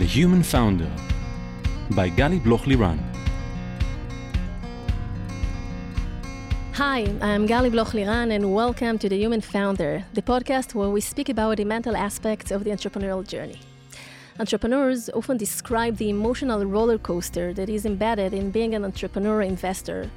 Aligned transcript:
The 0.00 0.06
Human 0.06 0.42
Founder 0.42 0.90
by 1.90 2.08
Gali 2.08 2.42
Bloch 2.42 2.62
Liran. 2.62 2.98
Hi, 6.72 7.00
I'm 7.20 7.46
Gali 7.46 7.70
Bloch 7.70 7.88
Liran, 7.88 8.34
and 8.34 8.54
welcome 8.54 8.96
to 8.96 9.10
The 9.10 9.18
Human 9.18 9.42
Founder, 9.42 10.06
the 10.14 10.22
podcast 10.22 10.74
where 10.74 10.88
we 10.88 11.02
speak 11.02 11.28
about 11.28 11.58
the 11.58 11.66
mental 11.66 11.94
aspects 11.94 12.50
of 12.50 12.64
the 12.64 12.70
entrepreneurial 12.70 13.28
journey. 13.28 13.60
Entrepreneurs 14.38 15.10
often 15.10 15.36
describe 15.36 15.98
the 15.98 16.08
emotional 16.08 16.64
roller 16.64 16.96
coaster 16.96 17.52
that 17.52 17.68
is 17.68 17.84
embedded 17.84 18.32
in 18.32 18.50
being 18.50 18.74
an 18.74 18.86
entrepreneur 18.86 19.42
investor, 19.42 20.10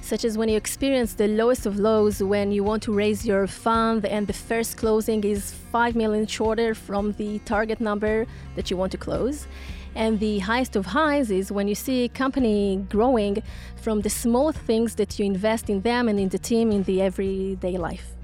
such 0.00 0.24
as 0.24 0.38
when 0.38 0.48
you 0.48 0.56
experience 0.56 1.14
the 1.14 1.28
lowest 1.28 1.66
of 1.66 1.78
lows 1.78 2.22
when 2.22 2.52
you 2.52 2.64
want 2.64 2.82
to 2.84 2.92
raise 2.92 3.26
your 3.26 3.46
fund 3.46 4.04
and 4.06 4.26
the 4.26 4.32
first 4.32 4.76
closing 4.76 5.22
is 5.24 5.52
5 5.72 5.96
million 5.96 6.26
shorter 6.26 6.74
from 6.74 7.12
the 7.12 7.38
target 7.40 7.80
number 7.80 8.26
that 8.56 8.70
you 8.70 8.76
want 8.76 8.92
to 8.92 8.98
close. 8.98 9.46
And 9.94 10.20
the 10.20 10.38
highest 10.38 10.76
of 10.76 10.86
highs 10.86 11.30
is 11.30 11.50
when 11.50 11.66
you 11.66 11.74
see 11.74 12.04
a 12.04 12.08
company 12.08 12.84
growing 12.88 13.42
from 13.76 14.02
the 14.02 14.10
small 14.10 14.52
things 14.52 14.94
that 14.94 15.18
you 15.18 15.24
invest 15.24 15.68
in 15.68 15.80
them 15.80 16.08
and 16.08 16.20
in 16.20 16.28
the 16.28 16.38
team 16.38 16.70
in 16.70 16.84
the 16.84 17.02
everyday 17.02 17.76
life. 17.76 18.14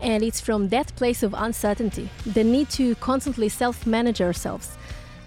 And 0.00 0.22
it's 0.22 0.40
from 0.40 0.68
that 0.70 0.94
place 0.96 1.22
of 1.22 1.34
uncertainty, 1.34 2.08
the 2.26 2.42
need 2.42 2.70
to 2.70 2.94
constantly 2.96 3.48
self 3.48 3.86
manage 3.86 4.20
ourselves, 4.20 4.76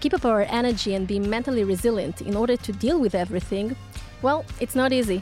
keep 0.02 0.14
up 0.14 0.26
our 0.26 0.42
energy, 0.42 0.96
and 0.96 1.08
be 1.08 1.20
mentally 1.20 1.64
resilient 1.64 2.22
in 2.22 2.36
order 2.36 2.58
to 2.58 2.72
deal 2.74 3.00
with 3.00 3.16
everything. 3.16 3.76
Well, 4.22 4.44
it's 4.60 4.76
not 4.76 4.92
easy. 4.92 5.22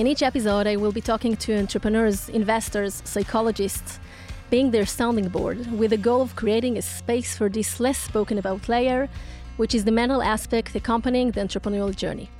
In 0.00 0.06
each 0.06 0.22
episode, 0.22 0.66
I 0.66 0.76
will 0.76 0.92
be 0.92 1.02
talking 1.02 1.36
to 1.36 1.58
entrepreneurs, 1.58 2.30
investors, 2.30 3.02
psychologists, 3.04 4.00
being 4.48 4.70
their 4.70 4.86
sounding 4.86 5.28
board, 5.28 5.70
with 5.78 5.90
the 5.90 5.98
goal 5.98 6.22
of 6.22 6.34
creating 6.36 6.78
a 6.78 6.80
space 6.80 7.36
for 7.36 7.50
this 7.50 7.78
less 7.80 7.98
spoken 7.98 8.38
about 8.38 8.66
layer, 8.66 9.10
which 9.58 9.74
is 9.74 9.84
the 9.84 9.92
mental 9.92 10.22
aspect 10.22 10.74
accompanying 10.74 11.32
the 11.32 11.42
entrepreneurial 11.42 11.94
journey. 11.94 12.30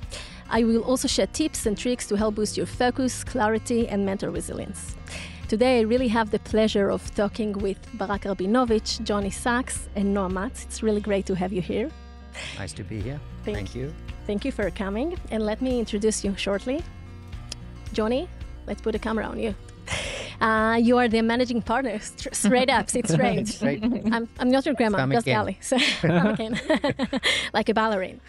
I 0.49 0.63
will 0.63 0.81
also 0.81 1.07
share 1.07 1.27
tips 1.27 1.67
and 1.67 1.77
tricks 1.77 2.07
to 2.07 2.17
help 2.17 2.33
boost 2.33 2.57
your 2.57 2.65
focus, 2.65 3.23
clarity, 3.23 3.87
and 3.87 4.07
mental 4.07 4.31
resilience. 4.31 4.95
Today, 5.47 5.81
I 5.81 5.81
really 5.81 6.07
have 6.07 6.31
the 6.31 6.39
pleasure 6.39 6.89
of 6.89 7.13
talking 7.13 7.53
with 7.53 7.77
Barak 7.93 8.23
Rabinowitz, 8.23 9.03
Jonny 9.03 9.29
Saacks, 9.29 9.87
and 9.95 10.15
Noa 10.15 10.29
Matz. 10.29 10.63
It's 10.63 10.81
really 10.81 11.01
great 11.01 11.27
to 11.27 11.35
have 11.35 11.53
you 11.53 11.61
here. 11.61 11.91
Nice 12.57 12.73
to 12.73 12.83
be 12.83 13.01
here. 13.01 13.19
Thank, 13.45 13.57
Thank 13.57 13.75
you. 13.75 13.93
Thank 14.25 14.45
you 14.45 14.51
for 14.51 14.71
coming. 14.71 15.19
And 15.29 15.45
let 15.45 15.61
me 15.61 15.77
introduce 15.77 16.23
you 16.23 16.35
shortly. 16.35 16.81
Jonny, 17.93 18.27
let's 18.67 18.81
put 18.81 18.95
a 18.95 18.99
camera 18.99 19.25
on 19.25 19.39
you. 19.39 19.55
Uh, 20.39 20.75
you 20.81 20.97
are 20.97 21.07
the 21.07 21.21
managing 21.21 21.61
partner, 21.61 21.99
st- 21.99 22.35
straight 22.35 22.69
up, 22.69 22.87
it's 22.95 23.13
straight. 23.13 23.47
Straight. 23.47 23.83
I'm, 23.83 24.27
I'm 24.39 24.49
not 24.49 24.65
your 24.65 24.73
grandma, 24.73 25.05
just 25.07 25.27
in. 25.27 25.37
Ali. 25.37 25.57
So, 25.61 25.77
stomach 25.99 26.39
in. 26.39 26.59
like 27.53 27.69
a 27.69 27.73
ballerina. 27.73 28.19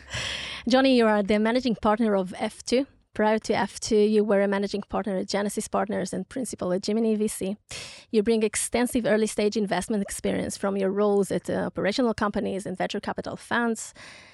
Jonny, 0.68 0.96
you 0.96 1.06
are 1.06 1.22
the 1.22 1.38
managing 1.38 1.74
partner 1.76 2.14
of 2.14 2.34
F2. 2.38 2.86
Prior 3.14 3.38
to 3.40 3.52
F2, 3.52 4.10
you 4.10 4.24
were 4.24 4.40
a 4.40 4.48
managing 4.48 4.80
partner 4.88 5.18
at 5.18 5.28
Genesis 5.28 5.68
Partners 5.68 6.14
and 6.14 6.26
principal 6.26 6.72
at 6.72 6.82
Gemini 6.82 7.14
VC. 7.14 7.58
You 8.10 8.22
bring 8.22 8.42
extensive 8.42 9.04
early 9.04 9.26
stage 9.26 9.54
investment 9.54 10.02
experience 10.02 10.56
from 10.56 10.78
your 10.78 10.90
roles 10.90 11.30
at 11.30 11.50
uh, 11.50 11.64
operational 11.66 12.14
companies 12.14 12.64
and 12.64 12.78
venture 12.78 13.00
capital 13.00 13.36
funds. 13.36 13.92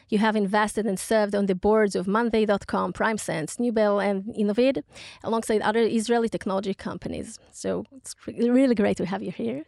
You 0.08 0.18
have 0.18 0.36
invested 0.36 0.86
and 0.86 0.96
served 0.96 1.34
on 1.34 1.46
the 1.46 1.56
boards 1.56 1.96
of 1.96 2.06
Monday.com, 2.06 2.92
PrimeSense, 2.92 3.58
Newbell, 3.58 3.98
and 4.00 4.32
Innovid, 4.36 4.84
alongside 5.24 5.60
other 5.62 5.80
Israeli 5.80 6.28
technology 6.28 6.72
companies. 6.72 7.36
So 7.50 7.84
it's 7.96 8.14
really 8.28 8.76
great 8.76 8.96
to 8.98 9.06
have 9.06 9.24
you 9.24 9.32
here. 9.32 9.64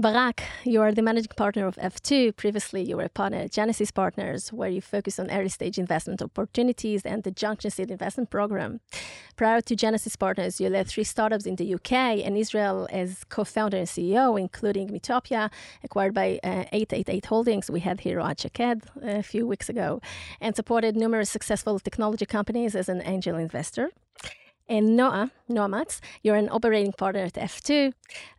Barak, 0.00 0.44
you 0.62 0.80
are 0.80 0.92
the 0.92 1.02
managing 1.02 1.32
partner 1.36 1.66
of 1.66 1.74
F2. 1.74 2.36
Previously, 2.36 2.84
you 2.84 2.96
were 2.96 3.02
a 3.02 3.08
partner 3.08 3.38
at 3.38 3.50
Genesis 3.50 3.90
Partners, 3.90 4.52
where 4.52 4.68
you 4.68 4.80
focus 4.80 5.18
on 5.18 5.28
early 5.28 5.48
stage 5.48 5.76
investment 5.76 6.22
opportunities 6.22 7.02
and 7.04 7.24
the 7.24 7.32
Junction 7.32 7.72
Seed 7.72 7.90
Investment 7.90 8.30
Program. 8.30 8.78
Prior 9.34 9.60
to 9.60 9.74
Genesis 9.74 10.14
Partners, 10.14 10.60
you 10.60 10.68
led 10.68 10.86
three 10.86 11.02
startups 11.02 11.46
in 11.46 11.56
the 11.56 11.74
UK 11.74 11.92
and 12.24 12.36
Israel 12.36 12.86
as 12.92 13.24
co 13.24 13.42
founder 13.42 13.78
and 13.78 13.88
CEO, 13.88 14.38
including 14.38 14.88
Mytopia, 14.88 15.50
acquired 15.82 16.14
by 16.14 16.38
uh, 16.44 16.62
888 16.70 17.26
Holdings. 17.26 17.68
We 17.68 17.80
had 17.80 17.98
here 17.98 18.18
Ohad 18.18 18.40
Shaked 18.40 18.86
a 19.02 19.24
few 19.24 19.48
weeks 19.48 19.68
ago, 19.68 20.00
and 20.40 20.54
supported 20.54 20.94
numerous 20.94 21.28
successful 21.28 21.80
technology 21.80 22.24
companies 22.24 22.76
as 22.76 22.88
an 22.88 23.02
angel 23.04 23.34
investor. 23.34 23.90
And 24.68 24.96
Noa, 24.96 25.30
Noa 25.48 25.86
you're 26.22 26.36
an 26.36 26.50
operating 26.50 26.92
partner 26.92 27.22
at 27.22 27.34
F2. 27.34 27.92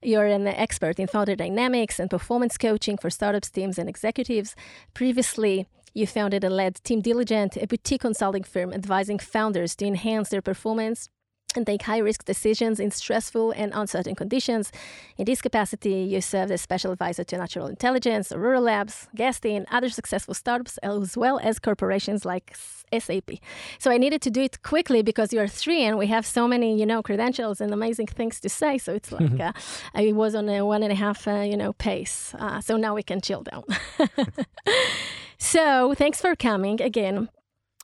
You're 0.03 0.27
an 0.27 0.47
expert 0.47 0.99
in 0.99 1.07
founder 1.07 1.35
dynamics 1.35 1.99
and 1.99 2.09
performance 2.09 2.55
coaching 2.57 2.97
for 2.97 3.09
startups, 3.09 3.49
teams, 3.49 3.79
and 3.79 3.89
executives. 3.89 4.55
Previously, 4.93 5.67
you 5.95 6.05
founded 6.05 6.43
and 6.43 6.55
led 6.55 6.75
Team 6.83 7.01
Diligent, 7.01 7.57
a 7.57 7.65
boutique 7.65 8.01
consulting 8.01 8.43
firm 8.43 8.73
advising 8.73 9.17
founders 9.17 9.75
to 9.77 9.85
enhance 9.85 10.29
their 10.29 10.43
performance 10.43 11.09
and 11.55 11.65
take 11.65 11.81
high 11.83 11.97
risk 11.97 12.25
decisions 12.25 12.79
in 12.79 12.91
stressful 12.91 13.51
and 13.51 13.71
uncertain 13.73 14.15
conditions. 14.15 14.71
In 15.17 15.25
this 15.25 15.41
capacity, 15.41 16.01
you 16.01 16.21
served 16.21 16.51
as 16.51 16.61
special 16.61 16.91
advisor 16.91 17.23
to 17.23 17.37
Natural 17.37 17.67
Intelligence, 17.67 18.31
Aurora 18.31 18.61
Labs, 18.61 19.07
Guesty, 19.15 19.55
and 19.55 19.65
other 19.71 19.89
successful 19.89 20.33
startups, 20.33 20.77
as 20.79 21.17
well 21.17 21.39
as 21.39 21.59
corporations 21.59 22.23
like 22.23 22.55
SAP. 22.97 23.31
So 23.79 23.91
I 23.91 23.97
needed 23.97 24.21
to 24.23 24.29
do 24.29 24.41
it 24.41 24.61
quickly 24.61 25.01
because 25.01 25.33
you 25.33 25.39
are 25.39 25.47
three 25.47 25.83
and 25.83 25.97
we 25.97 26.07
have 26.07 26.25
so 26.25 26.47
many, 26.47 26.79
you 26.79 26.85
know, 26.85 27.01
credentials 27.01 27.61
and 27.61 27.73
amazing 27.73 28.07
things 28.07 28.39
to 28.41 28.49
say. 28.49 28.77
So 28.77 28.93
it's 28.93 29.11
like 29.11 29.39
uh, 29.39 29.51
I 29.95 30.11
was 30.11 30.35
on 30.35 30.49
a 30.49 30.65
one 30.65 30.83
and 30.83 30.91
a 30.91 30.95
half, 30.95 31.27
uh, 31.27 31.41
you 31.41 31.57
know, 31.57 31.73
pace. 31.73 32.33
Uh, 32.37 32.61
so 32.61 32.77
now 32.77 32.93
we 32.95 33.03
can 33.03 33.21
chill 33.21 33.43
down. 33.43 33.63
so 35.37 35.93
thanks 35.95 36.21
for 36.21 36.35
coming 36.35 36.81
again. 36.81 37.29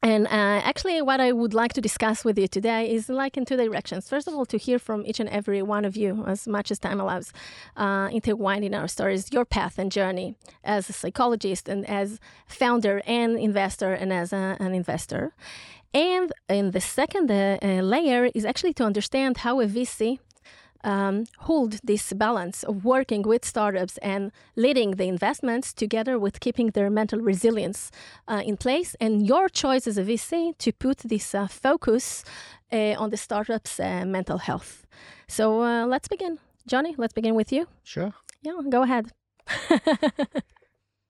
And 0.05 0.27
uh, 0.27 0.61
actually, 0.63 1.01
what 1.01 1.19
I 1.19 1.31
would 1.31 1.55
like 1.55 1.73
to 1.73 1.81
discuss 1.81 2.23
with 2.23 2.37
you 2.37 2.47
today 2.47 2.91
is 2.91 3.09
like 3.09 3.37
in 3.37 3.43
two 3.43 3.57
directions. 3.57 4.07
First 4.07 4.27
of 4.27 4.35
all, 4.35 4.45
to 4.45 4.57
hear 4.59 4.77
from 4.77 5.03
each 5.03 5.19
and 5.19 5.27
every 5.29 5.63
one 5.63 5.83
of 5.83 5.97
you, 5.97 6.23
as 6.27 6.47
much 6.47 6.69
as 6.69 6.77
time 6.77 7.01
allows, 7.01 7.33
uh, 7.75 8.09
intertwined 8.11 8.63
in 8.63 8.75
our 8.75 8.87
stories, 8.87 9.33
your 9.33 9.45
path 9.45 9.79
and 9.79 9.91
journey 9.91 10.35
as 10.63 10.91
a 10.91 10.93
psychologist 10.93 11.67
and 11.67 11.89
as 11.89 12.19
founder 12.45 13.01
and 13.07 13.39
investor 13.39 13.93
and 13.93 14.13
as 14.13 14.31
a, 14.31 14.57
an 14.59 14.75
investor. 14.75 15.33
And 15.91 16.31
in 16.49 16.69
the 16.69 16.81
second 16.81 17.31
uh, 17.31 17.57
uh, 17.63 17.81
layer 17.81 18.29
is 18.35 18.45
actually 18.45 18.73
to 18.73 18.83
understand 18.83 19.37
how 19.37 19.59
a 19.59 19.65
VC 19.65 20.19
um, 20.85 21.25
hold 21.39 21.79
this 21.83 22.13
balance 22.13 22.63
of 22.63 22.85
working 22.85 23.23
with 23.23 23.43
startups 23.43 23.97
and 23.97 24.31
leading 24.55 24.91
the 24.91 25.05
investments 25.05 25.73
together 25.73 26.17
with 26.17 26.39
keeping 26.39 26.67
their 26.67 26.89
mental 26.89 27.19
resilience 27.19 27.91
uh, 28.27 28.41
in 28.45 28.55
place. 28.55 28.95
And 29.01 29.27
your 29.27 29.49
choice 29.49 29.87
as 29.87 29.97
a 29.97 30.03
VC 30.03 30.57
to 30.59 30.71
put 30.71 30.99
this 30.99 31.35
uh, 31.35 31.47
focus 31.47 32.23
uh, 32.71 32.95
on 32.97 33.09
the 33.09 33.17
startups' 33.17 33.79
uh, 33.79 34.05
mental 34.05 34.37
health. 34.37 34.85
So 35.27 35.63
uh, 35.63 35.85
let's 35.85 36.07
begin. 36.07 36.39
Jonny, 36.67 36.95
let's 36.97 37.13
begin 37.13 37.35
with 37.35 37.51
you. 37.51 37.67
Sure. 37.83 38.13
Yeah, 38.41 38.53
go 38.69 38.83
ahead. 38.83 39.11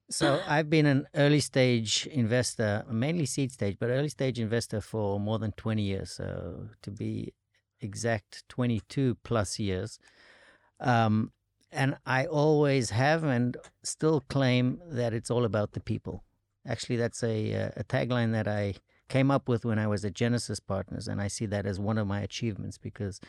So 0.09 0.39
I've 0.47 0.69
been 0.69 0.85
an 0.85 1.07
early 1.15 1.39
stage 1.39 2.07
investor, 2.11 2.85
mainly 2.89 3.25
seed 3.25 3.51
stage, 3.51 3.77
but 3.79 3.89
early 3.89 4.09
stage 4.09 4.39
investor 4.39 4.79
for 4.79 5.19
more 5.19 5.39
than 5.39 5.51
20 5.53 5.81
years. 5.81 6.11
So 6.11 6.69
to 6.83 6.91
be 6.91 7.33
exact, 7.85 8.43
22 8.49 9.17
plus 9.23 9.59
years. 9.59 9.99
Um, 10.79 11.31
and 11.71 11.97
I 12.05 12.25
always 12.25 12.89
have 12.89 13.23
and 13.23 13.57
still 13.83 14.21
claim 14.29 14.81
that 14.87 15.13
it's 15.13 15.31
all 15.31 15.45
about 15.45 15.73
the 15.73 15.79
people. 15.81 16.23
Actually, 16.67 16.97
that's 16.97 17.23
a, 17.23 17.51
a 17.75 17.83
tagline 17.83 18.31
that 18.31 18.47
I 18.47 18.75
came 19.07 19.29
up 19.29 19.47
with 19.47 19.65
when 19.65 19.77
I 19.77 19.87
was 19.87 20.03
at 20.03 20.13
Genesis 20.13 20.59
Partners, 20.59 21.07
and 21.07 21.21
I 21.21 21.27
see 21.27 21.45
that 21.47 21.65
as 21.65 21.79
one 21.79 21.97
of 21.97 22.07
my 22.07 22.21
achievements 22.21 22.77
because 22.77 23.19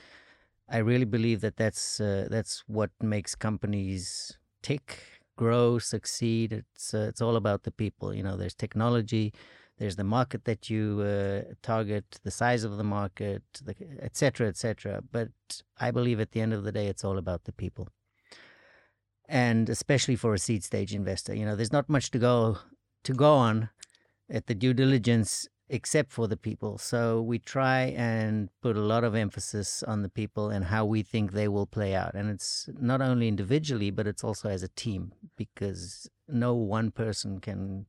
I 0.69 0.79
really 0.79 1.05
believe 1.05 1.41
that 1.43 1.57
that's 1.57 2.01
uh, 2.01 2.29
that's 2.31 2.65
what 2.67 2.91
makes 3.03 3.35
companies 3.35 4.39
tick, 4.63 4.99
grow, 5.37 5.79
succeed. 5.79 6.53
It's 6.53 6.95
uh, 6.95 7.07
it's 7.11 7.21
all 7.21 7.37
about 7.37 7.65
the 7.65 7.71
people. 7.71 8.15
You 8.15 8.23
know, 8.23 8.37
there's 8.37 8.55
technology, 8.55 9.33
there's 9.79 9.97
the 9.97 10.05
market 10.05 10.45
that 10.45 10.71
you 10.71 11.01
uh, 11.01 11.53
target, 11.63 12.19
the 12.25 12.31
size 12.31 12.65
of 12.65 12.77
the 12.77 12.85
market, 12.85 13.43
the, 13.63 13.75
et 14.01 14.17
cetera, 14.17 14.49
et 14.49 14.57
cetera. 14.57 15.03
But 15.13 15.29
I 15.79 15.91
believe 15.91 16.19
at 16.21 16.33
the 16.33 16.41
end 16.41 16.55
of 16.55 16.65
the 16.65 16.73
day, 16.73 16.87
it's 16.87 17.05
all 17.05 17.19
about 17.19 17.45
the 17.45 17.53
people. 17.53 17.89
And 19.29 19.69
especially 19.69 20.17
for 20.17 20.35
a 20.35 20.39
seed 20.39 20.65
stage 20.65 20.95
investor, 20.95 21.35
you 21.35 21.45
know, 21.45 21.57
there's 21.57 21.73
not 21.73 21.89
much 21.89 22.11
to 22.13 22.19
go 22.19 22.59
to 23.05 23.13
go 23.13 23.35
on 23.35 23.69
at 24.31 24.47
the 24.47 24.55
due 24.55 24.73
diligence 24.73 25.49
except 25.69 26.13
for 26.13 26.29
the 26.29 26.37
people. 26.37 26.79
So 26.79 27.21
we 27.21 27.39
try 27.39 27.93
and 27.97 28.49
put 28.63 28.77
a 28.77 28.81
lot 28.81 29.05
of 29.05 29.15
emphasis 29.15 29.83
on 29.83 30.03
the 30.03 30.09
people 30.09 30.49
and 30.49 30.67
how 30.67 30.85
we 30.85 31.03
think 31.03 31.33
they 31.33 31.49
will 31.49 31.67
play 31.67 31.95
out. 31.95 32.15
And 32.15 32.31
it's 32.31 32.69
not 32.79 33.01
only 33.01 33.27
individually, 33.27 33.91
but 33.91 34.07
it's 34.07 34.23
also 34.23 34.49
as 34.49 34.63
a 34.63 34.69
team 34.69 35.13
because 35.37 36.09
no 36.29 36.55
one 36.55 36.93
person 36.93 37.41
can 37.41 37.87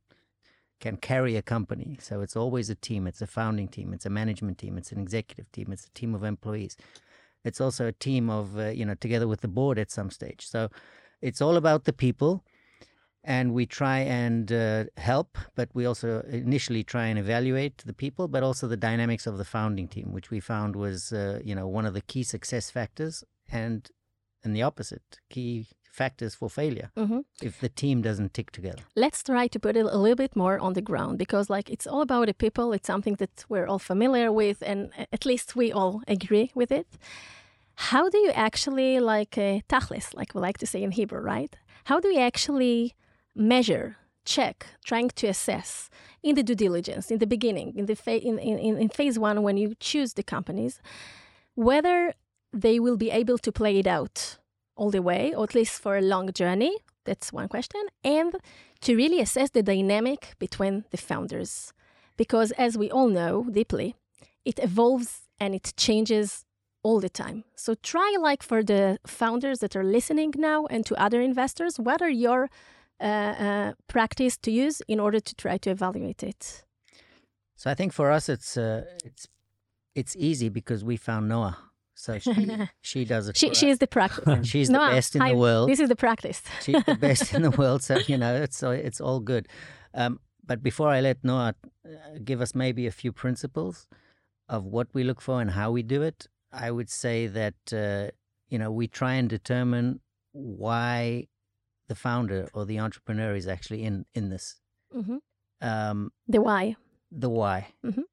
can 0.80 0.96
carry 0.96 1.36
a 1.36 1.42
company. 1.42 1.98
So 2.00 2.20
it's 2.20 2.36
always 2.36 2.70
a 2.70 2.74
team. 2.74 3.06
It's 3.06 3.22
a 3.22 3.26
founding 3.26 3.68
team. 3.68 3.92
It's 3.92 4.06
a 4.06 4.10
management 4.10 4.58
team. 4.58 4.78
It's 4.78 4.92
an 4.92 5.00
executive 5.00 5.50
team. 5.52 5.72
It's 5.72 5.86
a 5.86 5.90
team 5.90 6.14
of 6.14 6.24
employees. 6.24 6.76
It's 7.44 7.60
also 7.60 7.86
a 7.86 7.92
team 7.92 8.30
of 8.30 8.58
uh, 8.58 8.68
you 8.68 8.84
know 8.84 8.94
together 8.94 9.28
with 9.28 9.40
the 9.40 9.48
board 9.48 9.78
at 9.78 9.90
some 9.90 10.10
stage. 10.10 10.46
So 10.46 10.70
it's 11.20 11.40
all 11.40 11.56
about 11.56 11.84
the 11.84 11.92
people. 11.92 12.44
and 13.24 13.52
we 13.52 13.66
try 13.66 13.98
and 14.00 14.50
uh, 14.52 14.84
help, 14.96 15.36
but 15.54 15.68
we 15.74 15.84
also 15.84 16.20
initially 16.30 16.82
try 16.82 17.06
and 17.06 17.18
evaluate 17.18 17.78
the 17.84 17.92
people, 17.92 18.28
but 18.28 18.42
also 18.42 18.66
the 18.66 18.76
dynamics 18.76 19.26
of 19.26 19.38
the 19.38 19.44
founding 19.44 19.88
team, 19.88 20.12
which 20.12 20.30
we 20.30 20.40
found 20.40 20.76
was, 20.76 21.12
uh, 21.12 21.40
you 21.44 21.54
know, 21.54 21.66
one 21.66 21.84
of 21.84 21.94
the 21.94 22.00
key 22.00 22.22
success 22.22 22.70
factors, 22.70 23.24
and 23.50 23.90
and 24.44 24.54
the 24.54 24.62
opposite 24.62 25.18
key 25.28 25.66
factors 26.02 26.32
for 26.40 26.48
failure 26.60 26.88
Mhm. 27.02 27.20
if 27.48 27.54
the 27.64 27.70
team 27.82 27.96
doesn't 28.08 28.30
tick 28.36 28.48
together. 28.58 28.82
let's 29.04 29.20
try 29.30 29.44
to 29.54 29.58
put 29.64 29.74
it 29.80 29.86
a 29.96 29.98
little 30.04 30.20
bit 30.24 30.34
more 30.44 30.56
on 30.66 30.72
the 30.78 30.84
ground 30.90 31.14
because 31.24 31.46
like 31.56 31.68
it's 31.74 31.86
all 31.92 32.02
about 32.08 32.24
the 32.30 32.34
people 32.44 32.66
it's 32.76 32.88
something 32.92 33.16
that 33.22 33.34
we're 33.50 33.68
all 33.70 33.82
familiar 33.92 34.30
with 34.42 34.58
and 34.70 34.80
at 35.16 35.22
least 35.30 35.48
we 35.60 35.66
all 35.78 35.94
agree 36.16 36.48
with 36.60 36.70
it 36.80 36.88
how 37.92 38.04
do 38.14 38.18
you 38.26 38.32
actually 38.48 38.90
like 39.14 39.34
uh, 39.48 39.60
tachlis 39.72 40.06
like 40.20 40.30
we 40.34 40.38
like 40.48 40.58
to 40.62 40.66
say 40.72 40.80
in 40.86 40.90
hebrew 41.00 41.22
right 41.34 41.52
how 41.90 41.98
do 42.04 42.08
you 42.14 42.20
actually 42.30 42.76
measure 43.54 43.86
check 44.36 44.56
trying 44.90 45.10
to 45.20 45.26
assess 45.34 45.70
in 46.28 46.32
the 46.38 46.42
due 46.48 46.58
diligence 46.66 47.06
in 47.14 47.18
the 47.24 47.30
beginning 47.36 47.68
in 47.80 47.84
the 47.90 47.96
fa- 48.04 48.22
in, 48.30 48.36
in, 48.50 48.56
in 48.66 48.72
in 48.82 48.88
phase 48.98 49.16
one 49.28 49.36
when 49.46 49.56
you 49.62 49.68
choose 49.90 50.10
the 50.18 50.26
companies 50.34 50.74
whether 51.68 51.98
they 52.64 52.76
will 52.84 52.96
be 53.04 53.10
able 53.20 53.38
to 53.46 53.50
play 53.60 53.74
it 53.82 53.86
out 53.98 54.16
all 54.78 54.90
the 54.90 55.02
way 55.02 55.34
or 55.34 55.44
at 55.44 55.54
least 55.54 55.80
for 55.82 55.96
a 55.96 56.02
long 56.02 56.32
journey 56.32 56.74
that's 57.08 57.32
one 57.32 57.48
question 57.48 57.82
and 58.04 58.36
to 58.80 58.94
really 58.94 59.20
assess 59.20 59.50
the 59.50 59.62
dynamic 59.62 60.34
between 60.38 60.84
the 60.90 60.96
founders. 60.96 61.72
Because 62.16 62.52
as 62.52 62.76
we 62.76 62.90
all 62.90 63.08
know 63.08 63.46
deeply, 63.50 63.94
it 64.44 64.58
evolves 64.62 65.22
and 65.40 65.54
it 65.54 65.72
changes 65.76 66.44
all 66.82 67.00
the 67.00 67.08
time. 67.08 67.44
So 67.56 67.74
try, 67.74 68.16
like, 68.20 68.42
for 68.42 68.62
the 68.62 68.98
founders 69.06 69.58
that 69.60 69.74
are 69.74 69.84
listening 69.84 70.32
now 70.36 70.66
and 70.66 70.84
to 70.86 70.94
other 70.96 71.20
investors, 71.20 71.78
what 71.78 72.00
are 72.02 72.10
your 72.10 72.48
uh, 73.00 73.04
uh, 73.04 73.72
practice 73.88 74.36
to 74.38 74.50
use 74.50 74.82
in 74.88 75.00
order 75.00 75.20
to 75.20 75.34
try 75.34 75.58
to 75.58 75.70
evaluate 75.70 76.22
it? 76.22 76.64
So 77.56 77.70
I 77.70 77.74
think 77.74 77.92
for 77.92 78.10
us, 78.10 78.28
it's 78.28 78.56
uh, 78.56 78.84
it's 79.04 79.26
it's 79.94 80.14
easy 80.16 80.48
because 80.48 80.84
we 80.84 80.96
found 80.96 81.28
Noa. 81.28 81.58
So 82.00 82.16
she 82.26 82.32
she 82.80 83.04
does 83.04 83.28
it. 83.28 83.36
She, 83.36 83.52
she 83.54 83.68
is 83.70 83.78
the 83.78 83.88
practice. 83.88 84.46
she's 84.52 84.70
Noa, 84.70 84.88
the 84.90 84.94
best 84.96 85.16
in 85.16 85.20
hi, 85.22 85.30
the 85.32 85.36
world. 85.44 85.68
This 85.68 85.80
is 85.80 85.88
the 85.88 85.96
practice. 86.06 86.40
She's 86.62 86.82
the 86.84 86.94
best 87.06 87.34
in 87.34 87.42
the 87.42 87.50
world. 87.50 87.82
So 87.82 87.98
you 88.06 88.16
know, 88.16 88.34
it's 88.46 88.62
it's 88.62 89.00
all 89.00 89.18
good. 89.20 89.48
Um, 89.94 90.20
but 90.46 90.62
before 90.62 90.90
I 90.96 91.00
let 91.00 91.18
Noa 91.24 91.54
uh, 91.84 91.88
give 92.24 92.40
us 92.40 92.54
maybe 92.54 92.86
a 92.86 92.92
few 92.92 93.12
principles 93.12 93.86
of 94.48 94.64
what 94.64 94.86
we 94.94 95.02
look 95.02 95.20
for 95.20 95.40
and 95.42 95.50
how 95.50 95.72
we 95.72 95.82
do 95.82 96.00
it, 96.02 96.28
I 96.52 96.70
would 96.70 96.88
say 96.88 97.26
that 97.26 97.60
uh, 97.72 98.12
you 98.48 98.58
know 98.60 98.70
we 98.70 98.86
try 98.86 99.14
and 99.14 99.28
determine 99.28 99.98
why 100.32 101.26
the 101.88 101.94
founder 101.96 102.48
or 102.54 102.64
the 102.64 102.78
entrepreneur 102.78 103.34
is 103.34 103.48
actually 103.48 103.82
in 103.82 104.06
in 104.14 104.28
this. 104.30 104.60
Mhm. 104.94 105.18
Um, 105.60 106.12
The 106.28 106.40
why. 106.40 106.76
the 107.10 107.28
why 107.28 107.58
Mhm. 107.84 108.04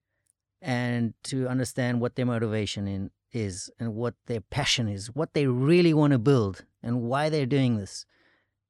and 0.61 1.13
to 1.29 1.47
understand 1.47 2.01
what 2.01 2.15
their 2.15 2.25
motivation 2.25 2.87
in, 2.87 3.11
is 3.35 3.69
and 3.79 3.95
what 3.95 4.15
their 4.27 4.41
passion 4.41 4.87
is, 4.87 5.13
what 5.13 5.33
they 5.33 5.47
really 5.47 5.93
want 5.93 6.11
to 6.13 6.19
build 6.19 6.65
and 6.81 7.01
why 7.01 7.29
they're 7.29 7.45
doing 7.45 7.77
this. 7.77 8.05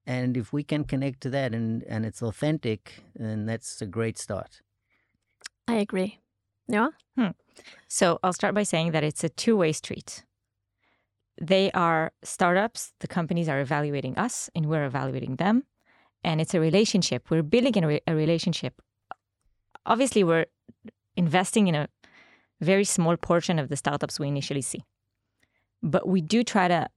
And 0.08 0.38
if 0.38 0.54
we 0.54 0.64
can 0.64 0.84
connect 0.84 1.22
to 1.22 1.30
that 1.32 1.54
and, 1.54 1.84
and 1.84 2.06
it's 2.06 2.22
authentic, 2.22 3.04
then 3.16 3.46
that's 3.46 3.82
a 3.82 3.86
great 3.86 4.18
start. 4.18 4.62
I 5.68 5.76
agree. 5.76 6.20
Noa? 6.68 6.92
Hmm. 7.18 7.30
So 7.88 8.20
I'll 8.24 8.34
start 8.34 8.54
by 8.54 8.64
saying 8.64 8.92
that 8.92 9.04
it's 9.04 9.24
a 9.24 9.30
two 9.30 9.58
way 9.58 9.72
street. 9.72 10.24
They 11.42 11.72
are 11.72 12.14
startups, 12.24 12.94
the 13.00 13.08
companies 13.08 13.50
are 13.50 13.60
evaluating 13.60 14.18
us, 14.18 14.50
and 14.56 14.68
we're 14.68 14.86
evaluating 14.86 15.36
them. 15.36 15.64
And 16.24 16.40
it's 16.40 16.54
a 16.54 16.60
relationship. 16.60 17.30
We're 17.30 17.44
building 17.44 17.84
a, 17.84 17.88
re- 17.88 18.02
a 18.08 18.16
relationship. 18.16 18.82
Obviously, 19.86 20.24
we're 20.24 20.46
investing 21.18 21.68
in 21.68 21.76
a 21.76 21.88
very 22.62 22.84
small 22.84 23.18
portion 23.18 23.60
of 23.60 23.70
the 23.70 23.76
startups 23.76 24.20
we 24.20 24.28
initially 24.28 24.62
see. 24.62 24.84
But 25.84 26.08
we 26.08 26.22
do 26.22 26.44
try 26.44 26.68
to 26.68 26.88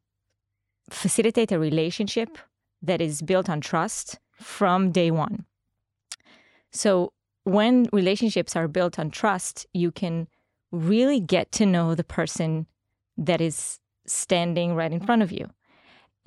facilitate 0.91 1.53
a 1.53 1.59
relationship 1.59 2.39
that 2.83 3.01
is 3.01 3.23
built 3.23 3.49
on 3.49 3.61
trust 3.61 4.19
from 4.33 4.91
day 4.93 5.11
one. 5.11 5.45
So 6.71 7.13
when 7.45 7.89
relationships 7.93 8.57
are 8.57 8.69
built 8.69 8.99
on 8.99 9.11
trust, 9.11 9.67
you 9.73 9.91
can 9.91 10.29
really 10.71 11.21
get 11.21 11.51
to 11.53 11.67
know 11.67 11.95
the 11.95 12.05
person 12.05 12.67
that 13.17 13.41
is 13.41 13.81
standing 14.07 14.75
right 14.75 14.93
in 14.93 15.01
front 15.01 15.23
of 15.23 15.33
you. 15.33 15.51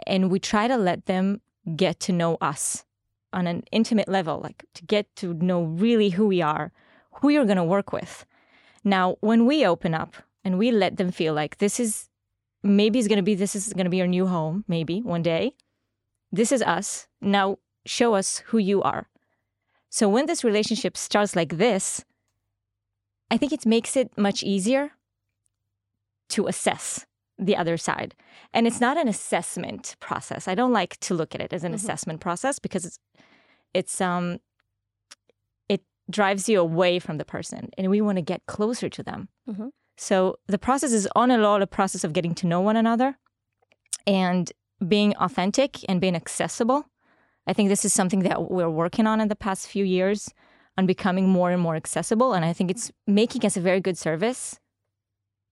And 0.08 0.32
we 0.32 0.40
try 0.40 0.68
to 0.68 0.78
let 0.78 1.06
them 1.06 1.42
get 1.76 2.00
to 2.02 2.12
know 2.12 2.38
us 2.42 2.86
on 3.34 3.48
an 3.48 3.64
intimate 3.72 4.10
level, 4.10 4.40
like 4.42 4.66
to 4.74 4.84
get 4.84 5.16
to 5.18 5.34
know 5.36 5.64
really 5.64 6.10
who 6.10 6.28
we 6.28 6.42
are, 6.42 6.72
who 7.14 7.30
you're 7.30 7.46
going 7.46 7.58
to 7.58 7.64
work 7.64 7.94
with. 7.94 8.26
Now, 8.84 9.18
when 9.22 9.46
we 9.46 9.66
open 9.66 9.94
up 9.94 10.16
and 10.44 10.58
we 10.58 10.72
let 10.72 10.98
them 10.98 11.12
feel 11.12 11.34
like 11.34 11.58
this 11.58 11.80
is 11.80 12.10
maybe 12.64 13.00
it's 13.00 13.08
going 13.08 13.18
to 13.18 13.24
be 13.24 13.36
this 13.36 13.56
is 13.56 13.74
going 13.74 13.86
to 13.86 13.90
be 13.90 13.98
your 13.98 14.08
new 14.08 14.28
home, 14.28 14.64
maybe 14.68 15.02
one 15.02 15.22
day. 15.22 15.54
This 16.32 16.52
is 16.52 16.62
us. 16.62 17.08
Now 17.20 17.58
show 17.86 18.16
us 18.16 18.40
who 18.48 18.58
you 18.58 18.82
are. 18.82 19.08
So 19.90 20.08
when 20.08 20.26
this 20.26 20.44
relationship 20.44 20.96
starts 20.96 21.36
like 21.36 21.58
this, 21.58 22.06
I 23.30 23.38
think 23.38 23.52
it 23.52 23.66
makes 23.66 23.96
it 23.96 24.18
much 24.18 24.44
easier 24.44 24.92
to 26.30 26.48
assess 26.48 27.06
the 27.38 27.58
other 27.58 27.78
side. 27.78 28.16
And 28.54 28.68
it's 28.68 28.80
not 28.80 28.98
an 28.98 29.08
assessment 29.08 29.96
process. 30.00 30.48
I 30.48 30.56
don't 30.56 30.72
like 30.74 30.98
to 31.02 31.14
look 31.14 31.36
at 31.36 31.42
it 31.42 31.54
as 31.54 31.64
an 31.64 31.72
Mhm. 31.72 31.76
assessment 31.76 32.22
process 32.22 32.60
because 32.60 32.86
it's 32.86 33.00
it's 33.74 34.02
um 34.02 34.40
drives 36.12 36.48
you 36.50 36.60
away 36.60 37.00
from 37.00 37.18
the 37.18 37.26
person 37.26 37.70
and 37.78 37.90
we 37.90 38.02
want 38.02 38.18
to 38.18 38.22
get 38.22 38.46
closer 38.46 38.90
to 38.90 39.04
them. 39.04 39.30
Mhm. 39.50 39.72
So 39.98 40.40
the 40.48 40.58
process 40.58 40.92
is 40.92 41.08
on 41.16 41.32
and 41.32 41.44
all 41.44 41.62
a 41.62 41.68
process 41.68 42.04
of 42.04 42.14
getting 42.14 42.36
to 42.36 42.48
know 42.48 42.62
one 42.62 42.76
another 42.76 43.18
and 44.08 44.52
being 44.88 45.16
authentic 45.18 45.78
and 45.90 46.02
being 46.02 46.16
accessible. 46.16 46.86
I 47.48 47.54
think 47.54 47.70
this 47.70 47.86
is 47.86 47.94
something 47.94 48.22
that 48.22 48.52
we're 48.52 48.70
working 48.70 49.08
on 49.08 49.22
in 49.22 49.28
the 49.28 49.36
past 49.36 49.68
few 49.68 49.86
years 49.86 50.30
on 50.78 50.86
becoming 50.86 51.28
more 51.30 51.52
and 51.52 51.62
more 51.62 51.76
accessible. 51.76 52.34
And 52.34 52.46
I 52.46 52.54
think 52.54 52.72
it's 52.72 52.92
making 53.06 53.46
us 53.46 53.58
a 53.58 53.62
very 53.62 53.80
good 53.82 53.98
service. 53.98 54.60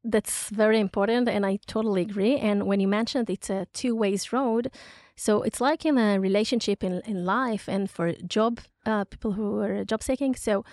That's 0.03 0.49
very 0.49 0.79
important, 0.79 1.27
and 1.27 1.45
I 1.45 1.59
totally 1.67 2.01
agree. 2.01 2.37
And 2.37 2.65
when 2.65 2.79
you 2.79 2.87
mentioned 2.87 3.29
it's 3.29 3.49
a 3.49 3.67
two 3.73 3.95
ways 3.95 4.31
road, 4.31 4.71
so 5.17 5.41
it's 5.41 5.59
like 5.59 5.85
in 5.85 5.97
a 5.97 6.19
relationship 6.19 6.83
in, 6.83 7.01
in 7.05 7.25
life 7.25 7.67
and 7.67 7.89
for 7.89 8.13
job 8.25 8.61
uh, 8.85 9.03
people 9.03 9.33
who 9.33 9.59
are 9.59 9.83
job 9.83 10.01
seeking. 10.01 10.35
So 10.35 10.63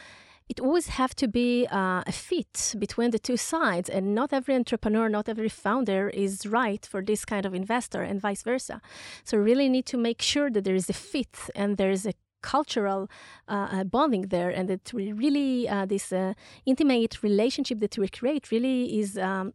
it 0.49 0.61
always 0.61 0.87
have 0.87 1.12
to 1.16 1.26
be 1.26 1.66
uh, 1.73 2.04
a 2.06 2.12
fit 2.12 2.76
between 2.78 3.11
the 3.11 3.18
two 3.18 3.37
sides, 3.37 3.88
and 3.88 4.14
not 4.14 4.33
every 4.33 4.54
entrepreneur, 4.54 5.09
not 5.09 5.28
every 5.28 5.49
founder 5.49 6.09
is 6.09 6.47
right 6.47 6.87
for 6.87 7.02
this 7.02 7.25
kind 7.25 7.45
of 7.45 7.52
investor, 7.52 8.02
and 8.02 8.21
vice 8.21 8.45
versa. 8.45 8.80
So 9.25 9.38
really 9.38 9.68
need 9.68 9.87
to 9.87 9.97
make 9.97 10.23
sure 10.23 10.50
that 10.50 10.62
there 10.62 10.76
is 10.76 10.88
a 10.88 10.92
fit 10.92 11.37
and 11.56 11.76
there 11.78 11.90
is 11.90 12.06
a 12.06 12.12
cultural 12.53 13.00
uh, 13.49 13.69
uh, 13.73 13.85
bonding 13.85 14.29
there, 14.29 14.50
and 14.59 14.69
that 14.69 14.93
we 14.93 15.12
really 15.12 15.69
uh, 15.69 15.87
this 15.87 16.12
uh, 16.12 16.33
intimate 16.65 17.23
relationship 17.23 17.79
that 17.81 17.99
we 17.99 18.09
create 18.09 18.50
really 18.50 18.99
is 19.00 19.17
um, 19.19 19.53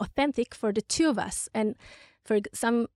authentic 0.00 0.54
for 0.54 0.72
the 0.72 0.82
two 0.82 1.10
of 1.10 1.18
us. 1.18 1.48
And 1.52 1.76
for 2.26 2.38
some, 2.52 2.86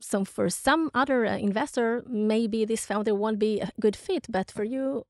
some 0.00 0.24
for 0.24 0.50
some 0.50 0.90
other 0.92 1.26
uh, 1.26 1.36
investor, 1.48 2.02
maybe 2.06 2.66
this 2.66 2.86
founder 2.86 3.14
won't 3.14 3.38
be 3.38 3.60
a 3.60 3.70
good 3.80 3.96
fit, 3.96 4.26
but 4.28 4.50
for 4.50 4.64
you, 4.64 5.06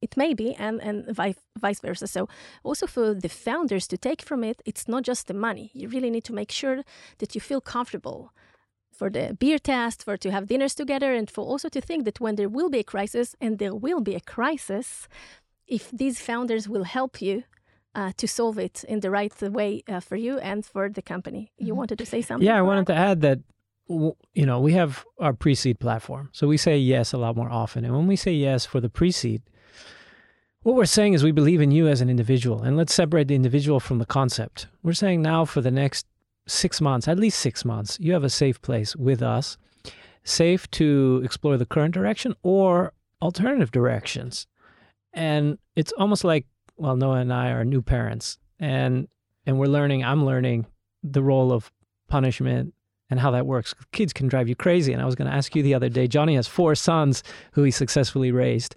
it 0.00 0.16
may 0.16 0.34
be, 0.34 0.54
and 0.58 0.80
and 0.82 0.96
vice 1.60 1.80
versa. 1.80 2.06
So 2.06 2.28
also 2.62 2.86
for 2.86 3.14
the 3.14 3.28
founders 3.28 3.86
to 3.86 3.96
take 3.96 4.22
from 4.22 4.44
it, 4.44 4.62
it's 4.64 4.86
not 4.86 5.06
just 5.06 5.26
the 5.26 5.34
money. 5.34 5.70
You 5.72 5.88
really 5.88 6.10
need 6.10 6.24
to 6.24 6.34
make 6.34 6.52
sure 6.52 6.82
that 7.18 7.34
you 7.34 7.40
feel 7.40 7.60
comfortable 7.60 8.30
for 8.94 9.10
the 9.10 9.36
beer 9.42 9.58
test, 9.58 10.04
for 10.04 10.16
to 10.16 10.30
have 10.30 10.46
dinners 10.46 10.74
together, 10.74 11.10
and 11.18 11.30
for 11.30 11.44
also 11.44 11.68
to 11.68 11.80
think 11.80 12.04
that 12.04 12.20
when 12.20 12.34
there 12.36 12.48
will 12.48 12.70
be 12.70 12.80
a 12.80 12.84
crisis, 12.94 13.28
and 13.40 13.58
there 13.58 13.74
will 13.74 14.00
be 14.00 14.14
a 14.14 14.20
crisis, 14.20 15.08
if 15.66 15.90
these 15.90 16.18
founders 16.20 16.68
will 16.68 16.84
help 16.84 17.20
you 17.22 17.44
uh, 17.94 18.12
to 18.16 18.26
solve 18.26 18.58
it 18.58 18.84
in 18.92 19.00
the 19.00 19.10
right 19.10 19.32
way 19.42 19.82
uh, 19.88 20.00
for 20.00 20.16
you 20.16 20.38
and 20.38 20.64
for 20.66 20.88
the 20.88 21.02
company. 21.02 21.52
You 21.58 21.72
Mhm. 21.74 21.76
wanted 21.80 21.98
to 21.98 22.06
say 22.06 22.20
something? 22.22 22.46
Yeah, 22.46 22.58
I 22.58 22.62
wanted 22.62 22.86
to 22.88 22.94
add 23.08 23.20
that 23.20 23.38
w- 23.88 24.16
you 24.34 24.46
know 24.48 24.58
we 24.60 24.72
have 24.72 25.04
our 25.20 25.32
pre-seed 25.32 25.78
platform, 25.78 26.28
so 26.32 26.48
we 26.48 26.56
say 26.56 26.76
yes 26.78 27.12
a 27.12 27.18
lot 27.18 27.36
more 27.36 27.50
often. 27.50 27.84
And 27.84 27.94
when 27.96 28.06
we 28.08 28.16
say 28.16 28.32
yes 28.32 28.66
for 28.66 28.80
the 28.80 28.88
pre-seed, 28.98 29.42
what 30.62 30.74
we're 30.76 30.86
saying 30.98 31.12
is 31.14 31.22
we 31.22 31.32
believe 31.32 31.60
in 31.60 31.70
you 31.70 31.86
as 31.88 32.00
an 32.00 32.08
individual, 32.10 32.62
and 32.62 32.76
let's 32.76 32.94
separate 32.94 33.28
the 33.28 33.34
individual 33.34 33.80
from 33.80 33.98
the 33.98 34.06
concept. 34.06 34.66
We're 34.82 34.94
saying 35.04 35.22
now 35.22 35.44
for 35.44 35.60
the 35.60 35.70
next 35.70 36.06
six 36.46 36.80
months, 36.80 37.08
at 37.08 37.18
least 37.18 37.38
six 37.38 37.64
months, 37.64 37.98
you 38.00 38.12
have 38.12 38.24
a 38.24 38.30
safe 38.30 38.60
place 38.62 38.94
with 38.96 39.22
us, 39.22 39.56
safe 40.24 40.70
to 40.72 41.20
explore 41.24 41.56
the 41.56 41.66
current 41.66 41.94
direction 41.94 42.34
or 42.42 42.92
alternative 43.22 43.70
directions. 43.70 44.46
And 45.12 45.58
it's 45.76 45.92
almost 45.92 46.24
like 46.24 46.46
well, 46.76 46.96
Noa 46.96 47.16
and 47.18 47.32
I 47.32 47.50
are 47.50 47.64
new 47.64 47.82
parents, 47.82 48.38
and 48.58 49.06
and 49.46 49.58
we're 49.58 49.66
learning. 49.66 50.04
I'm 50.04 50.24
learning 50.24 50.66
the 51.04 51.22
role 51.22 51.52
of 51.52 51.70
punishment 52.08 52.74
and 53.10 53.20
how 53.20 53.30
that 53.30 53.46
works. 53.46 53.74
Kids 53.92 54.12
can 54.12 54.26
drive 54.26 54.48
you 54.48 54.56
crazy. 54.56 54.92
And 54.92 55.00
I 55.00 55.04
was 55.04 55.14
going 55.14 55.30
to 55.30 55.36
ask 55.36 55.54
you 55.54 55.62
the 55.62 55.74
other 55.74 55.88
day. 55.90 56.08
Jonny 56.08 56.34
has 56.36 56.48
four 56.48 56.74
sons 56.74 57.22
who 57.52 57.62
he 57.62 57.70
successfully 57.70 58.32
raised, 58.32 58.74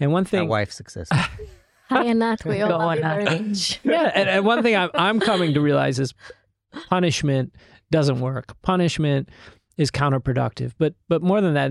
and 0.00 0.12
one 0.12 0.24
thing, 0.24 0.40
My 0.40 0.42
thing. 0.42 0.48
wife's 0.48 0.74
successful. 0.76 1.18
Hi, 1.88 2.04
Anat. 2.06 2.44
We 2.44 2.60
all 2.62 2.68
Go 2.70 2.78
love 2.78 2.88
on, 2.88 2.96
you 2.96 3.02
very 3.04 3.24
Nat. 3.24 3.42
much. 3.46 3.80
yeah, 3.84 4.10
and, 4.12 4.28
and 4.28 4.44
one 4.44 4.62
thing 4.64 4.74
I'm, 4.74 4.90
I'm 4.94 5.20
coming 5.20 5.54
to 5.54 5.60
realize 5.60 6.00
is 6.00 6.14
punishment 6.88 7.52
doesn't 7.90 8.20
work. 8.20 8.60
Punishment 8.62 9.28
is 9.76 9.90
counterproductive. 9.90 10.72
But 10.78 10.94
but 11.08 11.22
more 11.22 11.40
than 11.40 11.54
that, 11.54 11.70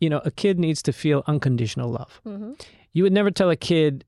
you 0.00 0.08
know, 0.10 0.20
a 0.24 0.30
kid 0.30 0.58
needs 0.58 0.82
to 0.82 0.92
feel 0.92 1.22
unconditional 1.26 1.90
love. 1.90 2.20
Mhm. 2.26 2.60
You 2.92 3.02
would 3.04 3.12
never 3.12 3.30
tell 3.30 3.50
a 3.50 3.56
kid, 3.56 4.04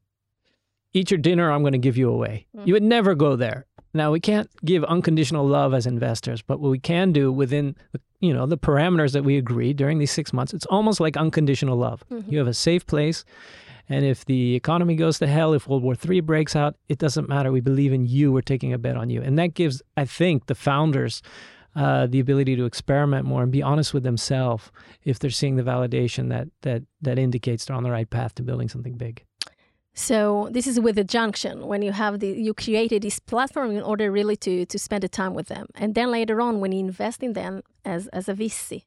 "Eat 0.93 1.11
your 1.11 1.19
dinner. 1.19 1.50
I'm 1.50 1.62
going 1.62 1.73
to 1.73 1.79
give 1.79 1.97
you 1.97 2.11
away." 2.11 2.47
You 2.64 2.75
would 2.75 2.83
never 2.83 3.14
go 3.14 3.37
there. 3.37 3.67
Now 3.95 4.11
we 4.11 4.21
can't 4.21 4.49
give 4.64 4.85
unconditional 4.85 5.47
love 5.47 5.75
as 5.75 5.87
investors, 5.87 6.41
but 6.43 6.61
what 6.61 6.71
we 6.71 6.79
can 6.79 7.12
do 7.12 7.31
within 7.31 7.76
you 8.21 8.33
know 8.33 8.47
the 8.47 8.57
parameters 8.59 9.12
that 9.12 9.25
we 9.25 9.37
agree 9.37 9.73
during 9.73 9.99
these 9.99 10.11
six 10.11 10.33
months, 10.33 10.55
it's 10.55 10.67
almost 10.67 10.99
like 11.00 11.17
unconditional 11.17 11.76
love. 11.76 12.02
You 12.29 12.38
have 12.38 12.47
a 12.49 12.55
safe 12.55 12.87
place. 12.87 13.25
And 13.89 14.05
if 14.05 14.25
the 14.25 14.55
economy 14.55 14.95
goes 14.95 15.19
to 15.19 15.27
hell, 15.27 15.53
if 15.53 15.69
World 15.69 15.83
War 15.83 15.95
III 16.09 16.21
breaks 16.21 16.57
out, 16.57 16.77
it 16.89 16.99
doesn't 16.99 17.29
matter. 17.29 17.53
We 17.53 17.61
believe 17.61 17.93
in 17.93 18.07
you. 18.07 18.33
We're 18.33 18.41
taking 18.41 18.73
a 18.73 18.79
bet 18.79 18.97
on 18.97 19.11
you. 19.11 19.21
And 19.23 19.39
that 19.39 19.55
gives, 19.55 19.83
I 19.97 20.05
think, 20.05 20.47
the 20.47 20.55
founders 20.55 21.23
uh, 21.75 22.07
the 22.07 22.21
ability 22.21 22.57
to 22.57 22.65
experiment 22.65 23.25
more 23.25 23.43
and 23.43 23.51
be 23.51 23.62
honest 23.62 23.95
with 23.95 24.03
themselves 24.03 24.71
if 25.05 25.19
they're 25.19 25.31
seeing 25.31 25.57
the 25.57 25.62
validation 25.62 26.29
that 26.29 26.49
that 26.62 26.83
that 27.01 27.19
indicates 27.19 27.65
they're 27.65 27.77
on 27.77 27.83
the 27.83 27.91
right 27.91 28.11
path 28.11 28.35
to 28.35 28.43
building 28.43 28.69
something 28.69 28.97
big. 28.97 29.25
So 29.95 30.49
this 30.51 30.67
is 30.67 30.81
with 30.81 30.97
the 30.97 31.05
junction 31.05 31.67
when 31.67 31.83
you 31.83 31.93
have 31.93 32.21
the 32.21 32.29
you 32.29 32.55
created 32.55 33.03
this 33.03 33.19
platform 33.19 33.71
in 33.71 33.83
order 33.83 34.11
really 34.11 34.37
to 34.37 34.67
to 34.67 34.79
spend 34.79 35.03
the 35.03 35.09
time 35.09 35.35
with 35.35 35.49
them, 35.49 35.67
and 35.75 35.95
then 35.95 36.11
later 36.11 36.41
on 36.41 36.61
when 36.61 36.73
you 36.73 36.81
invest 36.81 37.23
in 37.23 37.33
them 37.33 37.62
as 37.85 38.09
as 38.09 38.29
a 38.29 38.35
VC. 38.35 38.85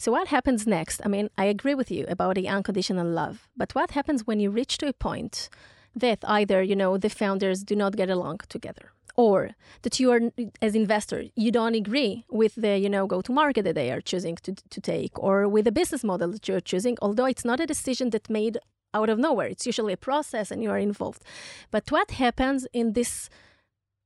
So 0.00 0.10
what 0.12 0.28
happens 0.28 0.66
next? 0.66 1.02
I 1.04 1.08
mean, 1.08 1.28
I 1.36 1.44
agree 1.44 1.74
with 1.74 1.90
you 1.90 2.06
about 2.08 2.36
the 2.36 2.48
unconditional 2.48 3.06
love, 3.06 3.50
but 3.54 3.74
what 3.74 3.90
happens 3.90 4.26
when 4.26 4.40
you 4.40 4.50
reach 4.50 4.78
to 4.78 4.88
a 4.88 4.94
point 4.94 5.50
that 5.94 6.20
either 6.26 6.62
you 6.62 6.74
know 6.74 6.96
the 6.96 7.10
founders 7.10 7.62
do 7.62 7.76
not 7.76 7.96
get 7.96 8.08
along 8.08 8.38
together, 8.48 8.92
or 9.14 9.50
that 9.82 10.00
you 10.00 10.10
are 10.10 10.22
as 10.62 10.74
investor 10.74 11.24
you 11.36 11.50
don't 11.52 11.74
agree 11.74 12.24
with 12.30 12.54
the 12.54 12.78
you 12.78 12.88
know 12.88 13.06
go 13.06 13.20
to 13.20 13.30
market 13.30 13.64
that 13.64 13.74
they 13.74 13.90
are 13.92 14.00
choosing 14.00 14.36
to 14.36 14.54
to 14.74 14.80
take, 14.80 15.12
or 15.18 15.46
with 15.46 15.66
the 15.66 15.78
business 15.80 16.02
model 16.02 16.30
that 16.32 16.48
you're 16.48 16.68
choosing, 16.72 16.96
although 17.02 17.28
it's 17.32 17.44
not 17.44 17.60
a 17.60 17.66
decision 17.66 18.08
that 18.08 18.30
made 18.30 18.56
out 18.94 19.10
of 19.10 19.18
nowhere. 19.18 19.48
It's 19.48 19.66
usually 19.66 19.92
a 19.92 20.04
process 20.08 20.50
and 20.50 20.62
you 20.62 20.70
are 20.70 20.78
involved. 20.78 21.22
But 21.70 21.90
what 21.92 22.12
happens 22.12 22.66
in 22.72 22.94
this 22.94 23.28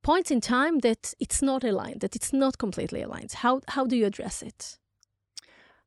point 0.02 0.32
in 0.32 0.40
time 0.40 0.80
that 0.80 1.14
it's 1.20 1.40
not 1.40 1.62
aligned, 1.62 2.00
that 2.00 2.16
it's 2.16 2.32
not 2.32 2.58
completely 2.58 3.00
aligned? 3.00 3.32
How, 3.44 3.60
how 3.68 3.86
do 3.86 3.96
you 3.96 4.06
address 4.06 4.42
it? 4.42 4.78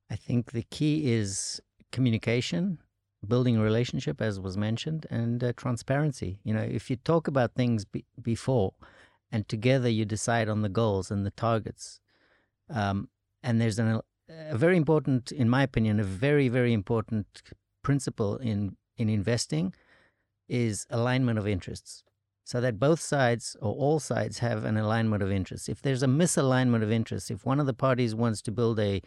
I 0.10 0.16
think 0.16 0.52
the 0.52 0.64
key 0.64 1.12
is 1.12 1.62
communication, 1.92 2.80
building 3.28 3.58
a 3.58 3.62
relationship, 3.62 4.22
as 4.22 4.40
was 4.40 4.58
mentioned, 4.58 5.06
and 5.10 5.44
uh, 5.44 5.54
transparency. 5.56 6.40
You 6.44 6.54
know, 6.54 6.62
if 6.62 6.90
you 6.90 6.96
talk 6.96 7.28
about 7.28 7.54
things 7.54 7.86
be- 7.86 8.06
before 8.22 8.74
and 9.32 9.48
together 9.48 9.90
you 9.90 10.06
decide 10.06 10.48
on 10.48 10.62
the 10.62 10.70
goals 10.70 11.12
and 11.12 11.26
the 11.26 11.32
targets, 11.32 12.00
um, 12.70 13.10
and 13.44 13.60
there's 13.60 13.80
an, 13.80 14.02
a 14.30 14.58
very 14.58 14.78
important, 14.78 15.32
in 15.32 15.50
my 15.50 15.64
opinion, 15.64 16.00
a 16.00 16.04
very, 16.04 16.48
very 16.48 16.74
important 16.74 17.42
principle 17.84 18.38
in, 18.38 18.78
in 18.98 19.10
investing 19.10 19.74
is 20.48 20.86
alignment 20.90 21.38
of 21.38 21.48
interests. 21.48 22.04
So 22.46 22.62
that 22.62 22.80
both 22.80 23.02
sides 23.02 23.58
or 23.62 23.74
all 23.74 24.00
sides 24.00 24.40
have 24.40 24.64
an 24.64 24.78
alignment 24.78 25.22
of 25.22 25.30
interests. 25.30 25.68
If 25.68 25.82
there's 25.82 26.02
a 26.02 26.08
misalignment 26.08 26.82
of 26.82 26.92
interests, 26.92 27.30
if 27.30 27.46
one 27.46 27.60
of 27.60 27.66
the 27.66 27.74
parties 27.74 28.16
wants 28.16 28.42
to 28.44 28.52
build 28.54 28.80
a 28.80 29.02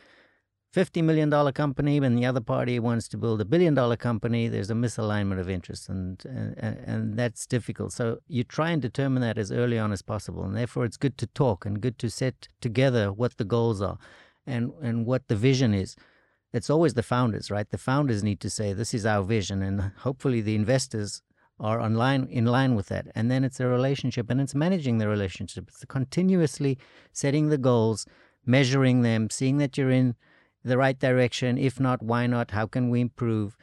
$50 0.75 1.03
million 1.03 1.53
company 1.53 1.97
and 1.99 2.17
the 2.17 2.25
other 2.25 2.41
party 2.41 2.79
wants 2.79 3.09
to 3.09 3.17
build 3.17 3.41
a 3.41 3.45
billion 3.45 3.75
dollar 3.75 3.97
company, 3.97 4.47
there's 4.47 4.71
a 4.71 4.75
misalignment 4.75 5.41
of 5.41 5.51
interests 5.51 5.89
and, 5.89 6.23
and, 6.25 6.57
and 6.87 7.19
that's 7.19 7.45
difficult. 7.45 7.93
So 7.93 8.19
you 8.29 8.45
try 8.45 8.71
and 8.71 8.81
determine 8.81 9.21
that 9.23 9.37
as 9.37 9.51
early 9.51 9.79
on 9.79 9.91
as 9.91 10.03
possible. 10.03 10.45
And 10.45 10.57
therefore, 10.57 10.85
it's 10.85 10.97
good 10.97 11.19
to 11.19 11.27
talk 11.27 11.67
and 11.67 11.81
good 11.81 11.99
to 11.99 12.11
set 12.11 12.47
together 12.61 13.13
what 13.13 13.37
the 13.37 13.45
goals 13.45 13.83
are 13.83 13.99
and, 14.47 14.73
and 14.81 15.07
what 15.07 15.27
the 15.27 15.35
vision 15.35 15.75
is. 15.75 15.97
It's 16.53 16.71
always 16.71 16.95
the 16.95 17.03
founders, 17.03 17.51
right? 17.51 17.69
The 17.69 17.79
founders 17.79 18.23
need 18.23 18.41
to 18.41 18.51
say, 18.51 18.73
this 18.73 18.95
is 18.95 19.05
our 19.05 19.25
vision. 19.25 19.63
And 19.63 19.93
hopefully 19.99 20.41
the 20.41 20.55
investors 20.55 21.23
are 21.59 21.81
on 21.81 21.95
line, 21.95 22.29
in 22.31 22.47
line 22.47 22.77
with 22.77 22.87
that. 22.89 23.09
And 23.17 23.29
then 23.29 23.43
it's 23.43 23.59
a 23.59 23.67
relationship 23.67 24.31
and 24.31 24.41
it's 24.41 24.55
managing 24.55 24.99
the 24.99 25.09
relationship. 25.09 25.65
It's 25.69 25.85
continuously 25.85 26.79
setting 27.13 27.49
the 27.49 27.59
goals, 27.59 28.07
measuring 28.47 29.03
them, 29.03 29.31
seeing 29.31 29.59
that 29.59 29.77
you're 29.77 29.91
in 29.91 30.15
the 30.65 30.79
right 30.79 30.99
direction. 30.99 31.59
If 31.59 31.81
not, 31.81 32.03
why 32.03 32.27
not? 32.27 32.51
How 32.51 32.67
can 32.67 32.91
we 32.91 33.01
improve? 33.01 33.57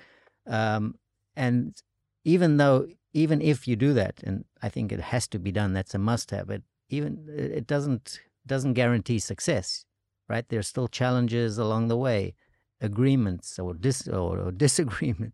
Um, 0.45 0.95
and 1.35 1.75
even 2.23 2.57
though, 2.57 2.87
even 3.13 3.41
if 3.41 3.67
you 3.67 3.75
do 3.75 3.93
that, 3.93 4.21
and 4.23 4.45
I 4.61 4.69
think 4.69 4.91
it 4.91 4.99
has 4.99 5.27
to 5.29 5.39
be 5.39 5.51
done, 5.51 5.73
that's 5.73 5.95
a 5.95 5.99
must-have. 5.99 6.47
But 6.47 6.61
even 6.89 7.25
it 7.27 7.67
doesn't 7.67 8.19
doesn't 8.45 8.73
guarantee 8.73 9.19
success, 9.19 9.85
right? 10.29 10.45
There's 10.47 10.67
still 10.67 10.87
challenges 10.87 11.57
along 11.57 11.87
the 11.87 11.97
way, 11.97 12.33
agreements 12.81 13.59
or 13.59 13.73
dis 13.73 14.07
or, 14.07 14.39
or 14.39 14.51
disagreement. 14.65 15.33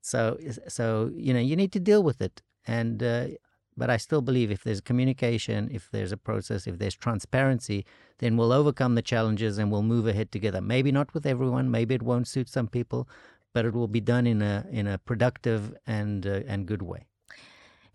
So 0.00 0.38
so 0.68 1.10
you 1.14 1.34
know 1.34 1.40
you 1.40 1.56
need 1.56 1.72
to 1.72 1.80
deal 1.80 2.02
with 2.02 2.20
it, 2.20 2.42
and 2.66 3.02
uh, 3.02 3.26
but 3.76 3.90
I 3.90 3.96
still 3.96 4.22
believe 4.22 4.50
if 4.50 4.64
there's 4.64 4.80
communication, 4.80 5.68
if 5.72 5.90
there's 5.90 6.12
a 6.12 6.16
process, 6.16 6.66
if 6.66 6.78
there's 6.78 6.94
transparency, 6.94 7.84
then 8.18 8.36
we'll 8.36 8.52
overcome 8.52 8.94
the 8.94 9.02
challenges 9.02 9.58
and 9.58 9.70
we'll 9.70 9.82
move 9.82 10.06
ahead 10.06 10.32
together. 10.32 10.60
Maybe 10.60 10.90
not 10.92 11.12
with 11.14 11.26
everyone, 11.26 11.70
maybe 11.70 11.94
it 11.94 12.02
won't 12.02 12.28
suit 12.28 12.48
some 12.48 12.68
people, 12.68 13.08
but 13.52 13.64
it 13.64 13.74
will 13.74 13.88
be 13.88 14.00
done 14.00 14.26
in 14.26 14.42
a 14.42 14.66
in 14.70 14.86
a 14.86 14.98
productive 14.98 15.74
and 15.86 16.26
uh, 16.26 16.42
and 16.46 16.66
good 16.66 16.82
way. 16.82 17.06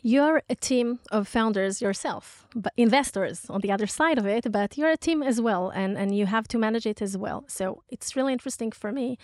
You're 0.04 0.42
a 0.50 0.56
team 0.56 1.00
of 1.12 1.28
founders 1.28 1.80
yourself, 1.80 2.48
but 2.56 2.74
investors 2.76 3.46
on 3.50 3.62
the 3.62 3.72
other 3.72 3.86
side 3.86 4.18
of 4.18 4.26
it, 4.26 4.52
but 4.52 4.76
you're 4.76 4.90
a 4.90 4.98
team 4.98 5.22
as 5.22 5.40
well, 5.40 5.70
and, 5.70 5.96
and 5.96 6.18
you 6.18 6.26
have 6.26 6.48
to 6.48 6.58
manage 6.58 6.88
it 6.88 7.04
as 7.04 7.16
well. 7.16 7.46
So 7.48 7.84
it's 7.88 8.16
really 8.16 8.34
interesting 8.34 8.72
for 8.72 8.92
me, 8.92 9.20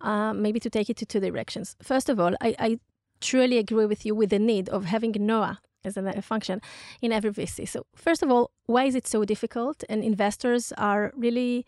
uh, 0.00 0.32
maybe 0.32 0.60
to 0.60 0.70
take 0.70 0.88
it 0.88 0.96
to 0.98 1.04
two 1.04 1.18
directions. 1.18 1.74
First 1.82 2.08
of 2.08 2.20
all, 2.20 2.34
I, 2.40 2.54
I 2.60 2.78
truly 3.20 3.58
agree 3.58 3.86
with 3.86 4.06
you 4.06 4.14
with 4.14 4.30
the 4.30 4.38
need 4.38 4.68
of 4.68 4.84
having 4.84 5.16
Noa 5.18 5.58
as 5.84 5.96
a 5.96 6.22
function 6.22 6.60
in 7.00 7.12
every 7.12 7.30
VC. 7.30 7.68
So, 7.68 7.86
first 7.94 8.22
of 8.22 8.30
all, 8.30 8.50
why 8.66 8.84
is 8.84 8.94
it 8.94 9.06
so 9.06 9.24
difficult? 9.24 9.84
And 9.88 10.02
investors 10.02 10.72
are 10.76 11.12
really, 11.16 11.64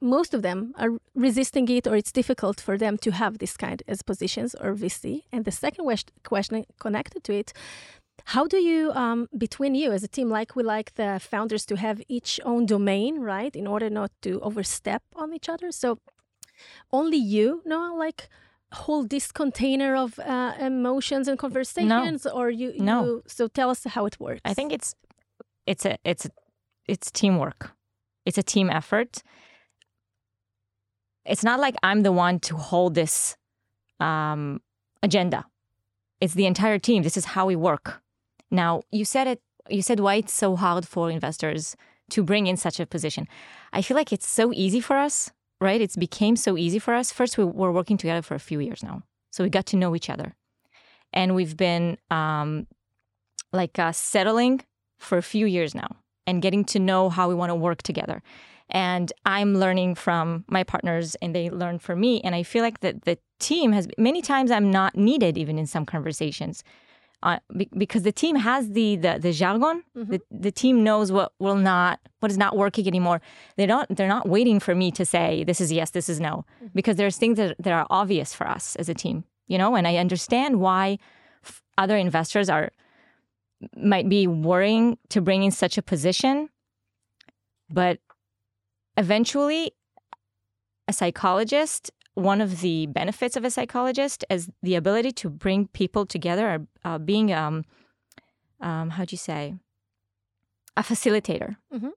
most 0.00 0.34
of 0.34 0.42
them 0.42 0.74
are 0.78 0.90
resisting 1.14 1.68
it, 1.68 1.86
or 1.86 1.96
it's 1.96 2.12
difficult 2.12 2.60
for 2.60 2.76
them 2.78 2.98
to 2.98 3.10
have 3.12 3.38
this 3.38 3.56
kind 3.56 3.82
as 3.86 4.02
positions 4.02 4.54
or 4.54 4.74
VC. 4.74 5.22
And 5.32 5.44
the 5.44 5.52
second 5.52 5.84
question 6.24 6.64
connected 6.78 7.24
to 7.24 7.32
it. 7.34 7.52
How 8.26 8.46
do 8.46 8.58
you, 8.58 8.92
um, 8.92 9.28
between 9.36 9.74
you 9.74 9.90
as 9.90 10.04
a 10.04 10.08
team, 10.08 10.28
like 10.30 10.54
we 10.54 10.62
like 10.62 10.94
the 10.94 11.18
founders 11.20 11.66
to 11.66 11.76
have 11.76 12.00
each 12.08 12.38
own 12.44 12.66
domain, 12.66 13.18
right, 13.18 13.54
in 13.56 13.66
order 13.66 13.90
not 13.90 14.12
to 14.22 14.40
overstep 14.40 15.02
on 15.16 15.34
each 15.34 15.48
other? 15.48 15.72
So, 15.72 15.98
only 16.92 17.16
you, 17.16 17.62
Noa, 17.64 17.94
like 17.96 18.28
hold 18.72 19.10
this 19.10 19.30
container 19.30 19.94
of 19.94 20.18
uh, 20.18 20.54
emotions 20.58 21.28
and 21.28 21.38
conversations 21.38 22.24
no. 22.24 22.30
or 22.30 22.50
you 22.50 22.74
no. 22.78 23.04
you, 23.04 23.22
so 23.26 23.48
tell 23.48 23.70
us 23.70 23.84
how 23.84 24.06
it 24.06 24.18
works? 24.18 24.40
I 24.44 24.54
think 24.54 24.72
it's 24.72 24.94
it's 25.66 25.84
a 25.84 25.98
it's 26.04 26.26
a, 26.26 26.30
it's 26.88 27.10
teamwork. 27.10 27.72
It's 28.24 28.38
a 28.38 28.42
team 28.42 28.70
effort. 28.70 29.22
It's 31.24 31.44
not 31.44 31.60
like 31.60 31.76
i'm 31.84 32.02
the 32.02 32.10
one 32.10 32.40
to 32.40 32.56
hold 32.56 32.94
this 32.94 33.36
um, 34.00 34.60
agenda. 35.02 35.44
It's 36.20 36.34
the 36.34 36.46
entire 36.46 36.78
team. 36.78 37.02
This 37.02 37.16
is 37.16 37.24
how 37.24 37.46
we 37.46 37.56
work. 37.56 38.02
Now 38.50 38.82
you 38.90 39.04
said 39.04 39.26
it 39.26 39.40
you 39.68 39.82
said 39.82 40.00
why 40.00 40.16
it's 40.16 40.32
so 40.32 40.56
hard 40.56 40.88
for 40.88 41.10
investors 41.10 41.76
to 42.10 42.22
bring 42.22 42.46
in 42.46 42.56
such 42.56 42.80
a 42.80 42.86
position. 42.86 43.28
I 43.72 43.82
feel 43.82 43.96
like 43.96 44.12
it's 44.12 44.26
so 44.26 44.52
easy 44.52 44.80
for 44.80 44.96
us 44.96 45.30
right? 45.62 45.80
It's 45.80 45.96
became 45.96 46.36
so 46.36 46.58
easy 46.58 46.78
for 46.78 46.92
us. 46.92 47.12
First, 47.12 47.38
we 47.38 47.44
were 47.44 47.72
working 47.72 47.96
together 47.96 48.22
for 48.22 48.34
a 48.34 48.40
few 48.40 48.60
years 48.60 48.82
now, 48.82 49.02
so 49.30 49.44
we 49.44 49.50
got 49.50 49.66
to 49.66 49.76
know 49.76 49.94
each 49.96 50.10
other, 50.10 50.34
and 51.12 51.34
we've 51.34 51.56
been 51.56 51.96
um, 52.10 52.66
like 53.52 53.78
uh, 53.78 53.92
settling 53.92 54.62
for 54.98 55.18
a 55.18 55.22
few 55.22 55.46
years 55.46 55.74
now 55.74 55.96
and 56.26 56.42
getting 56.42 56.64
to 56.64 56.78
know 56.78 57.08
how 57.08 57.28
we 57.28 57.34
want 57.34 57.50
to 57.50 57.54
work 57.54 57.82
together. 57.82 58.22
And 58.70 59.12
I'm 59.26 59.54
learning 59.56 59.96
from 59.96 60.44
my 60.48 60.64
partners, 60.64 61.14
and 61.16 61.34
they 61.34 61.50
learn 61.50 61.78
from 61.78 62.00
me. 62.00 62.20
And 62.22 62.34
I 62.34 62.42
feel 62.42 62.62
like 62.62 62.80
that 62.80 63.02
the 63.02 63.18
team 63.38 63.72
has 63.72 63.86
many 63.98 64.22
times 64.22 64.50
I'm 64.50 64.70
not 64.70 64.96
needed 64.96 65.36
even 65.36 65.58
in 65.58 65.66
some 65.66 65.84
conversations. 65.84 66.64
Uh, 67.22 67.38
be, 67.56 67.68
because 67.76 68.02
the 68.02 68.12
team 68.12 68.36
has 68.36 68.70
the 68.70 68.96
the, 68.96 69.18
the 69.20 69.32
jargon. 69.32 69.84
Mm-hmm. 69.96 70.10
The, 70.10 70.20
the 70.30 70.50
team 70.50 70.82
knows 70.82 71.12
what 71.12 71.32
will 71.38 71.56
not 71.56 72.00
what 72.20 72.30
is 72.30 72.38
not 72.38 72.56
working 72.56 72.86
anymore. 72.86 73.20
They 73.56 73.66
don't 73.66 73.94
they're 73.94 74.08
not 74.08 74.28
waiting 74.28 74.58
for 74.60 74.74
me 74.74 74.90
to 74.92 75.04
say 75.04 75.44
this 75.44 75.60
is 75.60 75.70
yes, 75.72 75.90
this 75.90 76.08
is 76.08 76.20
no, 76.20 76.44
mm-hmm. 76.56 76.66
because 76.74 76.96
there's 76.96 77.16
things 77.16 77.36
that, 77.36 77.56
that 77.58 77.72
are 77.72 77.86
obvious 77.90 78.34
for 78.34 78.48
us 78.48 78.76
as 78.76 78.88
a 78.88 78.94
team, 78.94 79.24
you 79.46 79.56
know. 79.56 79.76
And 79.76 79.86
I 79.86 79.96
understand 79.96 80.60
why 80.60 80.98
f- 81.44 81.62
other 81.78 81.96
investors 81.96 82.48
are 82.48 82.70
might 83.76 84.08
be 84.08 84.26
worrying 84.26 84.98
to 85.10 85.20
bring 85.20 85.44
in 85.44 85.52
such 85.52 85.78
a 85.78 85.82
position, 85.82 86.48
but 87.70 87.98
eventually, 88.96 89.72
a 90.88 90.92
psychologist, 90.92 91.90
one 92.14 92.40
of 92.40 92.60
the 92.60 92.86
benefits 92.86 93.36
of 93.36 93.44
a 93.44 93.50
psychologist 93.50 94.24
is 94.28 94.50
the 94.62 94.74
ability 94.74 95.12
to 95.12 95.30
bring 95.30 95.68
people 95.68 96.04
together, 96.06 96.66
uh, 96.84 96.98
being, 96.98 97.32
um, 97.32 97.64
um, 98.60 98.90
how'd 98.90 99.12
you 99.12 99.18
say, 99.18 99.54
a 100.76 100.82
facilitator. 100.82 101.56
Mhm. 101.72 101.92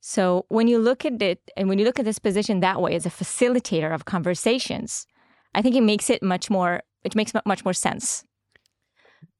So 0.00 0.44
when 0.48 0.68
you 0.68 0.78
look 0.78 1.04
at 1.04 1.20
it, 1.22 1.50
and 1.56 1.68
when 1.68 1.78
you 1.78 1.84
look 1.84 1.98
at 1.98 2.04
this 2.04 2.18
position 2.18 2.60
that 2.60 2.80
way, 2.80 2.94
as 2.94 3.06
a 3.06 3.10
facilitator 3.10 3.92
of 3.94 4.04
conversations, 4.04 5.06
I 5.54 5.62
think 5.62 5.74
it 5.74 5.82
makes 5.82 6.10
it 6.10 6.22
much 6.22 6.50
more. 6.50 6.82
It 7.02 7.14
makes 7.14 7.32
much 7.46 7.64
more 7.64 7.72
sense. 7.72 8.25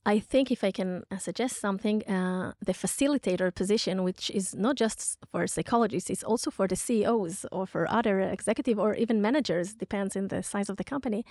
I 0.06 0.20
think 0.20 0.52
if 0.52 0.62
I 0.62 0.70
can 0.70 1.02
uh, 1.10 1.18
suggest 1.18 1.60
something, 1.60 2.04
uh, 2.04 2.52
the 2.64 2.72
facilitator 2.72 3.52
position, 3.52 4.04
which 4.04 4.30
is 4.30 4.54
not 4.54 4.76
just 4.76 5.18
for 5.32 5.48
psychologists, 5.48 6.10
it's 6.10 6.22
also 6.22 6.52
for 6.52 6.68
the 6.68 6.76
CEOs 6.76 7.44
or 7.50 7.66
for 7.66 7.90
other 7.90 8.20
executive 8.20 8.78
or 8.78 8.94
even 8.94 9.20
managers, 9.20 9.74
depends 9.74 10.14
in 10.14 10.28
the 10.28 10.44
size 10.44 10.68
of 10.70 10.76
the 10.76 10.84
company. 10.84 11.24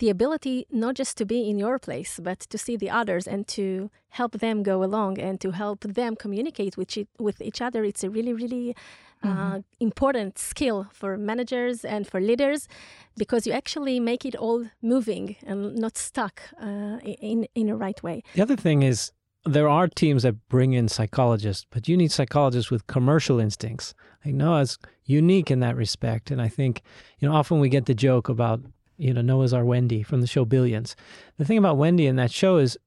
The 0.00 0.10
ability 0.10 0.66
not 0.72 0.96
just 0.96 1.16
to 1.18 1.24
be 1.24 1.48
in 1.48 1.56
your 1.56 1.78
place, 1.78 2.18
but 2.20 2.40
to 2.40 2.58
see 2.58 2.76
the 2.76 2.90
others 2.90 3.28
and 3.28 3.46
to 3.48 3.92
help 4.08 4.32
them 4.32 4.64
go 4.64 4.82
along 4.82 5.20
and 5.20 5.40
to 5.42 5.52
help 5.52 5.82
them 5.82 6.16
communicate 6.16 6.76
with, 6.76 6.98
with 7.20 7.40
each 7.40 7.60
other. 7.60 7.84
It's 7.84 8.02
a 8.02 8.10
really, 8.10 8.32
really 8.32 8.74
uh, 9.22 9.60
important 9.78 10.38
skill 10.38 10.86
for 10.92 11.16
managers 11.16 11.84
and 11.84 12.06
for 12.06 12.20
leaders 12.20 12.68
because 13.16 13.46
you 13.46 13.52
actually 13.52 14.00
make 14.00 14.24
it 14.24 14.34
all 14.34 14.66
moving 14.82 15.36
and 15.46 15.76
not 15.76 15.96
stuck 15.96 16.42
uh, 16.60 16.98
in 17.04 17.46
in 17.54 17.68
a 17.68 17.76
right 17.76 18.02
way. 18.02 18.22
The 18.34 18.42
other 18.42 18.56
thing 18.56 18.82
is 18.82 19.12
there 19.44 19.68
are 19.68 19.88
teams 19.88 20.22
that 20.22 20.48
bring 20.48 20.72
in 20.72 20.88
psychologists, 20.88 21.66
but 21.70 21.88
you 21.88 21.96
need 21.96 22.12
psychologists 22.12 22.70
with 22.70 22.86
commercial 22.86 23.40
instincts. 23.40 23.94
I 24.24 24.30
know 24.30 24.56
it's 24.56 24.78
unique 25.04 25.50
in 25.50 25.60
that 25.60 25.76
respect, 25.76 26.30
and 26.30 26.40
I 26.40 26.48
think 26.48 26.82
you 27.18 27.28
know 27.28 27.34
often 27.34 27.60
we 27.60 27.68
get 27.68 27.86
the 27.86 27.94
joke 27.94 28.28
about 28.28 28.60
you 28.96 29.12
know 29.12 29.22
Noa's 29.22 29.52
our 29.52 29.64
Wendy 29.64 30.02
from 30.02 30.20
the 30.20 30.26
show 30.26 30.44
Billions. 30.44 30.96
The 31.38 31.44
thing 31.44 31.58
about 31.58 31.78
Wendy 31.78 32.06
in 32.06 32.16
that 32.16 32.30
show 32.30 32.58
is 32.58 32.78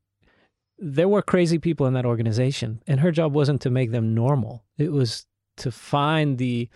there 0.77 1.07
were 1.07 1.21
crazy 1.21 1.59
people 1.59 1.85
in 1.87 1.93
that 1.93 2.05
organization, 2.05 2.81
and 2.87 2.99
her 2.99 3.11
job 3.11 3.33
wasn't 3.33 3.61
to 3.61 3.69
make 3.69 3.91
them 3.91 4.13
normal. 4.13 4.63
It 4.77 4.91
was 4.91 5.25
to 5.57 5.72
find 5.72 6.38
the 6.38 6.69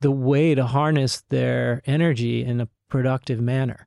the 0.00 0.10
way 0.10 0.54
to 0.54 0.66
harness 0.66 1.22
their 1.30 1.82
energy 1.86 2.44
in 2.44 2.60
a 2.60 2.68
productive 2.88 3.40
manner. 3.40 3.86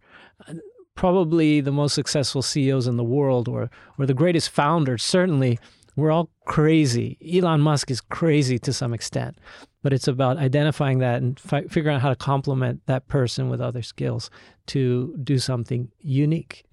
Probably 0.95 1.61
the 1.61 1.71
most 1.71 1.93
successful 1.93 2.41
CEOs 2.41 2.87
in 2.87 2.97
the 2.97 3.03
world, 3.03 3.47
or 3.47 3.69
or 3.97 4.05
the 4.05 4.15
greatest 4.15 4.49
founders, 4.49 5.03
certainly, 5.03 5.59
we're 5.95 6.11
all 6.11 6.29
crazy. 6.45 7.17
Elon 7.21 7.61
Musk 7.61 7.91
is 7.91 8.01
crazy 8.01 8.57
to 8.59 8.73
some 8.73 8.93
extent, 8.93 9.37
but 9.83 9.93
it's 9.93 10.07
about 10.07 10.37
identifying 10.37 10.99
that 10.99 11.21
and 11.21 11.39
fi- 11.39 11.63
figuring 11.63 11.95
out 11.95 12.01
how 12.01 12.09
to 12.09 12.15
complement 12.15 12.81
that 12.85 13.07
person 13.07 13.49
with 13.49 13.61
other 13.61 13.81
skills 13.81 14.29
to 14.67 15.15
do 15.23 15.37
something 15.37 15.91
unique. 15.99 16.63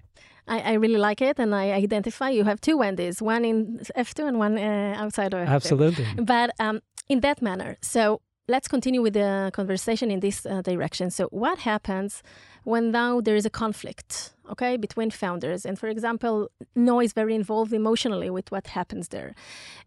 I, 0.47 0.61
I 0.61 0.73
really 0.75 0.99
like 0.99 1.23
it, 1.23 1.39
and 1.39 1.55
I 1.55 1.73
identify 1.73 2.29
you 2.29 2.45
have 2.45 2.61
two 2.61 2.77
Wendy's, 2.77 3.23
one 3.23 3.45
in 3.45 3.79
F2 3.97 4.29
and 4.29 4.39
one 4.39 4.59
uh, 4.59 4.95
outside 4.97 5.33
of 5.33 5.49
F2. 5.49 5.49
Absolutely. 5.49 6.07
But 6.23 6.51
um, 6.61 6.81
in 7.09 7.21
that 7.21 7.43
manner, 7.43 7.77
so 7.81 8.21
let's 8.49 8.69
continue 8.69 9.03
with 9.03 9.15
the 9.15 9.51
conversation 9.55 10.11
in 10.11 10.21
this 10.21 10.45
uh, 10.47 10.63
direction. 10.63 11.11
So, 11.11 11.27
what 11.29 11.61
happens 11.61 12.23
when 12.65 12.91
now 12.91 13.21
there 13.21 13.37
is 13.37 13.47
a 13.47 13.51
conflict, 13.51 14.34
okay, 14.51 14.77
between 14.77 15.11
founders? 15.11 15.65
And 15.65 15.79
for 15.79 15.89
example, 15.89 16.51
Noa 16.75 17.05
is 17.05 17.13
very 17.13 17.35
involved 17.35 17.73
emotionally 17.73 18.31
with 18.31 18.51
what 18.51 18.69
happens 18.69 19.09
there. 19.09 19.35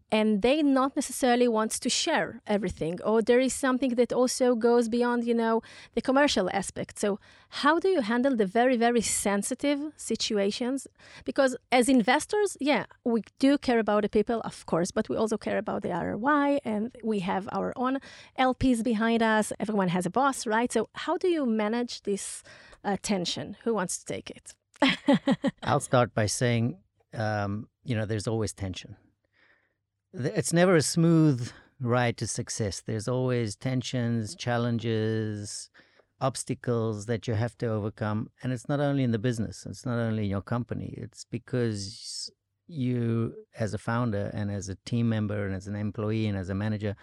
And 0.10 0.42
they 0.42 0.64
not 0.64 0.96
necessarily 0.96 1.50
want 1.50 1.72
to 1.72 1.90
share 1.90 2.42
everything, 2.48 3.00
or 3.04 3.22
there 3.22 3.42
is 3.42 3.54
something 3.54 3.96
that 3.96 4.14
also 4.14 4.56
goes 4.56 4.88
beyond, 4.88 5.26
you 5.26 5.34
know, 5.34 5.62
the 5.96 6.02
commercial 6.02 6.50
aspect. 6.54 6.98
So, 6.98 7.20
how 7.50 7.78
do 7.78 7.90
you 7.90 8.00
handle 8.00 8.34
the 8.34 8.46
very, 8.46 8.78
very 8.78 9.02
sensitive 9.02 9.80
situations? 9.98 10.88
Because 11.26 11.58
as 11.74 11.90
investors, 11.90 12.56
yeah, 12.62 12.86
we 13.04 13.24
do 13.38 13.58
care 13.58 13.80
about 13.80 14.04
the 14.04 14.10
people, 14.10 14.40
of 14.46 14.66
course, 14.66 14.92
but 14.92 15.10
we 15.10 15.18
also 15.18 15.38
care 15.38 15.58
about 15.58 15.82
the 15.82 15.90
ROI, 15.90 16.60
and 16.64 16.96
we 17.04 17.20
have 17.20 17.50
our 17.52 17.74
own 17.76 18.00
LPs 18.40 18.86
behind 18.86 19.22
us. 19.22 19.52
Everyone 19.60 19.90
has 19.90 20.06
a 20.06 20.10
boss, 20.10 20.48
right? 20.48 20.72
So, 20.72 20.88
how 20.94 21.18
do 21.18 21.28
you 21.28 21.46
manage 21.46 22.04
this 22.04 22.44
tension? 22.96 23.58
Who 23.64 23.74
wants 23.74 23.98
to 23.98 24.06
take 24.06 24.30
it? 24.30 24.54
I'll 25.64 25.82
start 25.82 26.14
by 26.14 26.28
saying, 26.28 26.78
um, 27.14 27.68
you 27.84 27.96
know, 27.96 28.06
there's 28.06 28.28
always 28.28 28.54
tension. 28.54 28.96
It's 30.14 30.54
never 30.54 30.76
a 30.76 30.82
smooth 30.82 31.52
ride 31.82 32.18
to 32.18 32.28
success. 32.28 32.82
There's 32.82 33.08
always 33.08 33.56
tensions, 33.56 34.36
challenges, 34.36 35.70
obstacles 36.20 37.06
that 37.06 37.28
you 37.28 37.34
have 37.34 37.58
to 37.60 37.68
overcome. 37.68 38.30
And 38.42 38.52
it's 38.52 38.70
not 38.70 38.80
only 38.80 39.04
in 39.04 39.12
the 39.12 39.20
business, 39.20 39.66
it's 39.68 39.86
not 39.86 40.00
only 40.00 40.24
in 40.24 40.30
your 40.30 40.42
company. 40.42 40.94
It's 40.98 41.26
because 41.26 42.32
you, 42.68 43.34
as 43.58 43.74
a 43.74 43.78
founder 43.78 44.32
and 44.34 44.52
as 44.52 44.70
a 44.70 44.76
team 44.86 45.10
member 45.10 45.46
and 45.46 45.56
as 45.56 45.68
an 45.68 45.76
employee 45.76 46.28
and 46.28 46.38
as 46.38 46.50
a 46.50 46.56
manager, 46.56 46.96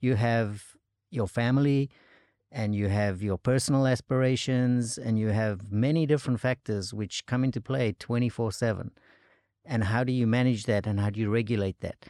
you 0.00 0.14
have 0.14 0.64
your 1.10 1.28
family, 1.28 1.90
and 2.52 2.74
you 2.74 2.88
have 2.88 3.22
your 3.22 3.38
personal 3.38 3.86
aspirations 3.86 4.98
and 4.98 5.18
you 5.18 5.28
have 5.28 5.72
many 5.72 6.06
different 6.06 6.38
factors 6.38 6.92
which 6.92 7.26
come 7.26 7.44
into 7.44 7.60
play 7.60 7.92
24 7.98 8.52
7 8.52 8.90
and 9.64 9.84
how 9.84 10.04
do 10.04 10.12
you 10.12 10.26
manage 10.26 10.64
that 10.64 10.86
and 10.86 11.00
how 11.00 11.10
do 11.10 11.20
you 11.20 11.30
regulate 11.30 11.80
that? 11.80 12.04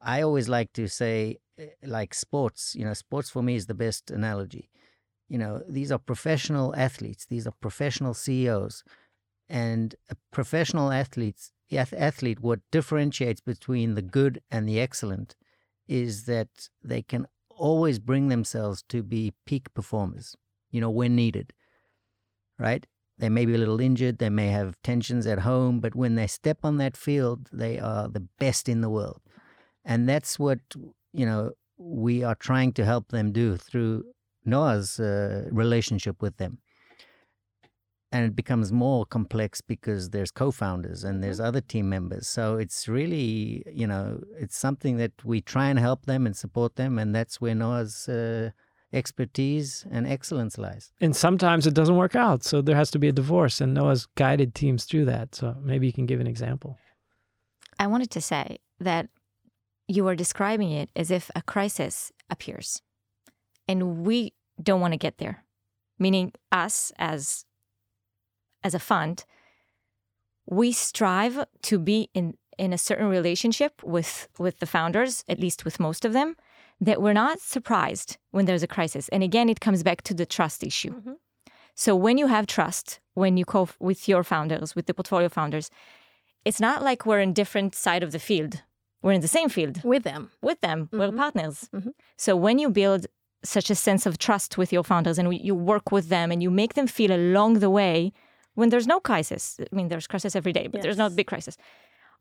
I 0.00 0.22
always 0.22 0.48
like 0.48 0.72
to 0.74 0.88
say 0.88 1.38
eh, 1.58 1.66
like 1.84 2.14
sports 2.14 2.74
you 2.74 2.84
know 2.84 2.94
sports 2.94 3.28
for 3.30 3.42
me 3.42 3.54
is 3.56 3.66
the 3.66 3.74
best 3.74 4.10
analogy. 4.10 4.70
You 5.28 5.38
know 5.38 5.62
these 5.68 5.92
are 5.92 5.98
professional 5.98 6.74
athletes 6.74 7.26
these 7.26 7.46
are 7.46 7.54
professional 7.60 8.14
ceos 8.14 8.82
and 9.48 9.94
a 10.10 10.16
professional 10.30 10.90
athletes 10.90 11.52
athlete 11.70 12.40
what 12.40 12.60
differentiates 12.70 13.40
between 13.40 13.94
the 13.94 14.02
good 14.02 14.42
and 14.50 14.68
the 14.68 14.78
excellent 14.78 15.34
is 15.88 16.24
that 16.24 16.68
they 16.82 17.00
can 17.02 17.26
always 17.56 17.98
bring 17.98 18.28
themselves 18.28 18.82
to 18.88 19.02
be 19.02 19.32
peak 19.46 19.72
performers, 19.74 20.36
you 20.70 20.80
know, 20.80 20.90
when 20.90 21.14
needed, 21.14 21.52
right? 22.58 22.86
They 23.18 23.28
may 23.28 23.46
be 23.46 23.54
a 23.54 23.58
little 23.58 23.80
injured, 23.80 24.18
they 24.18 24.30
may 24.30 24.48
have 24.48 24.80
tensions 24.82 25.26
at 25.26 25.40
home, 25.40 25.80
but 25.80 25.94
when 25.94 26.14
they 26.14 26.26
step 26.26 26.58
on 26.64 26.78
that 26.78 26.96
field, 26.96 27.48
they 27.52 27.78
are 27.78 28.08
the 28.08 28.26
best 28.38 28.68
in 28.68 28.80
the 28.80 28.90
world. 28.90 29.20
And 29.84 30.08
that's 30.08 30.38
what, 30.38 30.60
you 31.12 31.26
know, 31.26 31.52
we 31.76 32.22
are 32.22 32.34
trying 32.34 32.72
to 32.74 32.84
help 32.84 33.08
them 33.08 33.32
do 33.32 33.56
through 33.56 34.04
Noa's 34.44 34.98
uh, 34.98 35.44
relationship 35.50 36.22
with 36.22 36.36
them. 36.38 36.58
And 38.12 38.26
it 38.26 38.36
becomes 38.36 38.70
more 38.70 39.06
complex 39.06 39.62
because 39.62 40.10
there's 40.10 40.30
co-founders 40.30 41.02
and 41.02 41.24
there's 41.24 41.40
other 41.40 41.62
team 41.62 41.88
members. 41.88 42.28
So 42.28 42.58
it's 42.58 42.86
really, 42.86 43.62
you 43.72 43.86
know, 43.86 44.20
it's 44.38 44.56
something 44.56 44.98
that 44.98 45.12
we 45.24 45.40
try 45.40 45.68
and 45.70 45.78
help 45.78 46.04
them 46.04 46.26
and 46.26 46.36
support 46.36 46.76
them, 46.76 46.98
and 46.98 47.14
that's 47.14 47.40
where 47.40 47.54
Noa's 47.54 48.08
uh, 48.10 48.50
expertise 48.92 49.86
and 49.90 50.06
excellence 50.06 50.58
lies. 50.58 50.92
And 51.00 51.16
sometimes 51.16 51.66
it 51.66 51.72
doesn't 51.72 51.96
work 51.96 52.14
out. 52.14 52.44
So 52.44 52.60
there 52.60 52.76
has 52.76 52.90
to 52.90 52.98
be 52.98 53.08
a 53.08 53.12
divorce, 53.12 53.62
and 53.62 53.72
Noa's 53.72 54.06
guided 54.14 54.54
teams 54.54 54.84
through 54.84 55.06
that. 55.06 55.34
So 55.34 55.56
maybe 55.62 55.86
you 55.86 55.92
can 55.94 56.04
give 56.04 56.20
an 56.20 56.26
example. 56.26 56.76
I 57.78 57.86
wanted 57.86 58.10
to 58.10 58.20
say 58.20 58.58
that 58.78 59.08
you 59.88 60.06
are 60.08 60.14
describing 60.14 60.70
it 60.70 60.90
as 60.94 61.10
if 61.10 61.30
a 61.34 61.40
crisis 61.40 62.12
appears, 62.28 62.82
and 63.66 64.04
we 64.04 64.34
don't 64.62 64.82
want 64.82 64.92
to 64.92 64.98
get 64.98 65.16
there. 65.16 65.44
Meaning, 65.98 66.32
us 66.50 66.92
as 66.98 67.46
as 68.64 68.74
a 68.74 68.78
fund, 68.78 69.24
we 70.46 70.72
strive 70.72 71.44
to 71.62 71.78
be 71.78 72.08
in 72.14 72.34
in 72.58 72.72
a 72.72 72.78
certain 72.78 73.08
relationship 73.08 73.82
with 73.82 74.28
with 74.38 74.58
the 74.60 74.66
founders, 74.66 75.24
at 75.28 75.40
least 75.40 75.64
with 75.64 75.80
most 75.80 76.04
of 76.04 76.12
them, 76.12 76.36
that 76.80 77.00
we're 77.00 77.14
not 77.24 77.38
surprised 77.40 78.18
when 78.30 78.44
there's 78.46 78.62
a 78.62 78.66
crisis. 78.76 79.08
And 79.08 79.22
again, 79.22 79.48
it 79.48 79.60
comes 79.60 79.82
back 79.82 80.02
to 80.02 80.14
the 80.14 80.26
trust 80.26 80.62
issue. 80.62 80.92
Mhm. 81.00 81.16
So 81.74 81.96
when 81.96 82.18
you 82.18 82.26
have 82.26 82.46
trust, 82.46 83.00
when 83.14 83.36
you 83.38 83.44
co 83.44 83.68
with 83.80 84.08
your 84.08 84.22
founders, 84.24 84.74
with 84.76 84.86
the 84.86 84.94
portfolio 84.94 85.28
founders, 85.28 85.70
it's 86.44 86.60
not 86.60 86.82
like 86.82 87.06
we're 87.06 87.20
in 87.20 87.32
different 87.32 87.74
side 87.74 88.02
of 88.02 88.12
the 88.12 88.18
field. 88.18 88.62
We're 89.02 89.12
in 89.12 89.20
the 89.22 89.28
same 89.38 89.48
field 89.48 89.82
With 89.82 90.04
them. 90.04 90.30
with 90.42 90.60
them. 90.60 90.88
We're 90.92 91.10
Mhm. 91.12 91.16
partners. 91.16 91.68
Mhm. 91.72 91.92
So 92.16 92.36
when 92.36 92.58
you 92.58 92.70
build 92.70 93.06
such 93.44 93.70
a 93.70 93.74
sense 93.74 94.06
of 94.06 94.18
trust 94.18 94.56
with 94.58 94.72
your 94.72 94.84
founders 94.84 95.18
and 95.18 95.26
you 95.34 95.54
work 95.54 95.90
with 95.90 96.08
them 96.08 96.30
and 96.30 96.40
you 96.42 96.50
make 96.50 96.74
them 96.74 96.86
feel 96.86 97.10
along 97.12 97.58
the 97.58 97.70
way 97.70 98.12
when 98.54 98.68
there's 98.70 98.86
no 98.86 99.00
crisis. 99.00 99.58
I 99.60 99.74
mean, 99.74 99.88
there's 99.88 100.06
crisis 100.06 100.36
every 100.36 100.52
day, 100.52 100.66
but 100.68 100.82
there's 100.82 100.98
not 100.98 101.16
big 101.16 101.26
crisis. 101.26 101.56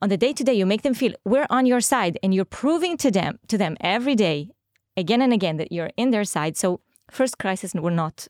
On 0.01 0.09
the 0.09 0.17
day 0.17 0.33
to 0.33 0.43
day, 0.43 0.53
you 0.53 0.65
make 0.65 0.81
them 0.81 0.93
feel 0.93 1.13
we're 1.25 1.47
on 1.49 1.65
your 1.65 1.81
side, 1.81 2.17
and 2.23 2.33
you're 2.33 2.45
proving 2.61 2.97
to 2.97 3.11
them 3.11 3.39
to 3.47 3.57
them 3.57 3.75
every 3.81 4.15
day, 4.15 4.49
again 4.97 5.21
and 5.21 5.33
again, 5.33 5.57
that 5.57 5.71
you're 5.71 5.91
in 5.97 6.11
their 6.11 6.23
side. 6.25 6.57
So 6.57 6.79
first 7.11 7.37
crisis 7.37 7.73
will 7.73 7.95
not 7.95 8.27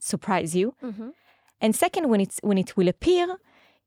surprise 0.00 0.54
you, 0.56 0.74
Mhm. 0.82 1.12
and 1.60 1.74
second, 1.76 2.08
when 2.10 2.20
it's 2.20 2.38
when 2.42 2.58
it 2.58 2.76
will 2.76 2.88
appear, 2.88 3.26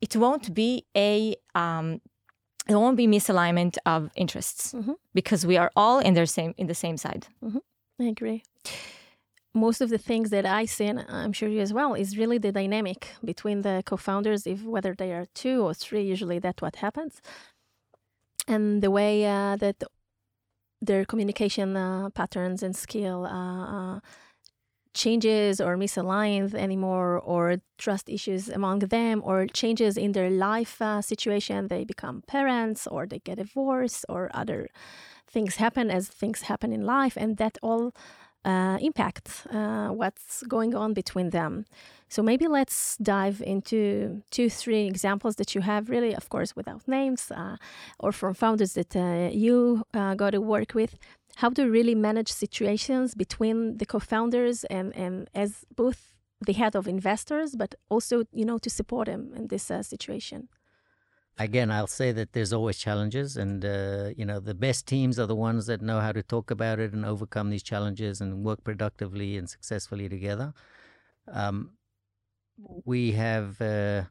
it 0.01 0.15
won't 0.15 0.53
be 0.53 0.85
a 0.95 1.35
um, 1.55 1.99
there 2.67 2.79
won't 2.79 2.97
be 2.97 3.07
misalignment 3.07 3.77
of 3.85 4.09
interests 4.15 4.73
Mhm. 4.73 4.95
because 5.13 5.45
we 5.47 5.57
are 5.57 5.71
all 5.75 5.99
in 5.99 6.13
their 6.13 6.25
same 6.25 6.53
in 6.57 6.67
the 6.67 6.75
same 6.75 6.97
side. 6.97 7.27
I 7.99 8.03
agree. 8.15 8.43
Most 9.57 9.81
of 9.81 9.89
the 9.89 9.97
things 9.97 10.29
that 10.29 10.45
I 10.45 10.65
see, 10.65 10.85
and 10.85 11.05
I'm 11.09 11.33
sure 11.33 11.49
you 11.49 11.61
as 11.61 11.73
well, 11.73 11.93
is 11.93 12.17
really 12.17 12.37
the 12.37 12.51
dynamic 12.51 13.09
between 13.23 13.61
the 13.61 13.83
co-founders, 13.85 14.47
if 14.47 14.63
whether 14.63 14.93
they 14.93 15.11
are 15.11 15.25
two 15.33 15.63
or 15.63 15.73
three. 15.73 16.03
Usually, 16.03 16.39
that's 16.39 16.61
what 16.61 16.77
happens, 16.77 17.21
and 18.47 18.81
the 18.81 18.91
way 18.91 19.25
uh, 19.25 19.55
that 19.57 19.83
their 20.81 21.05
communication 21.05 21.75
uh, 21.75 22.09
patterns 22.11 22.61
and 22.63 22.75
skill 22.75 23.25
uh, 23.25 23.95
uh 23.95 23.99
changes 24.93 25.61
or 25.61 25.77
misaligned 25.77 26.53
anymore, 26.55 27.19
or 27.19 27.57
trust 27.77 28.09
issues 28.09 28.49
among 28.49 28.79
them, 28.79 29.21
or 29.23 29.45
changes 29.45 29.95
in 29.95 30.11
their 30.13 30.29
life 30.29 30.81
uh, 30.81 31.01
situation. 31.01 31.67
They 31.67 31.85
become 31.85 32.23
parents, 32.27 32.87
or 32.87 33.05
they 33.05 33.19
get 33.19 33.37
divorced, 33.37 34.05
or 34.09 34.31
other 34.33 34.69
things 35.29 35.57
happen 35.57 35.91
as 35.91 36.07
things 36.07 36.43
happen 36.43 36.73
in 36.73 36.83
life, 36.85 37.15
and 37.15 37.37
that 37.37 37.57
all 37.61 37.93
uh, 38.47 38.77
impact 38.81 39.45
uh, 39.51 39.89
what's 39.89 40.43
going 40.47 40.73
on 40.73 40.93
between 40.93 41.29
them. 41.31 41.65
So 42.09 42.23
maybe 42.23 42.47
let's 42.47 42.97
dive 42.97 43.41
into 43.41 44.23
two, 44.31 44.49
three 44.49 44.87
examples 44.87 45.35
that 45.35 45.53
you 45.53 45.61
have, 45.61 45.89
really, 45.89 46.15
of 46.15 46.29
course, 46.29 46.55
without 46.55 46.87
names, 46.87 47.31
uh, 47.31 47.57
or 47.99 48.11
from 48.13 48.33
founders 48.33 48.73
that 48.73 48.95
uh, 48.95 49.29
you 49.33 49.83
uh, 49.93 50.15
got 50.15 50.31
to 50.31 50.39
work 50.39 50.73
with. 50.73 50.97
How 51.35 51.49
to 51.49 51.69
really 51.69 51.95
manage 51.95 52.31
situations 52.31 53.13
between 53.13 53.77
the 53.77 53.85
co-founders 53.85 54.63
and, 54.65 54.95
and 54.95 55.29
as 55.35 55.65
both 55.75 56.13
the 56.39 56.53
head 56.53 56.75
of 56.75 56.87
investors, 56.87 57.55
but 57.55 57.75
also, 57.89 58.23
you 58.31 58.45
know, 58.45 58.57
to 58.59 58.69
support 58.69 59.07
them 59.07 59.33
in 59.35 59.47
this 59.47 59.69
uh, 59.69 59.83
situation 59.83 60.47
again, 61.37 61.71
I'll 61.71 61.87
say 61.87 62.11
that 62.11 62.33
there's 62.33 62.53
always 62.53 62.77
challenges, 62.77 63.37
and 63.37 63.63
uh, 63.63 64.09
you 64.15 64.25
know 64.25 64.39
the 64.39 64.53
best 64.53 64.87
teams 64.87 65.19
are 65.19 65.25
the 65.25 65.35
ones 65.35 65.67
that 65.67 65.81
know 65.81 65.99
how 65.99 66.11
to 66.11 66.23
talk 66.23 66.51
about 66.51 66.79
it 66.79 66.93
and 66.93 67.05
overcome 67.05 67.49
these 67.49 67.63
challenges 67.63 68.21
and 68.21 68.43
work 68.43 68.63
productively 68.63 69.37
and 69.37 69.49
successfully 69.49 70.09
together. 70.09 70.53
Um, 71.31 71.71
we 72.85 73.11
have 73.13 73.61
uh, 73.61 74.03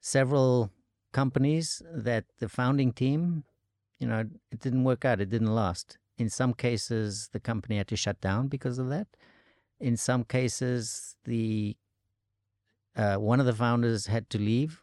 several 0.00 0.70
companies 1.12 1.82
that 1.92 2.24
the 2.38 2.48
founding 2.48 2.92
team, 2.92 3.44
you 3.98 4.06
know, 4.06 4.24
it 4.50 4.60
didn't 4.60 4.84
work 4.84 5.04
out. 5.04 5.20
It 5.20 5.30
didn't 5.30 5.54
last. 5.54 5.98
In 6.18 6.28
some 6.28 6.52
cases, 6.52 7.30
the 7.32 7.40
company 7.40 7.78
had 7.78 7.88
to 7.88 7.96
shut 7.96 8.20
down 8.20 8.48
because 8.48 8.78
of 8.78 8.88
that. 8.90 9.06
In 9.80 9.96
some 9.96 10.24
cases, 10.24 11.16
the 11.24 11.76
uh, 12.96 13.16
one 13.16 13.40
of 13.40 13.46
the 13.46 13.54
founders 13.54 14.06
had 14.06 14.28
to 14.30 14.38
leave 14.38 14.82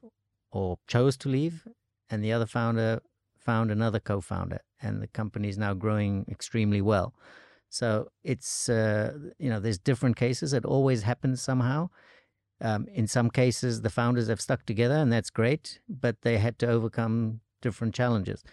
or 0.51 0.77
chose 0.87 1.17
to 1.17 1.29
leave, 1.29 1.67
and 2.09 2.23
the 2.23 2.31
other 2.31 2.45
founder 2.45 3.01
found 3.37 3.71
another 3.71 3.99
co-founder, 3.99 4.61
and 4.81 5.01
the 5.01 5.07
company 5.07 5.49
is 5.49 5.57
now 5.57 5.73
growing 5.73 6.25
extremely 6.29 6.81
well. 6.81 7.13
So 7.69 8.09
it's 8.23 8.69
uh, 8.69 9.13
you 9.39 9.49
know 9.49 9.59
there's 9.59 9.79
different 9.79 10.15
cases. 10.15 10.53
It 10.53 10.65
always 10.65 11.03
happens 11.03 11.41
somehow. 11.41 11.89
Um, 12.59 12.87
in 12.91 13.05
some 13.07 13.29
cases, 13.29 13.81
the 13.81 13.89
founders 13.89 14.29
have 14.29 14.41
stuck 14.41 14.65
together, 14.65 14.95
and 14.95 15.11
that's 15.11 15.29
great, 15.29 15.79
but 15.87 16.21
they 16.23 16.39
had 16.39 16.57
to 16.59 16.67
overcome 16.67 17.41
different 17.61 17.93
challenges. 17.93 18.43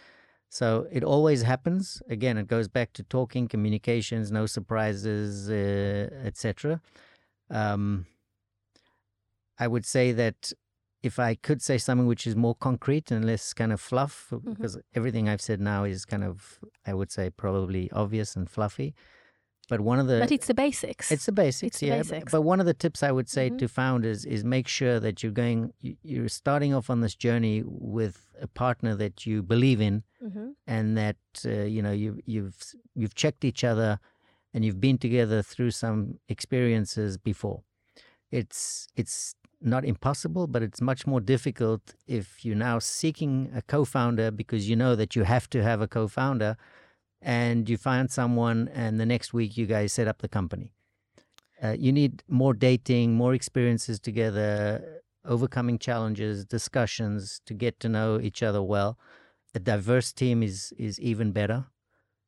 So 0.51 0.87
it 0.93 1.03
always 1.03 1.43
happens. 1.43 2.03
Again, 2.09 2.37
it 2.37 2.47
goes 2.47 2.69
back 2.69 2.93
to 2.93 3.03
talking, 3.03 3.49
communications, 3.49 4.31
no 4.31 4.47
surprises, 4.47 5.51
uh, 5.51 6.15
etc. 6.25 6.81
Um, 7.51 8.07
I 9.59 9.67
would 9.67 9.87
say 9.87 10.13
that 10.13 10.53
if 11.05 11.19
I 11.19 11.35
could 11.35 11.61
say 11.61 11.77
something 11.77 12.07
which 12.07 12.27
is 12.27 12.35
more 12.35 12.55
concrete 12.55 13.11
and 13.11 13.27
less 13.27 13.53
kind 13.53 13.73
of 13.73 13.81
fluff, 13.81 14.29
mm-hmm. 14.33 14.53
because 14.53 14.79
everything 14.95 15.29
I've 15.29 15.43
said 15.43 15.61
now 15.61 15.85
is 15.85 16.07
kind 16.07 16.25
of, 16.25 16.59
I 16.87 16.95
would 16.95 17.12
say, 17.12 17.29
probably 17.29 17.90
obvious 17.93 18.35
and 18.37 18.49
fluffy. 18.49 18.95
But 19.69 19.81
one 19.81 19.99
of 19.99 20.07
the 20.07 20.19
but 20.21 20.33
it's 20.33 20.47
the 20.47 20.55
basics. 20.55 21.12
It's 21.12 21.27
the 21.27 21.33
basics, 21.33 21.77
it's 21.77 21.83
yeah. 21.83 21.99
The 21.99 22.05
basics. 22.05 22.33
But, 22.33 22.43
one 22.43 22.59
of 22.61 22.67
the 22.67 22.75
tips 22.75 23.03
I 23.03 23.12
would 23.12 23.29
say 23.29 23.49
mm-hmm. 23.49 23.59
to 23.59 23.69
founders 23.69 24.25
is 24.25 24.45
make 24.45 24.67
sure 24.67 24.99
that 24.99 25.23
you're 25.23 25.33
going, 25.33 25.73
you're 25.81 26.29
starting 26.29 26.75
off 26.75 26.88
on 26.88 27.01
this 27.01 27.14
journey 27.14 27.62
with 27.64 28.27
a 28.40 28.47
partner 28.47 28.95
that 28.97 29.27
you 29.27 29.43
believe 29.43 29.81
in, 29.81 30.05
mm-hmm. 30.23 30.49
and 30.67 30.97
that 30.97 31.17
uh, 31.45 31.51
you 31.75 31.83
know 31.83 31.93
you 31.93 32.19
you've 32.25 32.57
you've 32.95 33.14
checked 33.14 33.45
each 33.45 33.62
other, 33.62 33.99
and 34.53 34.64
you've 34.64 34.81
been 34.81 34.99
together 34.99 35.43
through 35.43 35.71
some 35.71 36.19
experiences 36.29 37.19
before. 37.19 37.62
It's 38.31 38.87
it's 38.97 39.35
not 39.64 39.85
impossible, 39.85 40.46
but 40.46 40.62
it's 40.62 40.81
much 40.81 41.07
more 41.07 41.20
difficult 41.20 41.94
if 42.07 42.44
you're 42.44 42.57
now 42.57 42.79
seeking 42.79 43.50
a 43.55 43.62
co 43.62 43.85
founder 43.85 44.31
because 44.31 44.68
you 44.68 44.77
know 44.77 44.94
that 44.96 45.16
you 45.16 45.24
have 45.24 45.48
to 45.50 45.62
have 45.62 45.81
a 45.81 45.88
co 45.88 46.09
founder 46.09 46.57
and 47.22 47.68
you 47.68 47.77
find 47.77 48.11
someone 48.11 48.68
and 48.68 49.00
the 49.00 49.07
next 49.07 49.33
week 49.33 49.57
you 49.57 49.66
guys 49.66 49.92
set 49.92 50.09
up 50.09 50.18
the 50.20 50.29
company. 50.29 50.72
Uh, 51.62 51.77
you 51.79 51.92
need 51.92 52.22
more 52.29 52.53
dating, 52.53 53.14
more 53.14 53.33
experiences 53.35 53.98
together, 54.00 55.00
overcoming 55.24 55.79
challenges, 55.79 56.44
discussions 56.44 57.40
to 57.46 57.55
get 57.55 57.81
to 57.81 57.88
know 57.88 58.20
each 58.20 58.42
other 58.42 58.62
well. 58.62 58.98
A 59.55 59.59
diverse 59.61 60.12
team 60.12 60.42
is 60.42 60.72
is 60.79 61.00
even 61.00 61.33
better. 61.33 61.66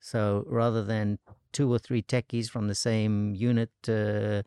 So 0.00 0.44
rather 0.46 0.84
than 0.84 1.18
two 1.52 1.72
or 1.72 1.78
three 1.78 2.02
techies 2.02 2.48
from 2.48 2.68
the 2.68 2.74
same 2.74 3.34
unit, 3.34 3.70
uh, 3.88 4.42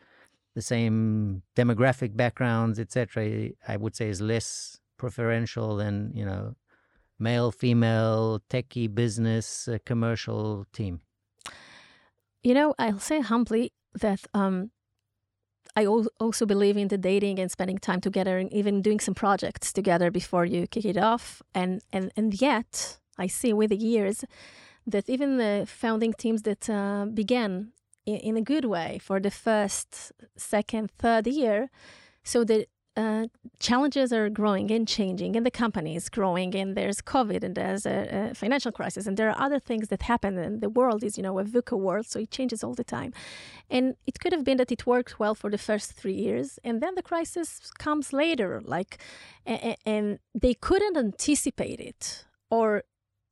the 0.55 0.61
same 0.61 1.43
demographic 1.55 2.15
backgrounds, 2.15 2.79
etc., 2.79 3.49
I 3.67 3.77
would 3.77 3.95
say 3.95 4.09
is 4.09 4.21
less 4.21 4.79
preferential 4.97 5.75
than 5.77 6.11
you 6.13 6.25
know 6.25 6.55
male, 7.19 7.51
female, 7.51 8.41
techie, 8.49 8.93
business, 8.93 9.67
uh, 9.67 9.77
commercial 9.85 10.65
team. 10.73 11.01
You 12.43 12.53
know, 12.53 12.73
I'll 12.79 12.99
say 12.99 13.19
humbly 13.19 13.73
that 13.99 14.21
um, 14.33 14.71
I 15.75 15.85
also 15.85 16.45
believe 16.45 16.77
in 16.77 16.87
the 16.87 16.97
dating 16.97 17.39
and 17.39 17.51
spending 17.51 17.77
time 17.77 18.01
together, 18.01 18.37
and 18.37 18.51
even 18.53 18.81
doing 18.81 18.99
some 18.99 19.13
projects 19.13 19.73
together 19.73 20.11
before 20.11 20.45
you 20.45 20.67
kick 20.67 20.85
it 20.85 20.97
off. 20.97 21.41
And 21.53 21.81
and 21.91 22.11
and 22.15 22.41
yet, 22.41 22.97
I 23.17 23.27
see 23.27 23.53
with 23.53 23.69
the 23.69 23.77
years 23.77 24.25
that 24.87 25.09
even 25.09 25.37
the 25.37 25.65
founding 25.67 26.13
teams 26.13 26.41
that 26.43 26.69
uh, 26.69 27.05
began 27.13 27.73
in, 28.15 28.37
a 28.37 28.41
good 28.41 28.65
way 28.65 28.99
for 29.01 29.19
the 29.19 29.31
first, 29.31 30.11
second, 30.35 30.91
third 30.91 31.27
year. 31.27 31.69
So 32.23 32.43
the 32.43 32.67
uh, 32.99 33.27
challenges 33.59 34.11
are 34.11 34.29
growing 34.29 34.69
and 34.71 34.85
changing, 34.87 35.35
and 35.37 35.45
the 35.45 35.51
company 35.51 35.95
is 35.95 36.09
growing, 36.09 36.53
and 36.53 36.75
there's 36.75 37.01
COVID, 37.01 37.43
and 37.43 37.55
there's 37.55 37.85
a, 37.85 38.29
a, 38.31 38.33
financial 38.33 38.71
crisis, 38.71 39.07
and 39.07 39.15
there 39.15 39.29
are 39.29 39.39
other 39.39 39.59
things 39.59 39.87
that 39.87 40.01
happen, 40.01 40.37
and 40.37 40.59
the 40.59 40.69
world 40.69 41.01
is, 41.03 41.15
you 41.17 41.23
know, 41.23 41.39
a 41.39 41.45
VUCA 41.45 41.77
world, 41.77 42.05
so 42.07 42.19
it 42.19 42.31
changes 42.31 42.61
all 42.61 42.73
the 42.73 42.83
time. 42.83 43.13
And 43.69 43.95
it 44.05 44.19
could 44.19 44.33
have 44.33 44.43
been 44.43 44.57
that 44.57 44.71
it 44.71 44.85
worked 44.85 45.17
well 45.17 45.33
for 45.33 45.49
the 45.49 45.57
first 45.57 45.93
three 45.93 46.19
years, 46.27 46.59
and 46.63 46.81
then 46.81 46.95
the 46.95 47.01
crisis 47.01 47.71
comes 47.77 48.11
later, 48.11 48.61
like, 48.65 48.97
and, 49.45 49.77
and 49.85 50.19
they 50.35 50.53
couldn't 50.53 50.97
anticipate 50.97 51.79
it, 51.79 52.25
or 52.49 52.83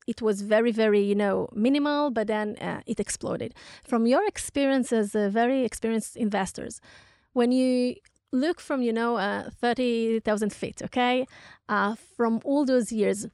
it 0.08 0.22
was 0.22 0.42
very, 0.42 0.72
very, 0.72 1.02
you 1.02 1.16
know, 1.16 1.50
minimal, 1.54 2.10
but 2.10 2.28
then 2.28 2.56
uh, 2.58 2.82
it 2.86 3.00
exploded. 3.00 3.54
From 3.84 4.08
your 4.08 4.26
experience 4.26 4.92
as 4.94 5.14
a 5.14 5.30
very 5.30 5.64
experienced 5.64 6.16
investors, 6.16 6.80
when 7.34 7.52
you 7.52 7.96
look 8.32 8.60
from, 8.60 8.82
you 8.82 8.94
know, 8.94 9.18
uh, 9.18 9.50
30,000 9.62 10.54
feet, 10.54 10.82
okay, 10.82 11.26
uh, 11.70 11.96
from 12.16 12.40
all 12.46 12.66
those 12.66 12.92
years, 12.92 13.28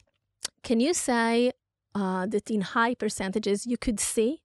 can 0.63 0.79
you 0.79 0.93
say 0.93 1.51
uh, 1.95 2.25
that 2.25 2.49
in 2.49 2.61
high 2.61 2.95
percentages 2.95 3.65
you 3.65 3.77
could 3.77 3.99
see 3.99 4.41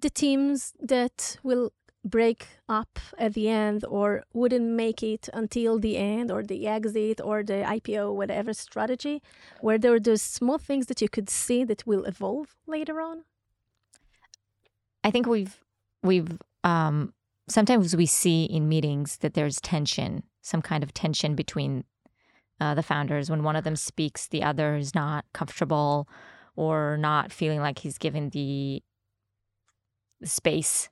the 0.00 0.10
teams 0.10 0.74
that 0.80 1.38
will 1.42 1.72
break 2.04 2.48
up 2.68 2.98
at 3.18 3.34
the 3.34 3.48
end 3.48 3.84
or 3.88 4.24
wouldn't 4.32 4.64
make 4.64 5.02
it 5.02 5.28
until 5.32 5.78
the 5.78 5.96
end 5.96 6.30
or 6.30 6.42
the 6.42 6.66
exit 6.66 7.20
or 7.22 7.42
the 7.42 7.62
IPO, 7.62 8.14
whatever 8.14 8.52
strategy, 8.52 9.22
where 9.60 9.78
there 9.78 9.94
are 9.94 10.00
those 10.00 10.22
small 10.22 10.58
things 10.58 10.86
that 10.86 11.00
you 11.00 11.08
could 11.08 11.30
see 11.30 11.64
that 11.64 11.86
will 11.86 12.04
evolve 12.04 12.56
later 12.66 13.00
on? 13.00 13.24
I 15.04 15.10
think 15.10 15.26
we've 15.26 15.60
we've 16.02 16.38
um, 16.64 17.12
sometimes 17.48 17.94
we 17.96 18.06
see 18.06 18.44
in 18.44 18.68
meetings 18.68 19.18
that 19.18 19.34
there's 19.34 19.60
tension, 19.60 20.24
some 20.40 20.62
kind 20.62 20.82
of 20.82 20.94
tension 20.94 21.34
between 21.34 21.84
uh, 22.60 22.74
the 22.74 22.82
founders. 22.82 23.30
When 23.30 23.42
one 23.42 23.56
of 23.56 23.64
them 23.64 23.76
speaks, 23.76 24.26
the 24.28 24.42
other 24.42 24.76
is 24.76 24.94
not 24.94 25.24
comfortable 25.32 26.08
or 26.54 26.96
not 26.96 27.32
feeling 27.32 27.60
like 27.60 27.78
he's 27.78 27.98
given 27.98 28.30
the 28.30 28.82
space 30.24 30.88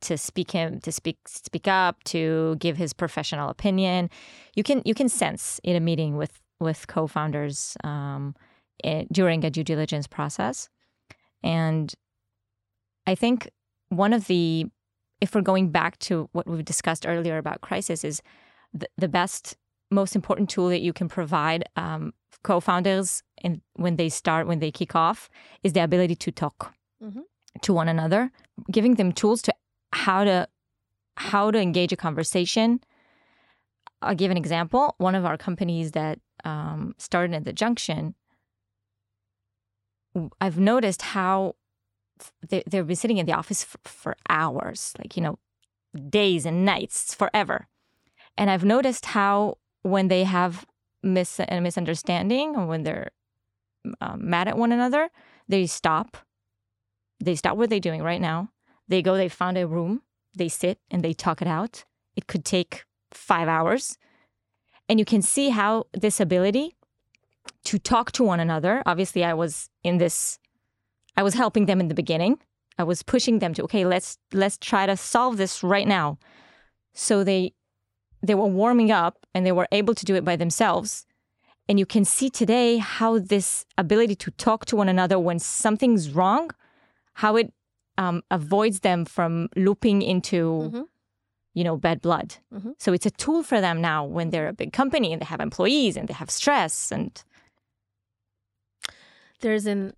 to 0.00 0.16
speak 0.16 0.50
him 0.50 0.80
to 0.80 0.92
speak 0.92 1.18
speak 1.26 1.68
up 1.68 2.02
to 2.04 2.56
give 2.58 2.76
his 2.76 2.92
professional 2.92 3.48
opinion 3.48 4.10
you 4.54 4.62
can 4.62 4.82
you 4.84 4.94
can 4.94 5.08
sense 5.08 5.60
in 5.62 5.76
a 5.76 5.80
meeting 5.80 6.16
with 6.16 6.40
with 6.58 6.86
co-founders 6.86 7.76
um, 7.84 8.34
it, 8.84 9.10
during 9.12 9.44
a 9.44 9.50
due 9.50 9.64
diligence 9.64 10.06
process 10.06 10.68
and 11.42 11.94
i 13.06 13.14
think 13.14 13.50
one 13.88 14.12
of 14.12 14.26
the 14.26 14.66
if 15.20 15.34
we're 15.34 15.42
going 15.42 15.70
back 15.70 15.98
to 15.98 16.28
what 16.32 16.46
we've 16.46 16.64
discussed 16.64 17.06
earlier 17.06 17.36
about 17.36 17.60
crisis 17.60 18.04
is 18.04 18.22
the, 18.72 18.88
the 18.96 19.08
best 19.08 19.56
most 19.90 20.14
important 20.14 20.48
tool 20.48 20.68
that 20.68 20.80
you 20.80 20.92
can 20.92 21.08
provide 21.08 21.64
um, 21.76 22.12
co-founders 22.42 23.22
in, 23.42 23.60
when 23.74 23.96
they 23.96 24.08
start 24.08 24.46
when 24.46 24.60
they 24.60 24.70
kick 24.70 24.94
off 24.94 25.28
is 25.62 25.72
the 25.72 25.82
ability 25.82 26.14
to 26.14 26.30
talk 26.30 26.72
mm-hmm. 27.02 27.20
to 27.60 27.72
one 27.72 27.88
another 27.88 28.30
giving 28.70 28.94
them 28.94 29.12
tools 29.12 29.42
to 29.42 29.54
how 29.92 30.24
to 30.24 30.48
how 31.16 31.50
to 31.50 31.58
engage 31.58 31.92
a 31.92 31.96
conversation. 31.96 32.80
I'll 34.02 34.14
give 34.14 34.30
an 34.30 34.36
example. 34.36 34.94
One 34.98 35.14
of 35.14 35.26
our 35.26 35.36
companies 35.36 35.92
that 35.92 36.18
um, 36.44 36.94
started 36.96 37.34
at 37.34 37.44
the 37.44 37.52
junction, 37.52 38.14
I've 40.40 40.58
noticed 40.58 41.02
how 41.02 41.56
they, 42.48 42.62
they've 42.66 42.86
been 42.86 42.96
sitting 42.96 43.18
in 43.18 43.26
the 43.26 43.34
office 43.34 43.62
for, 43.62 43.78
for 43.84 44.16
hours, 44.28 44.94
like, 44.98 45.16
you 45.16 45.22
know, 45.22 45.38
days 46.08 46.46
and 46.46 46.64
nights, 46.64 47.14
forever. 47.14 47.68
And 48.38 48.50
I've 48.50 48.64
noticed 48.64 49.06
how 49.06 49.58
when 49.82 50.08
they 50.08 50.24
have 50.24 50.64
mis- 51.02 51.40
a 51.40 51.60
misunderstanding 51.60 52.56
or 52.56 52.66
when 52.66 52.82
they're 52.84 53.10
um, 54.00 54.28
mad 54.28 54.48
at 54.48 54.56
one 54.56 54.72
another, 54.72 55.10
they 55.48 55.66
stop. 55.66 56.16
They 57.22 57.34
stop 57.34 57.56
what 57.56 57.68
they're 57.68 57.80
doing 57.80 58.02
right 58.02 58.20
now. 58.20 58.48
They 58.90 59.02
go, 59.02 59.16
they 59.16 59.28
found 59.28 59.56
a 59.56 59.68
room, 59.68 60.02
they 60.34 60.48
sit 60.48 60.78
and 60.90 61.02
they 61.02 61.14
talk 61.14 61.40
it 61.40 61.48
out. 61.48 61.84
It 62.16 62.26
could 62.26 62.44
take 62.44 62.84
five 63.12 63.48
hours. 63.48 63.96
And 64.88 64.98
you 64.98 65.04
can 65.04 65.22
see 65.22 65.50
how 65.50 65.86
this 65.92 66.18
ability 66.20 66.76
to 67.64 67.78
talk 67.78 68.10
to 68.12 68.24
one 68.24 68.40
another, 68.40 68.82
obviously, 68.84 69.24
I 69.24 69.32
was 69.32 69.70
in 69.84 69.98
this, 69.98 70.40
I 71.16 71.22
was 71.22 71.34
helping 71.34 71.66
them 71.66 71.80
in 71.80 71.86
the 71.86 71.94
beginning. 71.94 72.38
I 72.78 72.82
was 72.82 73.02
pushing 73.04 73.38
them 73.38 73.54
to, 73.54 73.62
okay, 73.64 73.84
let's 73.84 74.18
let's 74.32 74.58
try 74.58 74.86
to 74.86 74.96
solve 74.96 75.36
this 75.36 75.62
right 75.62 75.86
now. 75.86 76.18
So 76.92 77.22
they 77.22 77.52
they 78.22 78.34
were 78.34 78.46
warming 78.46 78.90
up 78.90 79.18
and 79.34 79.46
they 79.46 79.52
were 79.52 79.68
able 79.70 79.94
to 79.94 80.04
do 80.04 80.16
it 80.16 80.24
by 80.24 80.36
themselves. 80.36 81.06
And 81.68 81.78
you 81.78 81.86
can 81.86 82.04
see 82.04 82.30
today 82.30 82.78
how 82.78 83.20
this 83.20 83.64
ability 83.78 84.16
to 84.16 84.30
talk 84.32 84.64
to 84.66 84.76
one 84.76 84.88
another 84.88 85.18
when 85.18 85.38
something's 85.38 86.10
wrong, 86.10 86.50
how 87.14 87.36
it 87.36 87.52
um, 88.02 88.22
avoids 88.30 88.80
them 88.80 89.04
from 89.04 89.32
looping 89.66 89.98
into, 90.02 90.38
Mhm. 90.72 90.84
you 91.58 91.64
know, 91.66 91.76
bad 91.76 91.98
blood. 92.00 92.28
Mhm. 92.52 92.74
So 92.78 92.92
it's 92.96 93.06
a 93.06 93.10
tool 93.24 93.42
for 93.50 93.60
them 93.60 93.80
now 93.80 94.00
when 94.16 94.30
they're 94.30 94.48
a 94.48 94.58
big 94.62 94.72
company 94.72 95.08
and 95.12 95.20
they 95.20 95.26
have 95.34 95.40
employees 95.48 95.96
and 95.98 96.08
they 96.08 96.14
have 96.22 96.30
stress 96.30 96.74
and 96.92 97.12
there's 99.42 99.66
an 99.66 99.92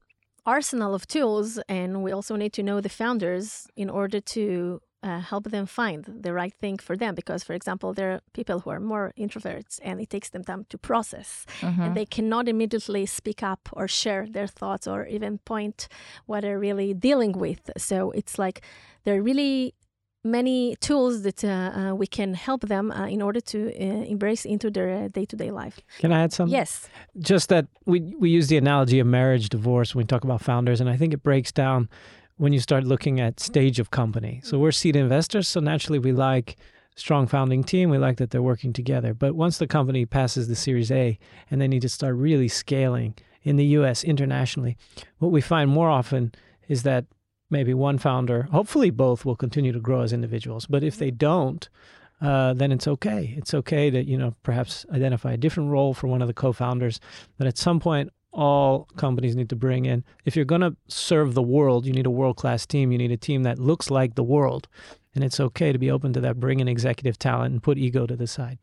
arsenal 0.45 0.95
of 0.95 1.07
tools, 1.07 1.59
and 1.69 2.03
we 2.05 2.11
also 2.13 2.37
need 2.37 2.53
to 2.53 2.63
know 2.63 2.81
the 2.81 2.89
founders 2.89 3.67
in 3.77 3.89
order 3.91 4.21
to 4.21 4.81
uh, 5.03 5.21
help 5.21 5.45
them 5.51 5.67
find 5.67 6.05
the 6.05 6.33
right 6.33 6.55
thing 6.61 6.79
for 6.79 6.97
them. 6.97 7.15
Because, 7.15 7.43
for 7.43 7.55
example, 7.55 7.93
there 7.93 8.13
are 8.13 8.21
people 8.33 8.61
who 8.61 8.71
are 8.71 8.81
more 8.81 9.13
introverts, 9.19 9.81
and 9.83 10.01
it 10.01 10.11
takes 10.11 10.31
them 10.31 10.45
time 10.45 10.67
to 10.71 10.79
process, 10.79 11.47
and 11.61 11.95
they 11.95 12.07
cannot 12.07 12.49
immediately 12.49 13.07
speak 13.07 13.43
up 13.43 13.69
or 13.73 13.89
share 13.89 14.27
their 14.27 14.47
thoughts 14.47 14.87
or 14.87 15.07
even 15.07 15.39
point 15.39 15.89
what 16.27 16.43
they're 16.43 16.59
really 16.59 16.95
dealing 16.95 17.33
with. 17.33 17.71
So 17.77 18.11
it's 18.13 18.39
like 18.39 18.63
there 19.05 19.17
are 19.17 19.23
really 19.23 19.75
many 20.25 20.77
tools 20.77 21.23
that 21.23 21.43
uh, 21.45 21.49
uh, 21.49 21.95
we 21.95 22.07
can 22.07 22.35
help 22.35 22.63
them 22.63 22.91
uh, 22.93 23.07
in 23.07 23.21
order 23.21 23.41
to 23.41 23.73
uh, 23.75 24.05
embrace 24.05 24.45
into 24.45 24.71
their 24.71 25.09
day 25.09 25.25
to 25.25 25.37
day 25.37 25.51
life. 25.51 25.81
Can 25.99 26.13
I 26.13 26.23
add 26.23 26.33
something? 26.33 26.53
yes. 26.53 26.89
just 27.19 27.49
that 27.49 27.67
we 27.87 28.15
we 28.19 28.31
use 28.31 28.49
the 28.49 28.57
analogy 28.57 29.01
of 29.01 29.07
marriage 29.07 29.49
divorce 29.49 29.95
when 29.95 30.05
we 30.05 30.07
talk 30.07 30.25
about 30.25 30.41
founders 30.41 30.81
and 30.81 30.89
i 30.89 30.97
think 30.97 31.13
it 31.13 31.23
breaks 31.23 31.53
down 31.53 31.89
when 32.37 32.53
you 32.53 32.61
start 32.61 32.85
looking 32.85 33.21
at 33.21 33.41
stage 33.41 33.79
of 33.79 33.91
company. 33.91 34.41
So 34.43 34.59
we're 34.59 34.73
seed 34.73 34.97
investors 34.97 35.49
so 35.49 35.61
naturally 35.61 35.99
we 35.99 36.13
like 36.13 36.57
strong 36.95 37.27
founding 37.27 37.65
team. 37.65 37.89
We 37.89 37.99
like 37.99 38.19
that 38.19 38.31
they're 38.31 38.43
working 38.43 38.73
together. 38.73 39.15
But 39.15 39.35
once 39.35 39.59
the 39.59 39.67
company 39.67 40.05
passes 40.05 40.49
the 40.49 40.57
series 40.57 40.91
a 40.91 41.19
and 41.51 41.61
they 41.61 41.69
need 41.69 41.83
to 41.83 41.89
start 41.89 42.17
really 42.17 42.49
scaling 42.49 43.15
in 43.43 43.57
the 43.57 43.65
us 43.65 44.05
internationally 44.05 44.77
what 45.19 45.33
we 45.33 45.41
find 45.41 45.69
more 45.71 45.91
often 45.91 46.33
is 46.69 46.85
that 46.85 47.07
maybe 47.51 47.75
one 47.75 47.99
founder 47.99 48.45
hopefully 48.53 48.91
both 48.91 49.25
will 49.25 49.37
continue 49.37 49.73
to 49.73 49.81
grow 49.81 50.03
as 50.03 50.13
individuals. 50.13 50.67
But 50.67 50.85
if 50.85 50.99
they 50.99 51.11
don't 51.11 51.69
uh, 52.23 52.55
then 52.55 52.71
it's 52.71 52.87
okay. 52.87 53.35
It's 53.37 53.53
okay 53.53 53.91
to 53.91 54.03
you 54.03 54.17
know 54.17 54.35
perhaps 54.45 54.87
identify 54.93 55.33
a 55.33 55.37
different 55.37 55.71
role 55.71 55.93
for 55.93 56.07
one 56.07 56.23
of 56.23 56.29
the 56.29 56.35
co-founders. 56.35 57.01
But 57.37 57.49
at 57.49 57.59
some 57.59 57.81
point, 57.81 58.11
all 58.33 58.89
companies 58.97 59.37
need 59.37 59.51
to 59.51 59.57
bring 59.57 59.85
in. 59.85 60.05
If 60.25 60.37
you're 60.37 60.45
going 60.45 60.63
to 60.63 60.77
serve 60.89 61.35
the 61.35 61.43
world, 61.43 61.87
you 61.87 61.93
need 61.93 62.07
a 62.07 62.11
world-class 62.11 62.67
team. 62.67 62.91
You 62.91 62.99
need 62.99 63.13
a 63.13 63.17
team 63.17 63.43
that 63.43 63.59
looks 63.59 63.91
like 63.91 64.15
the 64.15 64.23
world, 64.23 64.69
and 65.15 65.23
it's 65.23 65.41
okay 65.41 65.73
to 65.73 65.79
be 65.79 65.91
open 65.91 66.13
to 66.15 66.21
that. 66.23 66.41
Bring 66.41 66.61
in 66.61 66.69
executive 66.69 67.19
talent 67.19 67.53
and 67.53 67.63
put 67.63 67.79
ego 67.79 68.07
to 68.07 68.17
the 68.17 68.27
side. 68.27 68.59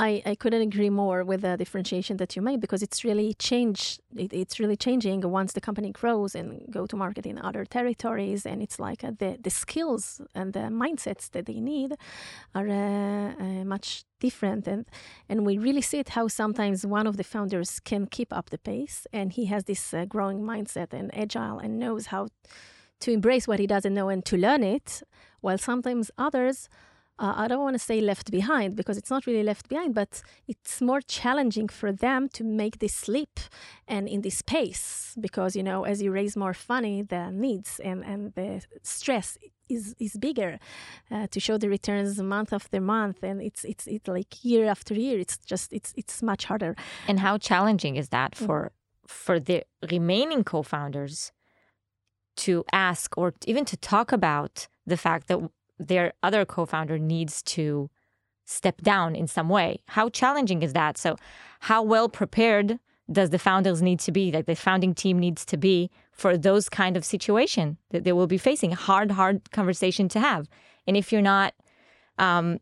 I, 0.00 0.22
I 0.24 0.36
couldn't 0.36 0.62
agree 0.62 0.90
more 0.90 1.24
with 1.24 1.40
the 1.40 1.56
differentiation 1.56 2.18
that 2.18 2.36
you 2.36 2.42
made 2.42 2.60
because 2.60 2.82
it's 2.82 3.02
really 3.02 3.34
changed. 3.34 4.00
It, 4.16 4.32
it's 4.32 4.60
really 4.60 4.76
changing 4.76 5.22
once 5.22 5.52
the 5.52 5.60
company 5.60 5.90
grows 5.90 6.36
and 6.36 6.64
go 6.70 6.86
to 6.86 6.96
market 6.96 7.26
in 7.26 7.38
other 7.38 7.64
territories, 7.64 8.46
and 8.46 8.62
it's 8.62 8.78
like 8.78 9.02
uh, 9.02 9.10
the 9.18 9.38
the 9.42 9.50
skills 9.50 10.20
and 10.34 10.52
the 10.52 10.70
mindsets 10.70 11.28
that 11.32 11.46
they 11.46 11.60
need 11.60 11.96
are 12.54 12.68
uh, 12.68 13.34
uh, 13.40 13.64
much 13.64 14.04
different, 14.20 14.68
and 14.68 14.86
and 15.28 15.44
we 15.44 15.58
really 15.58 15.82
see 15.82 15.98
it 15.98 16.10
how 16.10 16.28
sometimes 16.28 16.86
one 16.86 17.08
of 17.08 17.16
the 17.16 17.24
founders 17.24 17.80
can 17.80 18.06
keep 18.06 18.32
up 18.32 18.50
the 18.50 18.58
pace, 18.58 19.06
and 19.12 19.32
he 19.32 19.46
has 19.46 19.64
this 19.64 19.92
uh, 19.92 20.04
growing 20.04 20.40
mindset 20.42 20.92
and 20.92 21.10
agile 21.12 21.58
and 21.58 21.78
knows 21.78 22.06
how 22.06 22.28
to 23.00 23.10
embrace 23.10 23.48
what 23.48 23.58
he 23.58 23.66
doesn't 23.66 23.94
know 23.94 24.08
and 24.08 24.24
to 24.24 24.36
learn 24.36 24.62
it, 24.62 25.02
while 25.40 25.58
sometimes 25.58 26.10
others 26.16 26.68
uh, 27.18 27.34
I 27.36 27.48
don't 27.48 27.62
want 27.62 27.74
to 27.74 27.78
say 27.78 28.00
left 28.00 28.30
behind 28.30 28.76
because 28.76 28.96
it's 28.96 29.10
not 29.10 29.26
really 29.26 29.42
left 29.42 29.68
behind, 29.68 29.94
but 29.94 30.22
it's 30.46 30.80
more 30.80 31.00
challenging 31.00 31.68
for 31.68 31.92
them 31.92 32.28
to 32.30 32.44
make 32.44 32.78
this 32.78 33.08
leap 33.08 33.40
and 33.86 34.08
in 34.08 34.22
this 34.22 34.42
pace 34.42 35.16
because 35.20 35.56
you 35.56 35.62
know 35.62 35.84
as 35.84 36.00
you 36.02 36.12
raise 36.12 36.36
more 36.36 36.54
money, 36.68 37.02
the 37.02 37.30
needs 37.30 37.80
and 37.80 38.04
and 38.04 38.34
the 38.34 38.62
stress 38.82 39.38
is 39.68 39.94
is 39.98 40.16
bigger 40.16 40.58
uh, 41.10 41.26
to 41.30 41.40
show 41.40 41.58
the 41.58 41.68
returns 41.68 42.20
month 42.22 42.52
after 42.52 42.80
month, 42.80 43.22
and 43.22 43.42
it's 43.42 43.64
it's 43.64 43.86
it's 43.86 44.08
like 44.08 44.44
year 44.44 44.66
after 44.66 44.94
year. 44.94 45.18
It's 45.18 45.38
just 45.38 45.72
it's 45.72 45.92
it's 45.96 46.22
much 46.22 46.44
harder. 46.44 46.74
and 47.08 47.20
how 47.20 47.38
challenging 47.38 47.96
is 47.96 48.08
that 48.10 48.34
for 48.34 48.72
for 49.06 49.40
the 49.40 49.64
remaining 49.90 50.44
co-founders 50.44 51.32
to 52.36 52.64
ask 52.72 53.16
or 53.16 53.34
even 53.46 53.64
to 53.64 53.76
talk 53.76 54.12
about 54.12 54.68
the 54.86 54.96
fact 54.96 55.26
that 55.28 55.38
their 55.78 56.12
other 56.22 56.44
co-founder 56.44 56.98
needs 56.98 57.42
to 57.42 57.90
step 58.44 58.80
down 58.80 59.14
in 59.14 59.26
some 59.26 59.48
way. 59.48 59.80
How 59.88 60.08
challenging 60.08 60.62
is 60.62 60.72
that? 60.72 60.96
So 60.96 61.16
how 61.60 61.82
well 61.82 62.08
prepared 62.08 62.78
does 63.10 63.30
the 63.30 63.38
founders 63.38 63.82
need 63.82 64.00
to 64.00 64.12
be 64.12 64.30
like 64.32 64.46
the 64.46 64.54
founding 64.54 64.94
team 64.94 65.18
needs 65.18 65.44
to 65.46 65.56
be 65.56 65.90
for 66.12 66.36
those 66.36 66.68
kind 66.68 66.96
of 66.96 67.04
situation 67.04 67.78
that 67.90 68.04
they 68.04 68.12
will 68.12 68.26
be 68.26 68.38
facing? 68.38 68.72
Hard 68.72 69.10
hard 69.12 69.50
conversation 69.50 70.08
to 70.10 70.20
have. 70.20 70.48
And 70.86 70.96
if 70.96 71.12
you're 71.12 71.22
not 71.22 71.54
um, 72.18 72.58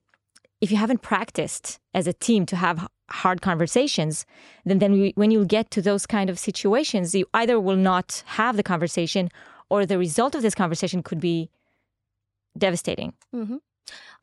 if 0.61 0.71
you 0.71 0.77
haven't 0.77 1.03
practiced 1.03 1.79
as 1.95 2.07
a 2.07 2.13
team 2.13 2.47
to 2.47 2.57
have 2.57 2.89
hard 3.11 3.41
conversations, 3.41 4.27
then 4.65 4.79
then 4.79 4.93
we, 4.93 5.13
when 5.15 5.31
you 5.31 5.45
get 5.45 5.71
to 5.71 5.83
those 5.83 6.07
kind 6.07 6.31
of 6.31 6.39
situations, 6.39 7.15
you 7.15 7.27
either 7.35 7.61
will 7.61 7.77
not 7.77 8.23
have 8.27 8.57
the 8.57 8.63
conversation, 8.63 9.31
or 9.69 9.87
the 9.87 9.99
result 9.99 10.35
of 10.35 10.43
this 10.43 10.55
conversation 10.55 11.03
could 11.03 11.21
be 11.21 11.51
devastating. 12.59 13.15
hmm 13.33 13.57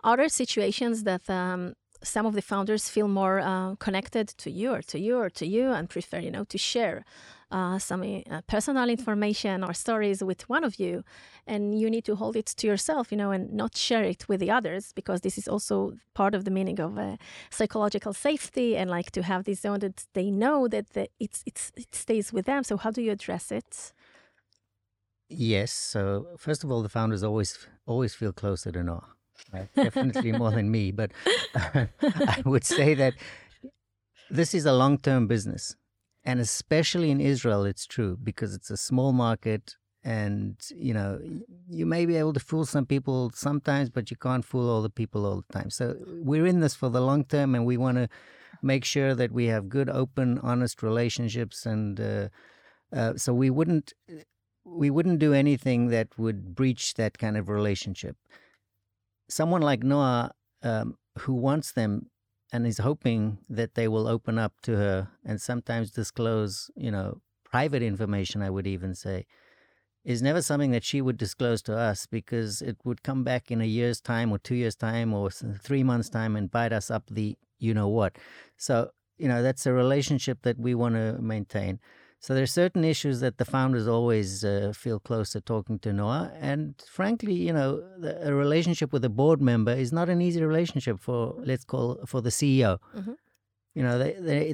Other 0.04 0.30
situations 0.30 1.04
that 1.04 1.30
um, 1.30 1.74
some 2.04 2.26
of 2.26 2.34
the 2.36 2.42
founders 2.42 2.90
feel 2.90 3.08
more 3.08 3.40
uh, 3.40 3.76
connected 3.76 4.28
to 4.38 4.50
you 4.52 4.72
or 4.74 4.82
to 4.82 5.00
you 5.00 5.18
or 5.18 5.30
to 5.30 5.46
you 5.46 5.72
and 5.72 5.90
prefer, 5.90 6.20
you 6.20 6.32
know, 6.32 6.44
to 6.46 6.58
share 6.58 7.04
uh, 7.52 7.78
some 7.80 8.02
uh, 8.04 8.42
personal 8.48 8.90
information 8.90 9.64
or 9.64 9.74
stories 9.74 10.24
with 10.24 10.50
one 10.50 10.64
of 10.64 10.80
you, 10.80 11.04
and 11.46 11.80
you 11.80 11.90
need 11.90 12.04
to 12.04 12.16
hold 12.16 12.36
it 12.36 12.48
to 12.48 12.68
yourself, 12.68 13.12
you 13.12 13.18
know, 13.18 13.32
and 13.32 13.54
not 13.54 13.78
share 13.78 14.04
it 14.04 14.28
with 14.28 14.40
the 14.40 14.50
others 14.52 14.92
because 14.94 15.22
this 15.22 15.38
is 15.38 15.48
also 15.48 15.94
part 16.16 16.34
of 16.36 16.46
the 16.46 16.52
meaning 16.52 16.80
of 16.80 16.98
uh, 16.98 17.16
psychological 17.52 18.14
safety 18.14 18.76
and 18.76 18.90
like 18.90 19.12
to 19.12 19.22
have 19.22 19.44
this 19.44 19.62
zone 19.62 19.80
that 19.80 20.06
they 20.14 20.32
know 20.32 20.68
that 20.68 20.90
the, 20.94 21.08
it's 21.20 21.44
it's 21.46 21.72
it 21.78 21.94
stays 21.96 22.34
with 22.34 22.46
them. 22.46 22.64
So 22.64 22.78
how 22.78 22.92
do 22.92 23.02
you 23.02 23.12
address 23.12 23.52
it? 23.52 23.94
Yes. 25.36 25.72
So 25.72 26.28
first 26.38 26.64
of 26.64 26.72
all, 26.72 26.82
the 26.82 26.90
founders 26.90 27.24
always 27.24 27.68
always 27.86 28.14
feel 28.14 28.34
closer 28.34 28.72
to 28.72 28.84
Noa. 28.84 29.08
Right? 29.52 29.70
Definitely 29.76 30.32
more 30.32 30.52
than 30.52 30.72
me, 30.72 30.92
but 30.92 31.12
I 31.56 32.42
would 32.46 32.64
say 32.64 32.94
that 32.96 33.14
this 34.30 34.54
is 34.54 34.66
a 34.66 34.74
long 34.74 34.98
term 34.98 35.28
business, 35.28 35.76
and 36.24 36.40
especially 36.40 37.12
in 37.12 37.20
Israel, 37.20 37.66
it's 37.66 37.86
true 37.86 38.18
because 38.22 38.54
it's 38.54 38.70
a 38.70 38.78
small 38.78 39.12
market, 39.12 39.76
and 40.04 40.56
you 40.76 40.94
know 40.94 41.20
you 41.68 41.86
may 41.86 42.06
be 42.06 42.16
able 42.16 42.34
to 42.34 42.40
fool 42.40 42.66
some 42.66 42.86
people 42.86 43.32
sometimes, 43.34 43.90
but 43.90 44.12
you 44.12 44.18
can't 44.18 44.46
fool 44.46 44.70
all 44.70 44.82
the 44.82 44.90
people 44.90 45.26
all 45.26 45.44
the 45.46 45.54
time. 45.54 45.70
So 45.70 45.96
we're 46.08 46.46
in 46.46 46.60
this 46.60 46.76
for 46.76 46.90
the 46.90 47.02
long 47.02 47.26
term, 47.26 47.56
and 47.56 47.66
we 47.66 47.78
want 47.78 47.98
to 47.98 48.08
make 48.62 48.86
sure 48.86 49.14
that 49.16 49.32
we 49.32 49.48
have 49.48 49.68
good, 49.68 49.90
open, 49.90 50.40
honest 50.40 50.82
relationships, 50.84 51.66
and 51.66 52.00
uh, 52.00 52.30
uh, 52.96 53.14
so 53.18 53.34
we 53.34 53.50
wouldn't 53.50 53.94
we 54.66 54.90
wouldn't 54.90 55.20
do 55.20 55.34
anything 55.34 55.88
that 55.88 56.18
would 56.18 56.56
breach 56.56 56.94
that 56.96 57.18
kind 57.18 57.38
of 57.38 57.50
relationship. 57.50 58.18
Someone 59.30 59.62
like 59.62 59.84
Noa, 59.84 60.32
um, 60.62 60.98
who 61.20 61.34
wants 61.34 61.72
them 61.72 62.10
and 62.52 62.66
is 62.68 62.78
hoping 62.78 63.40
that 63.50 63.76
they 63.76 63.88
will 63.88 64.08
open 64.08 64.38
up 64.38 64.54
to 64.62 64.78
her 64.78 65.10
and 65.26 65.42
sometimes 65.42 65.92
disclose, 65.92 66.70
you 66.76 66.92
know, 66.92 67.22
private 67.44 67.84
information, 67.84 68.42
I 68.42 68.50
would 68.50 68.68
even 68.68 68.96
say, 68.96 69.26
is 70.04 70.22
never 70.22 70.42
something 70.42 70.72
that 70.72 70.84
she 70.84 71.02
would 71.02 71.18
disclose 71.18 71.62
to 71.64 71.78
us 71.78 72.06
because 72.06 72.62
it 72.62 72.78
would 72.84 73.04
come 73.04 73.24
back 73.24 73.52
in 73.52 73.62
a 73.62 73.66
year's 73.66 74.02
time 74.02 74.32
or 74.32 74.38
two 74.38 74.56
years' 74.56 74.76
time 74.76 75.14
or 75.14 75.30
three 75.32 75.84
months' 75.84 76.10
time 76.10 76.36
and 76.36 76.52
bite 76.52 76.74
us 76.74 76.92
up 76.92 77.04
the 77.10 77.38
you 77.60 77.74
know 77.74 77.88
what. 77.88 78.18
So, 78.58 78.92
you 79.18 79.28
know, 79.28 79.42
that's 79.42 79.66
a 79.66 79.72
relationship 79.74 80.42
that 80.42 80.60
we 80.60 80.76
want 80.76 80.96
to 80.96 81.18
maintain. 81.22 81.80
So 82.24 82.34
there 82.34 82.44
are 82.44 82.56
certain 82.64 82.86
issues 82.86 83.20
that 83.20 83.38
the 83.38 83.44
founders 83.44 83.86
always 83.86 84.46
uh, 84.46 84.72
feel 84.74 84.98
closer 84.98 85.42
talking 85.42 85.78
to 85.80 85.92
Noa. 85.92 86.32
And 86.40 86.82
frankly, 86.90 87.34
you 87.34 87.52
know, 87.52 87.70
the, 88.00 88.30
a 88.30 88.34
relationship 88.34 88.94
with 88.94 89.04
a 89.04 89.10
board 89.10 89.42
member 89.42 89.74
is 89.74 89.92
not 89.92 90.08
an 90.08 90.22
easy 90.22 90.42
relationship 90.42 91.02
for, 91.02 91.36
let's 91.40 91.66
call, 91.66 92.00
for 92.06 92.22
the 92.22 92.30
CEO. 92.30 92.78
Mhm. 92.96 93.16
You 93.76 93.84
know, 93.84 94.00
they, 94.00 94.14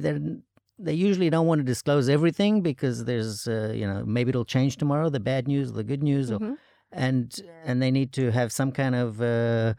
they 0.80 0.94
usually 0.94 1.30
don't 1.30 1.46
want 1.46 1.60
to 1.60 1.64
disclose 1.64 2.08
everything 2.08 2.60
because 2.60 3.04
there's 3.04 3.46
uh, 3.46 3.72
you 3.80 3.86
know 3.86 4.02
maybe 4.04 4.30
it'll 4.30 4.44
change 4.56 4.76
tomorrow 4.76 5.08
the 5.10 5.20
bad 5.20 5.46
news 5.46 5.72
the 5.72 5.84
good 5.84 6.02
news 6.02 6.32
or, 6.32 6.38
Mhm. 6.40 6.56
and 6.90 7.26
and 7.66 7.80
they 7.82 7.90
need 7.90 8.10
to 8.14 8.30
have 8.32 8.50
some 8.50 8.72
kind 8.72 8.94
of 9.04 9.20
uh, 9.20 9.74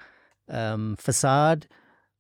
um, 0.48 0.96
facade 1.08 1.68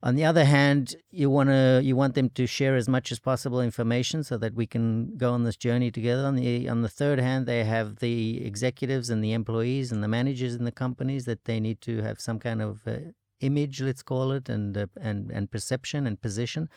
on 0.04 0.16
the 0.16 0.26
other 0.26 0.46
hand 0.46 0.96
you 1.12 1.30
want 1.30 1.50
to 1.50 1.80
you 1.84 1.96
want 1.96 2.16
them 2.16 2.30
to 2.30 2.48
share 2.48 2.76
as 2.76 2.88
much 2.90 3.12
as 3.12 3.20
possible 3.20 3.62
information 3.62 4.24
so 4.24 4.38
that 4.38 4.54
we 4.54 4.66
can 4.66 5.16
go 5.18 5.32
on 5.32 5.44
this 5.44 5.56
journey 5.56 5.92
together 5.92 6.26
on 6.26 6.36
the 6.36 6.68
on 6.68 6.82
the 6.82 6.90
third 6.90 7.20
hand 7.20 7.46
they 7.46 7.64
have 7.64 7.98
the 7.98 8.44
executives 8.46 9.10
and 9.10 9.24
the 9.24 9.34
employees 9.34 9.92
and 9.92 10.04
the 10.04 10.08
managers 10.08 10.56
in 10.56 10.66
the 10.66 10.72
companies 10.72 11.26
that 11.26 11.46
they 11.46 11.60
need 11.60 11.80
to 11.82 12.02
have 12.02 12.20
some 12.20 12.40
kind 12.40 12.62
of 12.62 12.88
uh, 12.88 12.98
image 13.42 13.82
let's 13.82 14.04
call 14.04 14.32
it 14.32 14.50
and 14.50 14.78
uh, 14.78 14.88
and 15.00 15.32
and 15.32 15.52
perception 15.52 16.08
and 16.08 16.22
position 16.22 16.70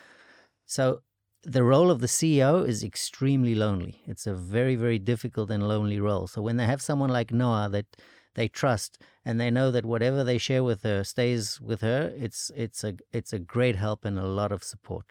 so 0.67 1.01
the 1.45 1.63
role 1.63 1.91
of 1.91 2.01
the 2.01 2.07
CEO 2.07 2.67
is 2.67 2.83
extremely 2.83 3.55
lonely. 3.55 4.01
It's 4.07 4.27
a 4.27 4.35
very, 4.35 4.77
very 4.77 4.99
difficult 4.99 5.51
and 5.51 5.69
lonely 5.69 6.01
role. 6.01 6.27
So 6.27 6.41
when 6.41 6.57
they 6.57 6.65
have 6.65 6.81
someone 6.81 7.11
like 7.11 7.33
Noa 7.33 7.69
that 7.71 7.87
they 8.35 8.49
trust 8.49 8.99
and 9.25 9.41
they 9.41 9.51
know 9.51 9.71
that 9.71 9.85
whatever 9.85 10.25
they 10.25 10.39
share 10.39 10.63
with 10.63 10.83
her 10.83 11.05
stays 11.05 11.61
with 11.61 11.81
her, 11.81 12.13
it's 12.17 12.51
it's 12.57 12.85
a 12.85 12.95
it's 13.13 13.33
a 13.33 13.39
great 13.39 13.77
help 13.77 14.05
and 14.05 14.19
a 14.19 14.27
lot 14.27 14.53
of 14.53 14.63
support. 14.63 15.07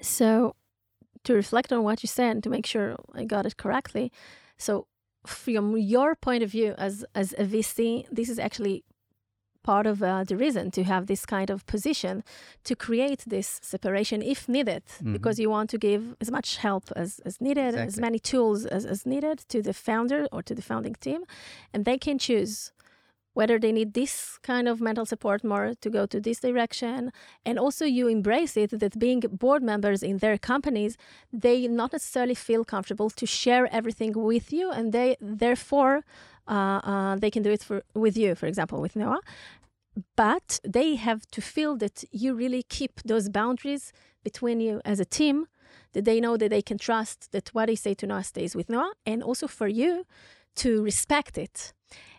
So, 0.00 0.56
to 1.24 1.34
reflect 1.34 1.72
on 1.72 1.84
what 1.84 2.02
you 2.02 2.08
said, 2.08 2.30
and 2.32 2.42
to 2.42 2.50
make 2.50 2.66
sure 2.66 2.96
I 3.14 3.24
got 3.24 3.46
it 3.46 3.56
correctly, 3.56 4.12
so 4.58 4.86
from 5.26 5.76
your 5.76 6.14
point 6.14 6.42
of 6.42 6.50
view 6.50 6.74
as 6.78 7.04
as 7.14 7.32
a 7.38 7.44
VC, 7.44 8.06
this 8.10 8.28
is 8.28 8.38
actually 8.38 8.84
part 9.64 9.86
of 9.86 9.96
uh, 10.02 10.22
the 10.30 10.36
reason 10.36 10.70
to 10.70 10.84
have 10.84 11.06
this 11.06 11.24
kind 11.26 11.50
of 11.50 11.66
position 11.66 12.22
to 12.68 12.74
create 12.86 13.22
this 13.26 13.48
separation 13.62 14.18
if 14.22 14.48
needed 14.48 14.82
because 15.14 15.36
you 15.42 15.48
want 15.50 15.68
to 15.70 15.78
give 15.78 16.02
as 16.20 16.30
much 16.30 16.48
help 16.58 16.84
as, 16.94 17.20
as 17.28 17.40
needed 17.40 17.74
as 17.74 17.98
many 18.06 18.18
tools 18.18 18.66
as, 18.66 18.84
as 18.94 19.04
needed 19.04 19.38
to 19.48 19.58
the 19.62 19.72
founder 19.72 20.20
or 20.30 20.42
to 20.42 20.54
the 20.54 20.62
founding 20.62 20.94
team 21.06 21.20
and 21.72 21.84
they 21.84 21.98
can 21.98 22.18
choose 22.18 22.72
whether 23.34 23.58
they 23.58 23.72
need 23.72 23.94
this 23.94 24.38
kind 24.42 24.66
of 24.68 24.80
mental 24.80 25.04
support 25.04 25.44
more 25.44 25.74
to 25.80 25.90
go 25.90 26.06
to 26.06 26.20
this 26.20 26.38
direction 26.40 27.12
and 27.44 27.58
also 27.58 27.84
you 27.84 28.06
embrace 28.08 28.56
it 28.56 28.70
that 28.78 28.98
being 28.98 29.20
board 29.20 29.62
members 29.62 30.02
in 30.02 30.18
their 30.18 30.38
companies 30.38 30.96
they 31.32 31.66
not 31.66 31.92
necessarily 31.92 32.34
feel 32.34 32.64
comfortable 32.64 33.10
to 33.10 33.26
share 33.26 33.66
everything 33.72 34.12
with 34.30 34.52
you 34.52 34.70
and 34.70 34.92
they 34.92 35.16
therefore 35.20 36.04
Uh, 36.46 36.80
uh, 36.84 37.16
they 37.16 37.30
can 37.30 37.42
do 37.42 37.50
it 37.50 37.62
for 37.62 37.82
with 37.94 38.16
you 38.16 38.34
for 38.34 38.46
example 38.46 38.80
with 38.80 38.96
Noa. 38.96 39.20
But 40.16 40.60
they 40.64 40.96
have 40.96 41.26
to 41.30 41.40
feel 41.40 41.76
that 41.76 42.04
you 42.10 42.34
really 42.34 42.64
keep 42.64 43.00
those 43.04 43.28
boundaries 43.28 43.92
between 44.24 44.60
you 44.60 44.80
as 44.84 44.98
a 44.98 45.04
team 45.04 45.46
that 45.92 46.04
they 46.04 46.20
know 46.20 46.36
that 46.36 46.50
they 46.50 46.62
can 46.62 46.78
trust 46.78 47.30
that 47.32 47.48
what 47.54 47.66
they 47.66 47.76
say 47.76 47.94
to 47.94 48.06
Noa 48.06 48.24
stays 48.24 48.56
with 48.56 48.68
Noa 48.68 48.92
and 49.06 49.22
also 49.22 49.46
for 49.46 49.68
you 49.68 50.04
to 50.56 50.82
respect 50.82 51.38
it. 51.38 51.72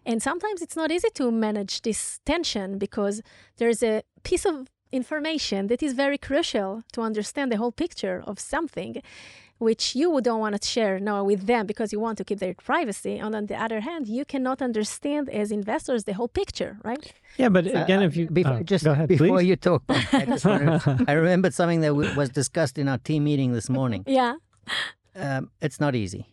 And 0.06 0.22
sometimes 0.22 0.62
it's 0.62 0.76
not 0.76 0.92
easy 0.92 1.10
to 1.16 1.32
manage 1.32 1.82
this 1.82 2.20
tension 2.26 2.78
because 2.78 3.22
there's 3.58 3.84
a 3.84 4.04
piece 4.24 4.46
of 4.46 4.70
information 4.92 5.68
that 5.68 5.84
is 5.84 5.94
very 5.94 6.18
crucial 6.18 6.84
to 6.94 7.02
understand 7.02 7.52
the 7.52 7.58
whole 7.58 7.72
picture 7.72 8.24
of 8.26 8.40
something 8.40 9.02
which 9.58 9.96
you 9.96 10.20
don't 10.22 10.40
want 10.40 10.60
to 10.62 10.68
share 10.68 11.00
now 11.00 11.24
with 11.24 11.46
them 11.48 11.66
because 11.66 11.94
you 11.94 12.00
want 12.00 12.18
to 12.18 12.24
keep 12.24 12.40
their 12.40 12.54
privacy 12.56 13.18
and 13.18 13.34
on 13.36 13.46
the 13.46 13.56
other 13.56 13.80
hand 13.80 14.08
you 14.08 14.26
cannot 14.26 14.62
understand 14.62 15.30
as 15.30 15.52
investors 15.52 16.04
the 16.04 16.14
whole 16.14 16.28
picture 16.28 16.78
right 16.84 17.14
Yeah, 17.38 17.50
but 17.50 17.66
Uh, 17.68 17.84
again, 17.84 18.02
uh, 18.04 18.08
if 18.08 18.16
you 18.18 18.26
before, 18.30 18.60
oh, 18.60 18.64
just 18.64 18.84
go 18.86 18.92
ahead, 18.92 19.08
before 19.10 19.40
please. 19.40 19.48
you 19.50 19.56
talk, 19.56 19.82
I, 19.90 20.26
just 20.26 20.46
wanted, 20.46 20.82
I 21.12 21.14
remembered 21.14 21.54
something 21.54 21.82
that 21.82 21.94
w- 21.98 22.14
was 22.16 22.30
discussed 22.30 22.78
in 22.78 22.88
our 22.88 22.98
team 23.08 23.24
meeting 23.24 23.54
this 23.54 23.70
morning. 23.70 24.04
yeah 24.08 24.34
Um, 25.16 25.50
it's 25.62 25.80
not 25.80 25.94
easy. 25.96 26.24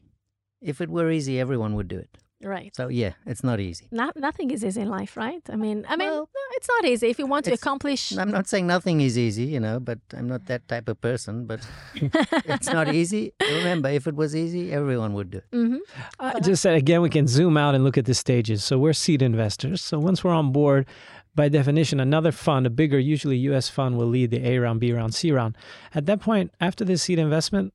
If 0.61 0.80
it 0.80 0.88
were 0.90 1.11
easy, 1.11 1.35
everyone 1.40 1.72
would 1.76 1.88
do 1.88 1.98
it. 1.98 2.11
Right 2.44 2.74
So 2.76 2.88
yeah, 2.88 3.12
it's 3.26 3.42
not 3.44 3.59
easy. 3.61 3.87
not, 3.90 4.16
nothing 4.16 4.50
is 4.50 4.64
easy 4.64 4.81
in 4.81 4.88
life 4.88 5.16
right 5.16 5.42
i 5.50 5.57
mean 5.57 5.85
i 5.88 5.96
mean 5.96 6.09
Well, 6.11 6.28
no, 6.38 6.44
it's 6.57 6.68
not 6.68 6.85
easy 6.92 7.07
if 7.11 7.18
you 7.18 7.26
want 7.26 7.44
to 7.46 7.52
accomplish 7.52 8.16
I'm 8.16 8.31
not 8.31 8.46
saying 8.48 8.66
nothing 8.66 9.00
is 9.00 9.16
easy, 9.16 9.44
you 9.44 9.61
know, 9.61 9.81
but 9.81 9.98
I'm 10.16 10.28
not 10.28 10.46
that 10.46 10.62
type 10.68 10.88
of 10.88 11.00
person. 11.00 11.46
But 11.46 11.61
it's 12.55 12.70
not 12.78 12.92
easy. 12.94 13.33
Remember, 13.40 13.88
if 13.88 14.07
it 14.07 14.14
was 14.14 14.35
easy, 14.37 14.72
everyone 14.72 15.12
would 15.16 15.31
do 15.31 15.38
it. 15.38 15.50
Mhm. 15.52 15.78
I 16.20 16.40
just 16.40 16.61
said 16.62 16.74
again, 16.74 17.00
we 17.02 17.11
can 17.11 17.26
zoom 17.26 17.57
out 17.57 17.74
and 17.74 17.83
look 17.85 17.96
at 17.98 18.05
the 18.05 18.14
stages. 18.14 18.62
So 18.64 18.78
we're 18.78 18.92
seed 19.05 19.22
investors. 19.22 19.81
So 19.83 19.98
once 19.98 20.22
we're 20.24 20.35
on 20.42 20.52
board, 20.52 20.87
by 21.35 21.48
definition, 21.48 21.98
another 22.00 22.33
fund, 22.33 22.66
a 22.66 22.70
bigger, 22.70 22.98
usually 22.98 23.38
U.S. 23.50 23.68
fund, 23.68 23.96
will 23.98 24.07
lead 24.16 24.31
the 24.31 24.40
A 24.50 24.59
round, 24.59 24.81
B 24.81 24.92
round, 24.92 25.14
C 25.14 25.33
round. 25.33 25.57
At 25.94 26.05
that 26.07 26.20
point, 26.20 26.52
after 26.61 26.85
this 26.85 27.02
seed 27.02 27.18
investment, 27.18 27.72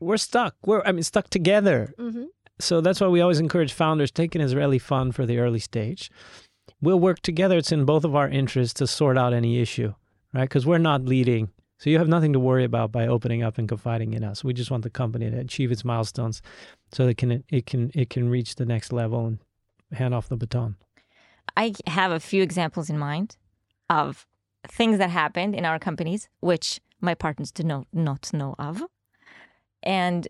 we're 0.00 0.16
stuck. 0.30 0.54
We're 0.66 0.82
I 0.84 0.92
mean 0.92 1.04
stuck 1.04 1.28
together. 1.30 1.94
Mhm. 1.98 2.26
So 2.62 2.80
that's 2.80 3.00
why 3.00 3.08
we 3.08 3.20
always 3.20 3.40
encourage 3.40 3.72
founders 3.72 4.10
take 4.10 4.34
an 4.34 4.40
Israeli 4.40 4.78
fund 4.78 5.14
for 5.14 5.26
the 5.26 5.38
early 5.38 5.58
stage. 5.58 6.10
We'll 6.80 7.00
work 7.00 7.20
together. 7.20 7.58
It's 7.58 7.72
in 7.72 7.84
both 7.84 8.04
of 8.04 8.14
our 8.14 8.28
interests 8.28 8.74
to 8.74 8.86
sort 8.86 9.18
out 9.18 9.32
any 9.32 9.60
issue, 9.60 9.94
right? 10.32 10.44
Because 10.44 10.64
we're 10.64 10.78
not 10.78 11.04
leading. 11.04 11.50
So 11.78 11.90
you 11.90 11.98
have 11.98 12.08
nothing 12.08 12.32
to 12.34 12.38
worry 12.38 12.62
about 12.62 12.92
by 12.92 13.08
opening 13.08 13.42
up 13.42 13.58
and 13.58 13.68
confiding 13.68 14.12
in 14.14 14.22
us. 14.22 14.44
We 14.44 14.54
just 14.54 14.70
want 14.70 14.84
the 14.84 14.90
company 14.90 15.28
to 15.28 15.36
achieve 15.38 15.72
its 15.72 15.84
milestones 15.84 16.40
so 16.92 17.04
that 17.04 17.10
it 17.10 17.16
can 17.16 17.44
it 17.48 17.66
can 17.66 17.90
it 17.94 18.08
can 18.08 18.28
reach 18.28 18.54
the 18.54 18.64
next 18.64 18.92
level 18.92 19.26
and 19.26 19.38
hand 19.90 20.14
off 20.14 20.28
the 20.28 20.36
baton. 20.36 20.76
I 21.56 21.74
have 21.88 22.12
a 22.12 22.20
few 22.20 22.44
examples 22.44 22.88
in 22.88 22.96
mind 22.96 23.36
of 23.90 24.24
things 24.68 24.98
that 24.98 25.10
happened 25.10 25.56
in 25.56 25.64
our 25.64 25.80
companies, 25.80 26.28
which 26.38 26.80
my 27.00 27.14
partners 27.14 27.50
did 27.50 27.66
not, 27.66 27.86
not 27.92 28.32
know 28.32 28.54
of. 28.60 28.84
And 29.82 30.28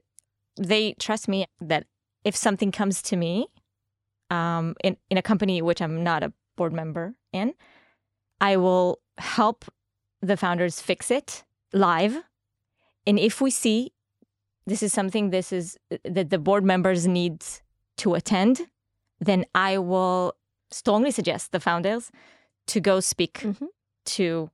they 0.57 0.95
trust 0.95 1.29
me 1.29 1.45
that 1.61 1.87
if 2.25 2.37
something 2.37 2.71
comes 2.73 3.03
to 3.03 3.17
me 3.17 3.47
um, 4.31 4.75
in, 4.83 4.97
in 5.11 5.19
a 5.19 5.23
company 5.23 5.61
which 5.63 5.81
I'm 5.83 6.03
not 6.03 6.23
a 6.23 6.33
board 6.57 6.73
member 6.73 7.15
in, 7.33 7.55
I 8.41 8.57
will 8.57 9.01
help 9.19 9.65
the 10.21 10.37
founders 10.37 10.81
fix 10.81 11.11
it 11.11 11.45
live. 11.73 12.23
And 13.07 13.19
if 13.19 13.41
we 13.41 13.51
see 13.51 13.93
this 14.67 14.83
is 14.83 14.93
something 14.93 15.31
this 15.31 15.53
is 15.53 15.77
that 16.05 16.31
the 16.31 16.39
board 16.39 16.65
members 16.65 17.07
need 17.07 17.45
to 17.99 18.15
attend, 18.15 18.63
then 19.21 19.45
I 19.55 19.79
will 19.79 20.35
strongly 20.71 21.11
suggest 21.11 21.53
the 21.53 21.61
founders 21.61 22.11
to 22.69 22.81
go 22.81 23.01
speak 23.01 23.41
Mhm. 23.41 23.69
to 24.05 24.51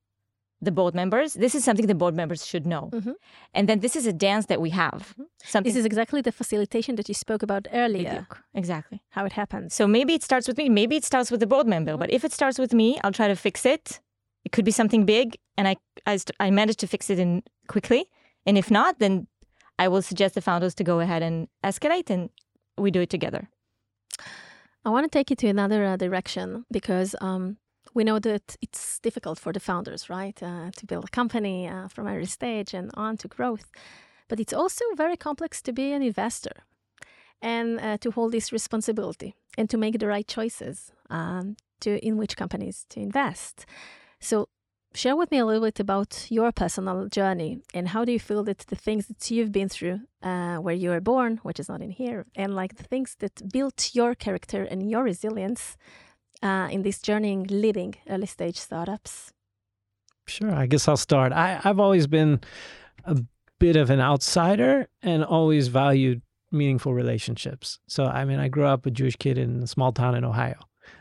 the 0.60 0.72
board 0.72 0.94
members. 0.94 1.34
This 1.34 1.54
is 1.54 1.62
something 1.64 1.86
the 1.86 1.94
board 1.94 2.14
members 2.14 2.44
should 2.46 2.66
know. 2.66 2.90
Mhm. 2.92 3.14
And 3.54 3.68
then 3.68 3.78
this 3.80 3.94
is 3.96 4.06
a 4.06 4.12
dance 4.12 4.46
that 4.46 4.60
we 4.60 4.70
have. 4.70 5.14
Something 5.44 5.70
this 5.72 5.78
is 5.78 5.84
exactly 5.86 6.20
the 6.20 6.32
facilitation 6.32 6.96
that 6.96 7.08
you 7.08 7.14
spoke 7.14 7.42
about 7.44 7.68
earlier 7.72 8.26
Biduk. 8.28 8.38
exactly. 8.54 8.98
how 9.10 9.24
it 9.24 9.32
happens 9.32 9.74
So 9.74 9.86
maybe 9.86 10.12
it 10.14 10.22
starts 10.24 10.48
with 10.48 10.58
me. 10.58 10.68
Maybe 10.68 10.96
it 10.96 11.04
starts 11.04 11.30
with 11.30 11.40
the 11.40 11.46
board 11.46 11.66
member. 11.66 11.96
But 11.96 12.10
if 12.10 12.24
it 12.24 12.32
starts 12.32 12.58
with 12.58 12.72
me, 12.74 12.98
I'll 13.04 13.12
try 13.20 13.28
to 13.28 13.36
fix 13.36 13.64
it. 13.64 14.00
It 14.44 14.52
could 14.52 14.64
be 14.64 14.72
something 14.72 15.04
big, 15.04 15.36
and 15.56 15.68
I 15.68 15.76
I, 16.12 16.16
st- 16.16 16.36
I 16.46 16.50
managed 16.50 16.80
to 16.80 16.86
fix 16.86 17.10
it 17.10 17.18
in 17.18 17.42
quickly. 17.66 18.02
And 18.46 18.56
if 18.58 18.70
not, 18.70 18.98
then 18.98 19.26
I 19.84 19.86
will 19.88 20.02
suggest 20.02 20.34
the 20.34 20.40
founders 20.40 20.74
to 20.76 20.84
go 20.84 21.00
ahead 21.00 21.22
and 21.22 21.48
escalate, 21.62 22.08
and 22.14 22.30
we 22.84 22.90
do 22.90 23.00
it 23.00 23.10
together. 23.10 23.42
I 24.84 24.90
want 24.90 25.04
to 25.04 25.10
take 25.18 25.30
you 25.30 25.36
to 25.36 25.48
another 25.48 25.84
uh, 25.84 25.96
direction 25.96 26.64
because 26.70 27.14
um, 27.20 27.58
we 27.98 28.04
know 28.04 28.20
that 28.20 28.56
it's 28.62 29.00
difficult 29.00 29.40
for 29.40 29.52
the 29.52 29.58
founders, 29.58 30.08
right, 30.08 30.40
uh, 30.40 30.70
to 30.76 30.86
build 30.86 31.04
a 31.04 31.08
company 31.20 31.66
uh, 31.66 31.88
from 31.88 32.06
early 32.06 32.26
stage 32.26 32.72
and 32.72 32.92
on 32.94 33.16
to 33.16 33.26
growth. 33.26 33.66
But 34.28 34.38
it's 34.38 34.52
also 34.52 34.84
very 34.96 35.16
complex 35.16 35.60
to 35.62 35.72
be 35.72 35.90
an 35.92 36.02
investor 36.02 36.56
and 37.42 37.80
uh, 37.80 37.98
to 37.98 38.12
hold 38.12 38.30
this 38.32 38.52
responsibility 38.52 39.34
and 39.58 39.68
to 39.70 39.76
make 39.76 39.98
the 39.98 40.06
right 40.06 40.28
choices 40.28 40.92
um, 41.10 41.56
to 41.80 41.90
in 42.06 42.16
which 42.16 42.36
companies 42.36 42.86
to 42.90 43.00
invest. 43.00 43.66
So, 44.20 44.48
share 44.94 45.16
with 45.16 45.30
me 45.32 45.38
a 45.38 45.46
little 45.46 45.66
bit 45.68 45.80
about 45.80 46.30
your 46.30 46.52
personal 46.52 47.08
journey 47.08 47.58
and 47.74 47.88
how 47.88 48.04
do 48.04 48.12
you 48.12 48.20
feel 48.20 48.44
that 48.44 48.58
the 48.68 48.76
things 48.76 49.08
that 49.08 49.28
you've 49.28 49.52
been 49.52 49.68
through 49.68 49.98
uh, 50.22 50.58
where 50.58 50.78
you 50.82 50.90
were 50.90 51.00
born, 51.00 51.40
which 51.42 51.58
is 51.58 51.68
not 51.68 51.82
in 51.82 51.90
here, 51.90 52.26
and 52.36 52.54
like 52.54 52.76
the 52.76 52.88
things 52.92 53.16
that 53.18 53.52
built 53.52 53.90
your 53.92 54.14
character 54.14 54.62
and 54.62 54.88
your 54.88 55.02
resilience 55.02 55.76
uh, 56.42 56.68
in 56.70 56.82
this 56.82 57.00
journey 57.00 57.32
in 57.32 57.44
leading 57.44 57.94
early 58.08 58.26
stage 58.26 58.56
startups. 58.56 59.32
Sure, 60.26 60.52
I 60.54 60.66
guess 60.66 60.86
I'll 60.88 60.96
start. 60.96 61.32
I, 61.32 61.60
I've 61.64 61.80
always 61.80 62.06
been 62.06 62.40
a 63.04 63.16
bit 63.58 63.76
of 63.76 63.90
an 63.90 64.00
outsider 64.00 64.86
and 65.02 65.24
always 65.24 65.68
valued 65.68 66.20
meaningful 66.52 66.92
relationships. 66.94 67.78
So, 67.88 68.04
I 68.04 68.24
mean, 68.24 68.38
I 68.38 68.48
grew 68.48 68.64
up 68.66 68.86
a 68.86 68.90
Jewish 68.90 69.16
kid 69.16 69.38
in 69.38 69.62
a 69.62 69.66
small 69.66 69.92
town 69.92 70.14
in 70.14 70.24
Ohio. 70.24 70.58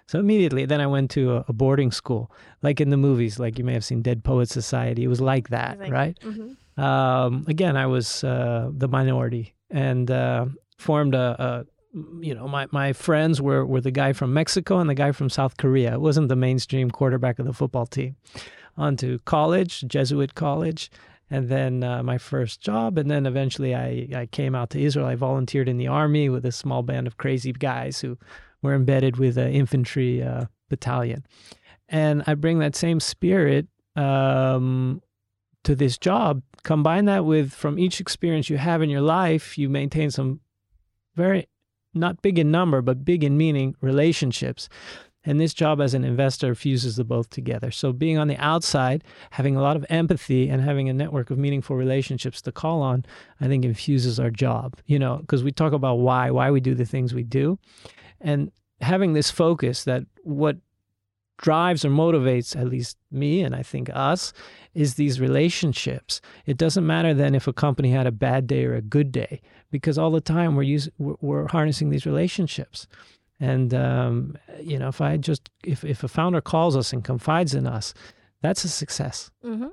So 0.07 0.19
immediately, 0.19 0.65
then 0.65 0.79
I 0.81 0.87
went 0.87 1.11
to 1.11 1.35
a, 1.37 1.45
a 1.49 1.53
boarding 1.53 1.91
school, 1.91 2.31
like 2.61 2.79
in 2.81 2.89
the 2.89 2.97
movies, 2.97 3.39
like 3.39 3.57
you 3.57 3.63
may 3.65 3.73
have 3.73 3.83
seen 3.85 4.01
Dead 4.01 4.23
Poet 4.23 4.49
Society. 4.49 5.03
It 5.03 5.07
was 5.07 5.21
like 5.21 5.49
that, 5.49 5.79
Like- 5.79 5.91
right? 5.91 6.17
Mhm. 6.21 6.55
um, 6.81 7.45
again, 7.47 7.75
I 7.77 7.85
was 7.87 8.23
uh, 8.23 8.69
the 8.73 8.87
minority 8.87 9.55
and 9.69 10.09
uh, 10.09 10.45
formed 10.77 11.15
a, 11.15 11.35
a, 11.39 11.65
you 12.21 12.35
know, 12.35 12.47
my, 12.47 12.67
my 12.71 12.93
friends 12.93 13.41
were, 13.41 13.65
were 13.65 13.81
the 13.81 13.91
guy 13.91 14.13
from 14.13 14.33
Mexico 14.33 14.79
and 14.79 14.89
the 14.89 14.95
guy 14.95 15.11
from 15.11 15.29
South 15.29 15.57
Korea. 15.57 15.93
It 15.93 16.01
wasn't 16.01 16.29
the 16.29 16.35
mainstream 16.35 16.91
quarterback 16.91 17.39
of 17.39 17.45
the 17.45 17.53
football 17.53 17.85
team. 17.85 18.15
On 18.77 18.95
to 18.97 19.19
college, 19.19 19.83
Jesuit 19.87 20.35
college, 20.35 20.91
and 21.29 21.49
then 21.49 21.83
uh, 21.83 22.03
my 22.03 22.17
first 22.17 22.61
job. 22.61 22.97
And 22.97 23.09
then 23.09 23.25
eventually 23.25 23.75
I, 23.75 24.07
I 24.15 24.25
came 24.27 24.55
out 24.55 24.69
to 24.71 24.81
Israel. 24.81 25.07
I 25.07 25.15
volunteered 25.15 25.67
in 25.67 25.77
the 25.77 25.87
army 25.87 26.29
with 26.29 26.45
a 26.45 26.51
small 26.51 26.83
band 26.83 27.07
of 27.07 27.17
crazy 27.17 27.51
guys 27.51 27.99
who 28.01 28.17
were 28.61 28.75
embedded 28.75 29.17
with 29.17 29.37
an 29.37 29.51
infantry 29.51 30.21
uh, 30.21 30.45
battalion. 30.69 31.25
And 31.89 32.23
I 32.27 32.35
bring 32.35 32.59
that 32.59 32.75
same 32.75 32.99
spirit 32.99 33.67
um, 33.95 35.01
to 35.63 35.75
this 35.75 35.97
job 35.97 36.43
combine 36.63 37.05
that 37.05 37.25
with 37.25 37.53
from 37.53 37.79
each 37.79 38.01
experience 38.01 38.49
you 38.49 38.57
have 38.57 38.81
in 38.81 38.89
your 38.89 39.01
life 39.01 39.57
you 39.57 39.69
maintain 39.69 40.11
some 40.11 40.39
very 41.15 41.47
not 41.93 42.21
big 42.21 42.39
in 42.39 42.51
number 42.51 42.81
but 42.81 43.05
big 43.05 43.23
in 43.23 43.37
meaning 43.37 43.75
relationships. 43.81 44.69
And 45.23 45.41
this 45.41 45.53
job 45.53 45.81
as 45.81 45.93
an 45.93 46.05
investor 46.05 46.55
fuses 46.55 46.95
the 46.95 47.03
both 47.03 47.29
together. 47.29 47.69
So 47.69 47.91
being 47.91 48.17
on 48.17 48.29
the 48.29 48.37
outside 48.37 49.03
having 49.31 49.57
a 49.57 49.61
lot 49.61 49.75
of 49.75 49.85
empathy 49.89 50.47
and 50.47 50.61
having 50.61 50.87
a 50.87 50.93
network 50.93 51.29
of 51.29 51.37
meaningful 51.37 51.75
relationships 51.75 52.41
to 52.43 52.51
call 52.51 52.81
on 52.81 53.05
i 53.41 53.47
think 53.47 53.65
infuses 53.65 54.19
our 54.19 54.29
job 54.29 54.77
you 54.85 54.97
know 54.97 55.17
because 55.17 55.43
we 55.43 55.51
talk 55.51 55.73
about 55.73 55.95
why 55.95 56.31
why 56.31 56.49
we 56.49 56.59
do 56.59 56.73
the 56.75 56.85
things 56.85 57.13
we 57.13 57.23
do. 57.23 57.59
And 58.21 58.51
having 58.81 59.13
this 59.13 59.31
focus 59.31 59.83
that 59.85 60.03
what 60.23 60.57
drives 61.37 61.85
or 61.85 61.89
motivates 61.89 62.55
at 62.59 62.67
least 62.67 62.97
me 63.11 63.41
and 63.41 63.55
i 63.55 63.61
think 63.63 63.89
us 63.93 64.33
is 64.77 64.93
these 64.93 65.19
relationships. 65.19 66.21
It 66.45 66.55
doesn't 66.55 66.85
matter 66.85 67.11
then 67.15 67.33
if 67.33 67.47
a 67.47 67.53
company 67.53 67.89
had 67.89 68.05
a 68.05 68.11
bad 68.11 68.45
day 68.45 68.63
or 68.63 68.75
a 68.75 68.81
good 68.81 69.11
day, 69.11 69.41
because 69.71 69.97
all 69.97 70.11
the 70.11 70.21
time 70.21 70.55
we're 70.55 70.61
using 70.61 70.93
we're, 70.99 71.15
we're 71.19 71.47
harnessing 71.47 71.89
these 71.89 72.05
relationships. 72.05 72.87
And 73.39 73.73
um, 73.73 74.37
you 74.61 74.77
know, 74.77 74.87
if 74.89 75.01
I 75.01 75.17
just 75.17 75.49
if 75.63 75.83
if 75.83 76.03
a 76.03 76.07
founder 76.07 76.41
calls 76.41 76.75
us 76.75 76.93
and 76.93 77.03
confides 77.03 77.55
in 77.55 77.65
us, 77.65 77.95
that's 78.43 78.63
a 78.63 78.69
success. 78.69 79.31
Mhm. 79.43 79.71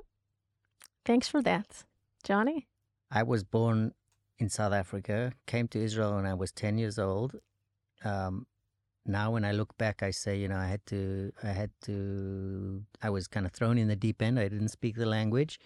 Thanks 1.05 1.27
for 1.27 1.41
that, 1.43 1.83
Jonny. 2.23 2.67
I 3.11 3.21
was 3.21 3.43
born 3.43 3.93
in 4.39 4.49
South 4.49 4.73
Africa, 4.73 5.33
came 5.45 5.67
to 5.67 5.79
Israel 5.79 6.15
when 6.15 6.25
I 6.25 6.33
was 6.33 6.51
10 6.51 6.79
years 6.79 6.97
old. 6.97 7.35
Um, 8.03 8.47
now 9.05 9.31
when 9.31 9.45
I 9.45 9.51
look 9.51 9.77
back, 9.77 10.03
I 10.03 10.11
say, 10.11 10.37
you 10.37 10.47
know, 10.47 10.57
I 10.57 10.67
had 10.67 10.85
to, 10.87 11.31
I 11.43 11.47
had 11.49 11.71
to, 11.83 12.83
I 13.01 13.09
was 13.09 13.27
kind 13.27 13.45
of 13.45 13.51
thrown 13.51 13.77
in 13.77 13.87
the 13.87 13.95
deep 13.95 14.21
end. 14.21 14.39
I 14.39 14.47
didn't 14.47 14.69
speak 14.69 14.95
the 14.95 15.05
language. 15.05 15.59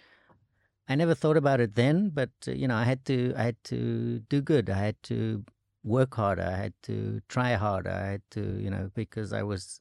I 0.88 0.96
never 0.96 1.14
thought 1.14 1.38
about 1.38 1.60
it 1.60 1.76
then, 1.76 2.10
but 2.10 2.32
uh, 2.48 2.52
you 2.52 2.68
know, 2.68 2.76
I 2.76 2.84
had 2.84 3.06
to, 3.06 3.34
I 3.38 3.44
had 3.44 3.64
to 3.66 4.20
do 4.30 4.42
good. 4.42 4.70
I 4.70 4.78
had 4.78 5.02
to 5.04 5.46
work 5.84 6.16
harder. 6.16 6.44
I 6.44 6.56
had 6.58 6.74
to 6.84 7.22
try 7.30 7.54
harder. 7.54 7.92
I 7.92 8.08
had 8.12 8.22
to, 8.32 8.60
you 8.60 8.70
know, 8.70 8.92
because 8.94 9.32
I 9.32 9.44
was, 9.44 9.80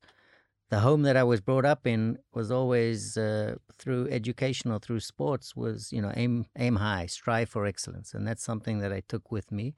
the 0.71 0.81
home 0.81 1.03
that 1.03 1.17
I 1.17 1.25
was 1.25 1.41
brought 1.41 1.65
up 1.65 1.87
in 1.87 2.19
was 2.35 2.51
always 2.51 3.17
uh, 3.17 3.57
through 3.79 4.09
education 4.11 4.71
or 4.71 4.79
through 4.79 5.01
sports 5.01 5.57
was 5.57 5.93
you 5.93 6.03
know 6.03 6.13
aim 6.15 6.47
aim 6.59 6.77
high, 6.77 7.07
strive 7.07 7.49
for 7.49 7.65
excellence, 7.65 8.13
and 8.15 8.27
that's 8.27 8.45
something 8.45 8.79
that 8.81 8.93
I 8.93 9.01
took 9.09 9.31
with 9.33 9.51
me. 9.51 9.75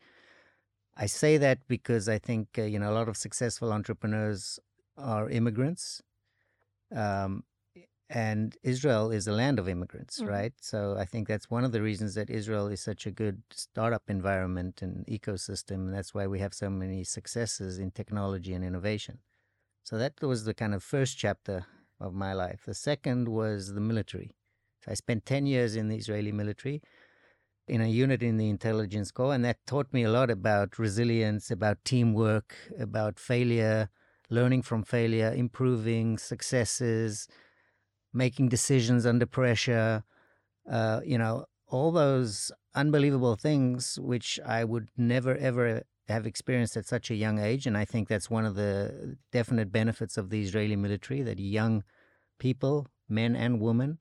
I 1.00 1.06
say 1.06 1.38
that 1.38 1.58
because 1.66 2.08
I 2.08 2.18
think 2.18 2.46
uh, 2.58 2.62
you 2.62 2.78
know 2.78 2.90
a 2.92 2.96
lot 3.00 3.08
of 3.08 3.16
successful 3.16 3.72
entrepreneurs 3.72 4.60
are 4.98 5.30
immigrants, 5.30 6.02
um, 6.94 7.44
and 8.10 8.56
Israel 8.62 9.10
is 9.18 9.26
a 9.26 9.32
land 9.32 9.58
of 9.58 9.68
immigrants, 9.68 10.20
Mhm. 10.20 10.28
right? 10.36 10.54
So 10.60 10.96
I 10.98 11.06
think 11.10 11.28
that's 11.28 11.48
one 11.56 11.64
of 11.64 11.72
the 11.72 11.80
reasons 11.80 12.14
that 12.14 12.28
Israel 12.28 12.66
is 12.68 12.80
such 12.90 13.06
a 13.06 13.12
good 13.22 13.42
startup 13.52 14.10
environment 14.10 14.82
and 14.82 15.06
ecosystem. 15.06 15.78
And 15.86 15.94
that's 15.94 16.12
why 16.12 16.26
we 16.26 16.40
have 16.40 16.52
so 16.52 16.68
many 16.68 17.04
successes 17.04 17.78
in 17.78 17.92
technology 17.92 18.52
and 18.52 18.64
innovation. 18.64 19.20
So 19.84 19.96
that 20.02 20.20
was 20.22 20.44
the 20.44 20.54
kind 20.54 20.74
of 20.74 20.82
first 20.82 21.16
chapter 21.24 21.66
of 22.00 22.12
my 22.14 22.32
life. 22.32 22.60
The 22.66 22.74
second 22.90 23.28
was 23.28 23.74
the 23.74 23.80
military. 23.92 24.30
So 24.84 24.90
I 24.90 24.94
spent 24.94 25.24
10 25.24 25.46
years 25.46 25.76
in 25.76 25.88
the 25.88 25.96
Israeli 25.96 26.32
military 26.32 26.82
in 27.68 27.80
a 27.80 27.88
unit 27.88 28.22
in 28.22 28.36
the 28.36 28.48
intelligence 28.48 29.10
corps, 29.10 29.34
and 29.34 29.44
that 29.44 29.58
taught 29.66 29.92
me 29.92 30.02
a 30.02 30.10
lot 30.10 30.30
about 30.30 30.78
resilience, 30.78 31.50
about 31.50 31.78
teamwork, 31.84 32.56
about 32.78 33.18
failure, 33.18 33.88
learning 34.28 34.62
from 34.62 34.82
failure, 34.82 35.32
improving 35.32 36.18
successes, 36.18 37.28
making 38.12 38.48
decisions 38.48 39.06
under 39.06 39.26
pressure, 39.26 40.02
uh, 40.68 41.00
you 41.04 41.18
know, 41.18 41.44
all 41.68 41.92
those 41.92 42.50
unbelievable 42.74 43.36
things 43.36 43.98
which 44.00 44.38
I 44.44 44.64
would 44.64 44.88
never 44.96 45.36
ever 45.36 45.82
have 46.08 46.26
experienced 46.26 46.76
at 46.76 46.86
such 46.86 47.10
a 47.10 47.14
young 47.14 47.38
age. 47.38 47.66
And 47.66 47.76
I 47.76 47.84
think 47.84 48.08
that's 48.08 48.28
one 48.28 48.44
of 48.44 48.56
the 48.56 49.16
definite 49.32 49.70
benefits 49.70 50.16
of 50.16 50.30
the 50.30 50.42
Israeli 50.42 50.76
military 50.76 51.22
that 51.22 51.38
young 51.38 51.84
people, 52.38 52.88
men 53.08 53.36
and 53.36 53.60
women, 53.60 53.98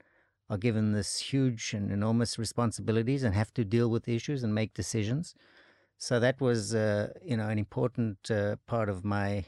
are 0.50 0.58
given 0.58 0.94
this 0.94 1.20
huge 1.20 1.74
and 1.74 1.92
enormous 1.92 2.40
responsibilities 2.40 3.24
and 3.24 3.36
have 3.36 3.54
to 3.54 3.64
deal 3.66 3.90
with 3.90 4.08
issues 4.08 4.44
and 4.44 4.54
make 4.56 4.74
decisions. 4.74 5.36
So 5.98 6.20
that 6.20 6.42
was, 6.42 6.74
uh, 6.76 7.14
you 7.24 7.38
know, 7.38 7.50
an 7.50 7.60
important 7.60 8.32
uh, 8.32 8.56
part 8.68 8.90
of 8.90 9.04
my, 9.06 9.46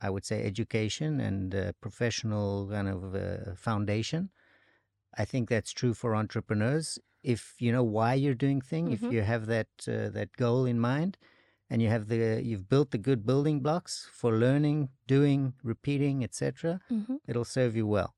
I 0.00 0.10
would 0.10 0.24
say, 0.24 0.44
education 0.44 1.20
and 1.20 1.54
uh, 1.54 1.72
professional 1.80 2.68
kind 2.70 2.88
of 2.88 3.14
uh, 3.14 3.54
foundation. 3.56 4.30
I 5.16 5.24
think 5.24 5.48
that's 5.48 5.72
true 5.72 5.94
for 5.94 6.14
entrepreneurs. 6.14 6.98
If 7.22 7.54
you 7.60 7.70
know 7.72 7.84
why 7.84 8.14
you're 8.14 8.34
doing 8.34 8.60
thing, 8.60 8.90
Mhm. 8.90 8.94
if 8.94 9.10
you 9.12 9.22
have 9.22 9.46
that 9.46 9.68
uh, 9.88 10.08
that 10.10 10.32
goal 10.36 10.64
in 10.66 10.78
mind, 10.80 11.18
and 11.70 11.80
you 11.82 11.88
have 11.88 12.08
the 12.08 12.42
you've 12.44 12.68
built 12.68 12.90
the 12.90 12.98
good 12.98 13.24
building 13.24 13.60
blocks 13.60 14.08
for 14.12 14.32
learning, 14.38 14.90
doing, 15.06 15.54
repeating, 15.62 16.24
etc 16.24 16.80
hmm 16.88 17.16
it'll 17.28 17.44
serve 17.44 17.76
you 17.76 17.86
well. 17.86 18.16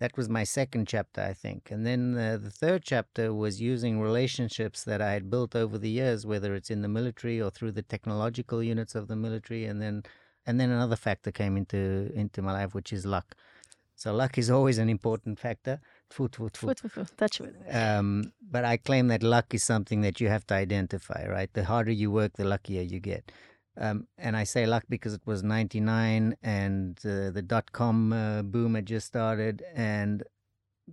That 0.00 0.16
was 0.16 0.28
my 0.28 0.44
second 0.44 0.88
chapter, 0.88 1.20
I 1.22 1.32
think. 1.32 1.70
And 1.70 1.86
then 1.86 2.18
uh, 2.18 2.36
the 2.36 2.50
third 2.50 2.82
chapter 2.82 3.32
was 3.32 3.60
using 3.60 4.00
relationships 4.00 4.82
that 4.84 5.00
I 5.00 5.12
had 5.12 5.30
built 5.30 5.54
over 5.54 5.78
the 5.78 5.88
years, 5.88 6.26
whether 6.26 6.54
it's 6.54 6.70
in 6.70 6.82
the 6.82 6.88
military 6.88 7.40
or 7.40 7.50
through 7.50 7.72
the 7.72 7.82
technological 7.82 8.62
units 8.62 8.94
of 8.94 9.06
the 9.06 9.16
military. 9.16 9.64
And 9.64 9.80
then, 9.80 10.02
and 10.46 10.60
then 10.60 10.70
another 10.70 10.96
factor 10.96 11.30
came 11.30 11.56
into 11.56 12.10
into 12.14 12.42
my 12.42 12.52
life, 12.52 12.74
which 12.74 12.92
is 12.92 13.06
luck. 13.06 13.36
So 13.96 14.12
luck 14.12 14.36
is 14.38 14.50
always 14.50 14.78
an 14.78 14.88
important 14.88 15.38
factor. 15.38 15.80
Tfu, 16.12 16.28
tfu, 16.28 16.50
tfu. 16.50 16.66
Foot, 16.66 16.80
foot, 16.80 16.92
foot. 16.92 17.16
Touch 17.16 17.40
wood. 17.40 17.54
Um, 17.70 18.32
but 18.42 18.64
I 18.64 18.76
claim 18.76 19.08
that 19.08 19.22
luck 19.22 19.54
is 19.54 19.62
something 19.62 20.00
that 20.00 20.20
you 20.20 20.28
have 20.28 20.44
to 20.48 20.54
identify, 20.54 21.26
right? 21.28 21.52
The 21.52 21.64
harder 21.64 21.92
you 21.92 22.10
work, 22.10 22.32
the 22.34 22.44
luckier 22.44 22.82
you 22.82 22.98
get. 22.98 23.30
Um, 23.76 24.06
and 24.18 24.36
I 24.36 24.44
say 24.44 24.66
luck 24.66 24.84
because 24.88 25.14
it 25.14 25.22
was 25.26 25.42
99 25.42 26.36
and 26.42 26.98
uh, 27.04 27.30
the 27.30 27.42
dot 27.42 27.72
com 27.72 28.12
uh, 28.12 28.42
boom 28.42 28.74
had 28.74 28.86
just 28.86 29.06
started. 29.06 29.64
And 29.74 30.22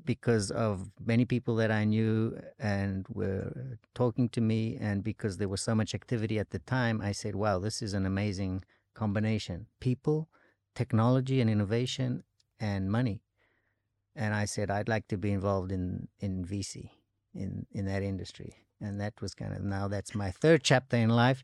because 0.06 0.52
of 0.52 0.90
many 1.06 1.26
people 1.26 1.56
that 1.58 1.72
I 1.72 1.84
knew 1.84 2.40
and 2.58 3.06
were 3.10 3.78
talking 3.94 4.30
to 4.30 4.42
me, 4.42 4.78
and 4.80 5.04
because 5.04 5.38
there 5.38 5.50
was 5.50 5.62
so 5.62 5.76
much 5.76 5.94
activity 5.94 6.40
at 6.40 6.52
the 6.52 6.60
time, 6.60 7.02
I 7.02 7.12
said, 7.12 7.36
wow, 7.36 7.60
this 7.60 7.82
is 7.82 7.94
an 7.94 8.06
amazing 8.06 8.64
combination. 8.94 9.68
People, 9.80 10.30
technology, 10.76 11.42
and 11.42 11.50
innovation, 11.50 12.24
and 12.60 12.92
money. 12.92 13.22
And 14.16 14.34
I 14.34 14.46
said 14.46 14.70
I'd 14.70 14.90
like 14.90 15.08
to 15.08 15.18
be 15.18 15.32
involved 15.32 15.72
in 15.72 16.08
in 16.20 16.46
VC 16.46 16.90
in 17.34 17.66
in 17.72 17.86
that 17.86 18.04
industry, 18.04 18.56
and 18.82 19.00
that 19.00 19.22
was 19.22 19.34
kind 19.34 19.54
of 19.54 19.64
now 19.64 19.88
that's 19.88 20.14
my 20.14 20.32
third 20.32 20.64
chapter 20.64 20.98
in 20.98 21.10
life, 21.10 21.44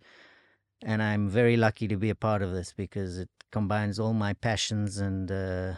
and 0.83 1.01
I'm 1.01 1.29
very 1.29 1.57
lucky 1.57 1.87
to 1.87 1.97
be 1.97 2.09
a 2.09 2.15
part 2.15 2.41
of 2.41 2.51
this 2.51 2.73
because 2.73 3.17
it 3.17 3.29
combines 3.51 3.99
all 3.99 4.13
my 4.13 4.33
passions 4.33 4.97
and 4.97 5.31
uh, 5.31 5.73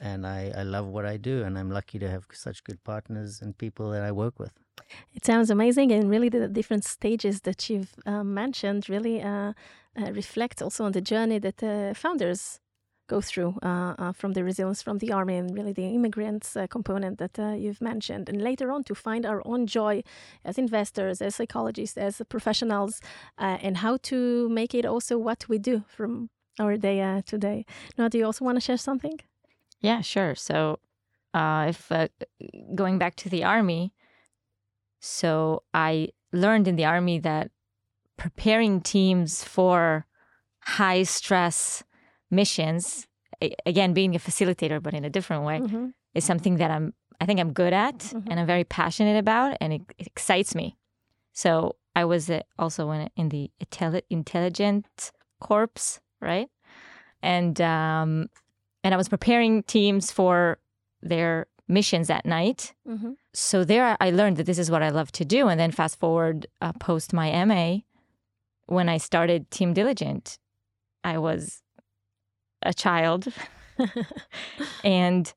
and 0.00 0.26
I 0.26 0.52
I 0.56 0.62
love 0.62 0.86
what 0.86 1.06
I 1.06 1.16
do, 1.16 1.44
and 1.44 1.58
I'm 1.58 1.70
lucky 1.70 1.98
to 2.00 2.08
have 2.08 2.26
such 2.32 2.64
good 2.64 2.82
partners 2.84 3.40
and 3.40 3.56
people 3.56 3.90
that 3.90 4.02
I 4.02 4.12
work 4.12 4.38
with. 4.38 4.52
It 5.14 5.24
sounds 5.24 5.50
amazing, 5.50 5.92
and 5.92 6.10
really 6.10 6.28
the 6.28 6.48
different 6.48 6.84
stages 6.84 7.42
that 7.42 7.70
you've 7.70 7.94
uh, 8.04 8.24
mentioned 8.24 8.88
really 8.88 9.22
uh, 9.22 9.52
uh, 9.96 10.12
reflect 10.12 10.60
also 10.60 10.84
on 10.84 10.92
the 10.92 11.00
journey 11.00 11.38
that 11.38 11.60
founders 11.96 12.60
go 13.08 13.20
through 13.20 13.58
uh, 13.62 13.94
uh, 13.98 14.12
from 14.12 14.32
the 14.32 14.44
resilience 14.44 14.82
from 14.82 14.98
the 14.98 15.12
army 15.12 15.36
and 15.36 15.54
really 15.54 15.72
the 15.72 15.84
immigrants 15.84 16.56
uh, 16.56 16.66
component 16.66 17.18
that 17.18 17.38
uh, 17.38 17.52
you've 17.52 17.80
mentioned, 17.80 18.28
and 18.28 18.40
later 18.42 18.70
on 18.70 18.84
to 18.84 18.94
find 18.94 19.26
our 19.26 19.42
own 19.44 19.66
joy 19.66 20.02
as 20.44 20.58
investors, 20.58 21.20
as 21.20 21.34
psychologists, 21.36 21.96
as 21.96 22.20
professionals, 22.28 23.00
uh, 23.38 23.58
and 23.62 23.78
how 23.78 23.96
to 24.02 24.48
make 24.48 24.74
it 24.74 24.84
also 24.84 25.18
what 25.18 25.48
we 25.48 25.58
do 25.58 25.84
from 25.88 26.30
our 26.58 26.76
day 26.76 27.00
uh, 27.00 27.22
to 27.26 27.38
day. 27.38 27.64
Now, 27.98 28.08
do 28.08 28.18
you 28.18 28.24
also 28.24 28.44
want 28.44 28.56
to 28.56 28.60
share 28.60 28.76
something? 28.76 29.20
Yeah, 29.80 30.00
sure. 30.00 30.34
So, 30.34 30.78
if 31.34 31.90
going 32.74 32.98
back 32.98 33.16
to 33.16 33.28
the 33.28 33.42
army, 33.44 33.92
so 35.00 35.62
I 35.74 36.08
learned 36.32 36.68
in 36.68 36.76
the 36.76 36.84
army 36.84 37.18
that 37.20 37.50
preparing 38.16 38.80
teams 38.80 39.42
for 39.42 40.06
high 40.60 41.02
stress 41.02 41.82
missions, 42.32 43.06
again, 43.66 43.92
being 43.92 44.14
a 44.16 44.18
facilitator, 44.18 44.82
but 44.82 44.94
in 44.94 45.04
a 45.04 45.10
different 45.10 45.44
way, 45.44 45.60
Mhm. 45.60 45.92
is 46.14 46.24
something 46.24 46.56
that 46.56 46.70
I'm, 46.70 46.94
I 47.20 47.26
think 47.26 47.38
I'm 47.38 47.52
good 47.52 47.72
at 47.72 47.98
Mhm. 47.98 48.26
and 48.30 48.40
I'm 48.40 48.46
very 48.46 48.64
passionate 48.64 49.18
about 49.18 49.56
and 49.60 49.72
it, 49.72 49.82
it 49.98 50.06
excites 50.08 50.54
me. 50.54 50.76
So 51.32 51.76
I 51.94 52.04
was 52.04 52.28
uh, 52.30 52.40
also 52.58 52.90
in, 52.90 53.08
in 53.16 53.28
the 53.28 53.50
intelli- 53.64 54.02
intelligent 54.10 55.12
corps, 55.40 56.00
right? 56.20 56.48
And, 57.22 57.60
um, 57.60 58.28
and 58.82 58.92
I 58.94 58.96
was 58.96 59.08
preparing 59.08 59.62
teams 59.62 60.10
for 60.10 60.58
their 61.02 61.46
missions 61.68 62.10
at 62.10 62.24
night 62.26 62.74
Mhm. 62.86 63.14
so 63.32 63.64
there 63.64 63.96
I 64.00 64.10
learned 64.10 64.36
that 64.36 64.44
this 64.46 64.58
is 64.58 64.70
what 64.70 64.82
I 64.82 64.90
love 64.90 65.10
to 65.12 65.24
do. 65.24 65.48
And 65.48 65.58
then 65.58 65.70
fast 65.70 65.98
forward 65.98 66.46
uh, 66.60 66.72
post 66.72 67.12
my 67.12 67.28
MA, 67.46 67.80
when 68.66 68.88
I 68.88 68.98
started 68.98 69.50
Team 69.50 69.72
Diligent, 69.72 70.38
I 71.04 71.18
was 71.18 71.61
a 72.64 72.74
child 72.74 73.28
and 74.84 75.32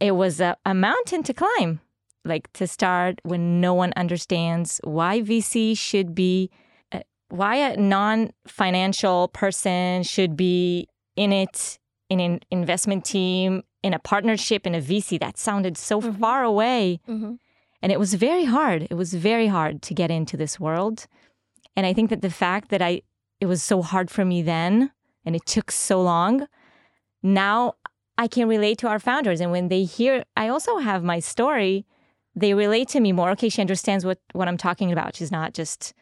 it 0.00 0.12
was 0.12 0.40
a, 0.40 0.56
a 0.64 0.74
mountain 0.74 1.22
to 1.24 1.34
climb. 1.34 1.80
Like 2.24 2.52
to 2.54 2.66
start 2.66 3.20
when 3.24 3.60
no 3.60 3.74
one 3.74 3.92
understands 3.96 4.80
why 4.84 5.20
VC 5.22 5.76
should 5.76 6.14
be, 6.14 6.50
uh, 6.92 7.00
why 7.30 7.56
a 7.56 7.76
non 7.76 8.30
financial 8.46 9.28
person 9.28 10.04
should 10.04 10.36
be 10.36 10.86
in 11.16 11.32
it, 11.32 11.78
in 12.08 12.20
an 12.20 12.40
investment 12.52 13.04
team, 13.04 13.64
in 13.82 13.92
a 13.92 13.98
partnership, 13.98 14.66
in 14.68 14.74
a 14.76 14.80
VC. 14.80 15.18
That 15.18 15.36
sounded 15.36 15.76
so 15.76 16.00
Mhm. 16.00 16.20
far 16.20 16.44
away. 16.44 17.00
Mhm. 17.08 17.38
And 17.82 17.90
it 17.90 17.98
was 17.98 18.14
very 18.14 18.44
hard. 18.44 18.86
It 18.88 18.94
was 18.94 19.14
very 19.14 19.48
hard 19.48 19.82
to 19.82 19.94
get 19.94 20.10
into 20.12 20.36
this 20.36 20.60
world. 20.60 21.06
And 21.74 21.84
I 21.86 21.92
think 21.92 22.10
that 22.10 22.22
the 22.22 22.30
fact 22.30 22.68
that 22.70 22.80
I 22.82 23.02
it 23.40 23.46
was 23.46 23.60
so 23.64 23.82
hard 23.82 24.08
for 24.12 24.24
me 24.24 24.42
then 24.42 24.92
and 25.24 25.34
it 25.36 25.46
took 25.46 25.70
so 25.70 26.00
long, 26.02 26.46
now 27.22 27.74
I 28.18 28.28
can 28.28 28.48
relate 28.48 28.78
to 28.78 28.88
our 28.88 28.98
founders. 28.98 29.40
And 29.40 29.50
when 29.50 29.68
they 29.68 29.84
hear 29.84 30.24
I 30.36 30.48
also 30.48 30.78
have 30.78 31.02
my 31.02 31.20
story, 31.20 31.86
they 32.34 32.54
relate 32.54 32.88
to 32.88 33.00
me 33.00 33.12
more. 33.12 33.30
Okay, 33.30 33.48
she 33.48 33.60
understands 33.60 34.04
what, 34.04 34.18
what 34.32 34.48
I'm 34.48 34.56
talking 34.56 34.92
about. 34.92 35.16
She's 35.16 35.32
not 35.32 35.54
just 35.54 35.94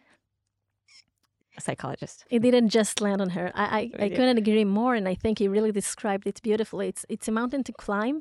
a 1.57 1.61
psychologist. 1.61 2.25
It 2.31 2.41
didn't 2.41 2.69
just 2.69 3.01
land 3.01 3.21
on 3.21 3.31
her. 3.31 3.51
I, 3.55 3.91
I, 3.99 4.05
I 4.05 4.09
couldn't 4.11 4.39
agree 4.39 4.65
more, 4.65 4.95
and 4.95 5.09
I 5.09 5.15
think 5.15 5.41
you 5.41 5.51
really 5.51 5.73
described 5.73 6.27
it 6.27 6.41
beautifully. 6.43 6.89
It's 6.89 7.05
it's 7.09 7.29
a 7.29 7.33
mountain 7.33 7.65
to 7.65 7.73
climb. 7.73 8.21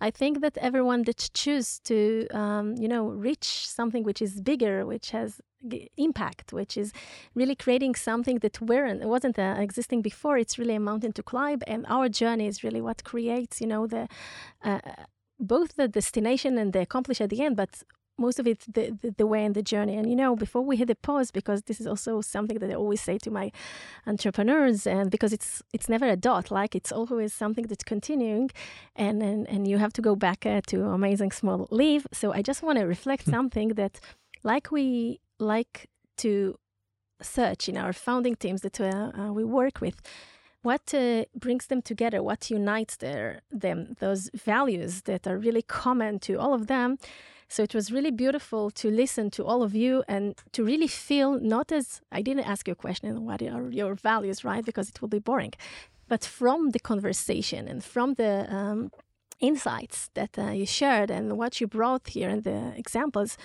I 0.00 0.10
think 0.10 0.40
that 0.42 0.58
everyone 0.58 1.02
that 1.04 1.30
choose 1.32 1.78
to, 1.84 2.26
um, 2.28 2.76
you 2.76 2.88
know, 2.88 3.08
reach 3.08 3.66
something 3.66 4.02
which 4.04 4.20
is 4.20 4.42
bigger, 4.42 4.84
which 4.84 5.10
has 5.10 5.40
impact, 5.96 6.52
which 6.52 6.76
is 6.76 6.92
really 7.34 7.54
creating 7.54 7.94
something 7.94 8.38
that 8.40 8.60
weren't 8.60 9.04
wasn't 9.04 9.38
uh, 9.38 9.56
existing 9.58 10.02
before. 10.02 10.38
It's 10.38 10.58
really 10.58 10.74
a 10.74 10.80
mountain 10.80 11.12
to 11.12 11.22
climb, 11.22 11.60
and 11.66 11.86
our 11.88 12.08
journey 12.08 12.46
is 12.46 12.62
really 12.64 12.80
what 12.80 13.04
creates, 13.04 13.60
you 13.60 13.66
know, 13.66 13.86
the 13.86 14.08
uh, 14.64 14.80
both 15.38 15.76
the 15.76 15.88
destination 15.88 16.58
and 16.58 16.72
the 16.72 16.80
accomplish 16.80 17.20
at 17.20 17.30
the 17.30 17.42
end, 17.42 17.56
but 17.56 17.82
most 18.18 18.38
of 18.38 18.46
it 18.46 18.64
the, 18.72 18.96
the, 19.02 19.10
the 19.10 19.26
way 19.26 19.44
and 19.44 19.54
the 19.54 19.62
journey. 19.62 19.96
And 19.96 20.08
you 20.08 20.16
know, 20.16 20.36
before 20.36 20.62
we 20.62 20.76
hit 20.76 20.88
the 20.88 20.94
pause, 20.94 21.30
because 21.30 21.62
this 21.62 21.80
is 21.80 21.86
also 21.86 22.20
something 22.20 22.58
that 22.58 22.70
I 22.70 22.74
always 22.74 23.00
say 23.00 23.18
to 23.18 23.30
my 23.30 23.52
entrepreneurs, 24.06 24.86
and 24.86 25.10
because 25.10 25.32
it's 25.32 25.62
it's 25.72 25.88
never 25.88 26.06
a 26.06 26.16
dot, 26.16 26.50
like 26.50 26.74
it's 26.74 26.92
always 26.92 27.32
something 27.34 27.66
that's 27.66 27.84
continuing, 27.84 28.50
and 28.94 29.22
and, 29.22 29.48
and 29.48 29.68
you 29.68 29.78
have 29.78 29.92
to 29.94 30.02
go 30.02 30.16
back 30.16 30.46
uh, 30.46 30.60
to 30.68 30.84
amazing 30.84 31.32
small 31.32 31.68
leave. 31.70 32.06
So 32.12 32.32
I 32.32 32.42
just 32.42 32.62
want 32.62 32.78
to 32.78 32.86
reflect 32.86 33.26
something 33.26 33.68
that, 33.74 34.00
like 34.42 34.70
we 34.70 35.20
like 35.38 35.88
to 36.18 36.58
search 37.22 37.68
in 37.68 37.76
our 37.76 37.92
founding 37.92 38.36
teams 38.36 38.62
that 38.62 38.80
uh, 38.80 39.12
uh, 39.18 39.32
we 39.32 39.44
work 39.44 39.80
with. 39.80 40.00
What 40.62 40.92
uh, 40.92 41.24
brings 41.34 41.66
them 41.66 41.82
together? 41.82 42.22
What 42.22 42.50
unites 42.50 42.96
their 42.96 43.40
them? 43.50 43.94
Those 44.00 44.30
values 44.34 45.02
that 45.02 45.26
are 45.26 45.38
really 45.38 45.62
common 45.62 46.18
to 46.20 46.34
all 46.34 46.54
of 46.54 46.66
them. 46.66 46.98
So 47.48 47.62
it 47.62 47.74
was 47.74 47.92
really 47.92 48.10
beautiful 48.10 48.70
to 48.72 48.90
listen 48.90 49.30
to 49.30 49.44
all 49.44 49.62
of 49.62 49.74
you 49.74 50.02
and 50.08 50.34
to 50.52 50.64
really 50.64 50.88
feel 50.88 51.38
not 51.38 51.70
as 51.70 52.00
i 52.10 52.20
didn't 52.20 52.48
ask 52.48 52.66
you 52.66 52.72
a 52.72 52.74
question 52.74 53.24
what 53.24 53.40
are 53.40 53.70
your 53.70 53.94
values 53.94 54.44
right? 54.44 54.64
Because 54.64 54.88
it 54.88 55.00
will 55.00 55.08
be 55.08 55.20
boring. 55.20 55.52
But 56.08 56.24
from 56.24 56.70
the 56.70 56.80
conversation 56.80 57.68
and 57.68 57.82
from 57.84 58.14
the 58.14 58.52
um, 58.52 58.90
insights 59.40 60.10
that 60.14 60.38
uh, 60.38 60.50
you 60.50 60.66
shared 60.66 61.10
and 61.10 61.36
what 61.36 61.60
you 61.60 61.66
brought 61.66 62.08
here 62.08 62.28
and 62.28 62.42
the 62.42 62.72
examples 62.76 63.36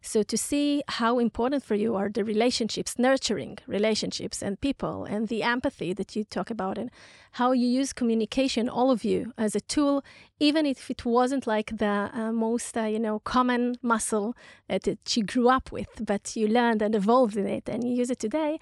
so 0.00 0.22
to 0.22 0.36
see 0.36 0.82
how 0.88 1.18
important 1.18 1.64
for 1.64 1.74
you 1.74 1.96
are 1.96 2.08
the 2.08 2.24
relationships, 2.24 2.98
nurturing 2.98 3.58
relationships 3.66 4.42
and 4.42 4.60
people, 4.60 5.04
and 5.04 5.28
the 5.28 5.42
empathy 5.42 5.92
that 5.92 6.14
you 6.14 6.24
talk 6.24 6.50
about, 6.50 6.78
and 6.78 6.90
how 7.32 7.52
you 7.52 7.66
use 7.66 7.92
communication, 7.92 8.68
all 8.68 8.90
of 8.90 9.04
you, 9.04 9.32
as 9.36 9.54
a 9.54 9.60
tool, 9.60 10.04
even 10.38 10.66
if 10.66 10.90
it 10.90 11.04
wasn't 11.04 11.46
like 11.46 11.76
the 11.76 12.10
uh, 12.12 12.32
most, 12.32 12.76
uh, 12.76 12.84
you 12.84 12.98
know, 12.98 13.18
common 13.20 13.76
muscle 13.82 14.36
uh, 14.70 14.78
that 14.84 15.16
you 15.16 15.24
grew 15.24 15.48
up 15.48 15.72
with, 15.72 15.88
but 16.04 16.36
you 16.36 16.46
learned 16.46 16.80
and 16.80 16.94
evolved 16.94 17.36
in 17.36 17.46
it, 17.46 17.68
and 17.68 17.84
you 17.84 17.94
use 17.94 18.10
it 18.10 18.18
today. 18.18 18.58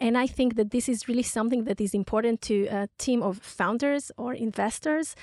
And 0.00 0.18
I 0.18 0.26
think 0.26 0.56
that 0.56 0.70
this 0.70 0.88
is 0.88 1.06
really 1.06 1.22
something 1.22 1.64
that 1.64 1.80
is 1.80 1.94
important 1.94 2.40
to 2.42 2.66
a 2.66 2.88
team 2.98 3.22
of 3.22 3.38
founders 3.38 4.10
or 4.16 4.34
investors 4.34 5.14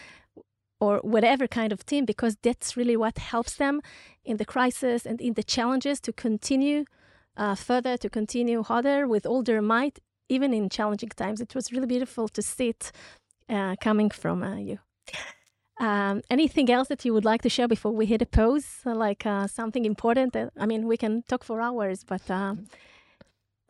or 0.79 0.99
whatever 0.99 1.47
kind 1.47 1.73
of 1.73 1.85
team, 1.85 2.05
because 2.05 2.37
that's 2.41 2.77
really 2.77 2.95
what 2.95 3.17
helps 3.17 3.55
them 3.55 3.81
in 4.29 4.37
the 4.37 4.45
crisis 4.45 5.05
and 5.05 5.19
in 5.19 5.33
the 5.33 5.43
challenges 5.43 5.99
to 6.01 6.13
continue 6.13 6.85
uh, 7.35 7.55
further, 7.55 7.97
to 7.97 8.09
continue 8.09 8.63
harder 8.63 9.07
with 9.07 9.25
all 9.25 9.41
their 9.43 9.61
might, 9.61 9.99
even 10.29 10.53
in 10.53 10.69
challenging 10.69 11.09
times. 11.09 11.41
It 11.41 11.55
was 11.55 11.71
really 11.71 11.87
beautiful 11.87 12.27
to 12.29 12.41
see 12.41 12.69
it 12.69 12.91
uh, 13.49 13.75
coming 13.81 14.09
from 14.09 14.43
uh, 14.43 14.57
you. 14.57 14.79
Um, 15.79 16.21
anything 16.29 16.69
else 16.69 16.89
that 16.89 17.05
you 17.05 17.13
would 17.13 17.23
like 17.23 17.41
to 17.43 17.49
share 17.49 17.67
before 17.67 17.93
we 17.93 18.05
hit 18.05 18.21
a 18.21 18.25
pause? 18.25 18.81
Like 18.85 19.25
uh, 19.25 19.47
something 19.47 19.85
important? 19.85 20.33
That, 20.33 20.51
I 20.59 20.65
mean, 20.65 20.87
we 20.87 20.97
can 20.97 21.23
talk 21.23 21.43
for 21.43 21.61
hours, 21.61 22.03
but 22.03 22.29
um, 22.29 22.67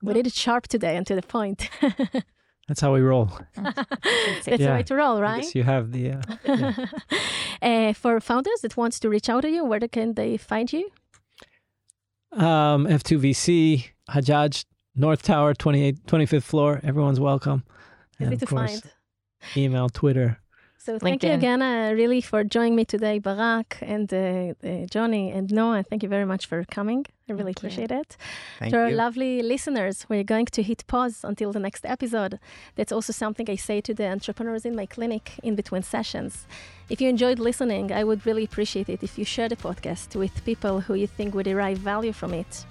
we 0.01 0.13
did 0.13 0.27
it 0.27 0.33
sharp 0.33 0.67
today 0.67 0.97
and 0.97 1.05
to 1.07 1.15
the 1.15 1.21
point. 1.21 1.69
That's 2.69 2.79
how 2.81 2.93
we 2.93 3.01
roll. 3.01 3.31
That's 3.55 4.45
the 4.45 4.57
Yeah. 4.59 4.75
way 4.75 4.83
to 4.83 4.95
roll, 4.95 5.19
right? 5.21 5.43
Yes, 5.43 5.55
you 5.55 5.63
have 5.63 5.91
the. 5.91 6.11
Uh, 6.11 6.21
yeah. 6.45 6.85
uh, 7.89 7.93
for 8.01 8.19
founders 8.21 8.61
that 8.61 8.77
wants 8.77 8.99
to 9.01 9.09
reach 9.09 9.27
out 9.27 9.41
to 9.41 9.49
you, 9.49 9.65
where 9.65 9.79
can 9.87 10.13
they 10.13 10.37
find 10.37 10.71
you? 10.71 10.89
um, 12.31 12.85
F2VC, 12.85 13.85
Hagag, 14.11 14.63
North 14.95 15.23
Tower, 15.23 15.53
28, 15.55 16.05
25th 16.05 16.43
floor. 16.43 16.79
Everyone's 16.83 17.19
welcome. 17.19 17.63
Easy 18.19 18.29
And 18.31 18.39
to 18.39 18.45
course, 18.45 18.81
find. 18.81 18.93
email, 19.57 19.89
Twitter. 19.89 20.37
So 20.89 20.97
thank 20.97 21.23
you 21.23 21.33
again, 21.33 21.61
uh, 21.61 21.91
really, 21.93 22.19
for 22.19 22.43
joining 22.43 22.75
me 22.75 22.83
today, 22.83 23.19
Barak 23.19 23.77
and 23.83 24.11
uh, 24.11 24.17
uh, 24.17 24.87
Jonny 24.89 25.29
and 25.29 25.47
Noa. 25.51 25.83
Thank 25.83 26.01
you 26.01 26.09
very 26.09 26.25
much 26.25 26.47
for 26.47 26.63
coming. 26.63 27.05
I 27.29 27.33
really 27.33 27.53
Thank 27.53 27.61
you. 27.61 27.67
appreciate 27.67 27.91
it. 27.91 28.17
Thank 28.57 28.73
to 28.73 28.79
our 28.79 28.89
you. 28.89 28.95
lovely 28.95 29.43
listeners, 29.43 30.07
we're 30.09 30.23
going 30.23 30.47
to 30.47 30.63
hit 30.63 30.87
pause 30.87 31.23
until 31.23 31.51
the 31.51 31.59
next 31.59 31.85
episode. 31.85 32.39
That's 32.75 32.91
also 32.91 33.13
something 33.13 33.47
I 33.47 33.55
say 33.55 33.81
to 33.81 33.93
the 33.93 34.07
entrepreneurs 34.07 34.65
in 34.65 34.75
my 34.75 34.87
clinic 34.87 35.33
in 35.43 35.53
between 35.53 35.83
sessions. 35.83 36.47
If 36.89 36.99
you 36.99 37.07
enjoyed 37.07 37.37
listening, 37.37 37.91
I 37.91 38.03
would 38.03 38.25
really 38.25 38.45
appreciate 38.45 38.89
it 38.89 39.03
if 39.03 39.15
you 39.19 39.25
share 39.25 39.47
the 39.47 39.57
podcast 39.57 40.15
with 40.15 40.43
people 40.43 40.81
who 40.81 40.95
you 40.95 41.05
think 41.05 41.35
would 41.35 41.45
derive 41.45 41.77
value 41.77 42.13
from 42.13 42.33
it. 42.33 42.65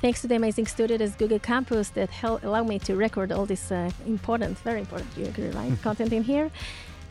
Thanks 0.00 0.20
to 0.22 0.26
the 0.26 0.34
amazing 0.34 0.66
studio 0.66 0.96
at 0.96 1.16
Google 1.16 1.38
Campus 1.38 1.90
that 1.90 2.10
help 2.10 2.42
allow 2.42 2.64
me 2.64 2.80
to 2.80 2.96
record 2.96 3.30
all 3.30 3.46
this 3.46 3.70
uh, 3.70 3.88
important, 4.04 4.58
very 4.58 4.80
important, 4.80 5.08
you 5.16 5.26
agree, 5.26 5.50
right? 5.50 5.80
Content 5.82 6.12
in 6.12 6.24
here. 6.24 6.50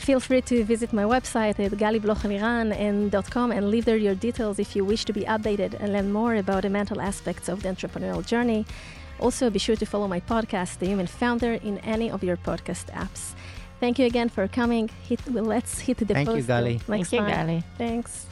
Feel 0.02 0.20
free 0.20 0.41
to 0.41 0.64
visit 0.64 0.93
my 0.93 1.04
website 1.04 1.60
at 1.60 1.72
galiblochliran 1.74 2.76
and 2.76 3.70
leave 3.70 3.86
there 3.86 3.97
your 3.97 4.16
details 4.16 4.58
if 4.58 4.76
you 4.76 4.84
wish 4.84 5.06
to 5.06 5.14
be 5.14 5.22
updated 5.26 5.80
and 5.80 5.93
learn 5.93 6.12
more 6.12 6.36
about 6.36 6.64
the 6.64 6.72
mental 6.72 6.99
aspects 6.99 7.47
of 7.47 7.62
the 7.62 7.70
entrepreneurial 7.70 8.26
journey. 8.26 8.66
Also, 9.20 9.52
be 9.52 9.60
sure 9.60 9.76
to 9.76 9.86
follow 9.86 10.08
my 10.08 10.20
podcast, 10.20 10.80
The 10.80 10.88
Human 10.88 11.06
Founder, 11.06 11.54
in 11.54 11.78
any 11.80 12.10
of 12.10 12.24
your 12.24 12.36
podcast 12.36 12.88
apps. 12.93 13.36
Thank 13.80 13.99
you 13.99 14.08
again 14.08 14.30
for 14.30 14.47
coming. 14.47 14.89
Hit, 15.08 15.20
well, 15.30 15.43
let's 15.43 15.80
hit 15.80 15.97
the 15.97 16.06
Thank 16.06 16.28
you, 16.28 16.34
post 16.34 16.47
till 16.47 16.56
Gali. 16.58 16.74
Next 16.88 16.88
Thank 16.88 17.12
you. 17.12 17.20
Gali. 17.20 17.64
Thanks. 17.78 18.26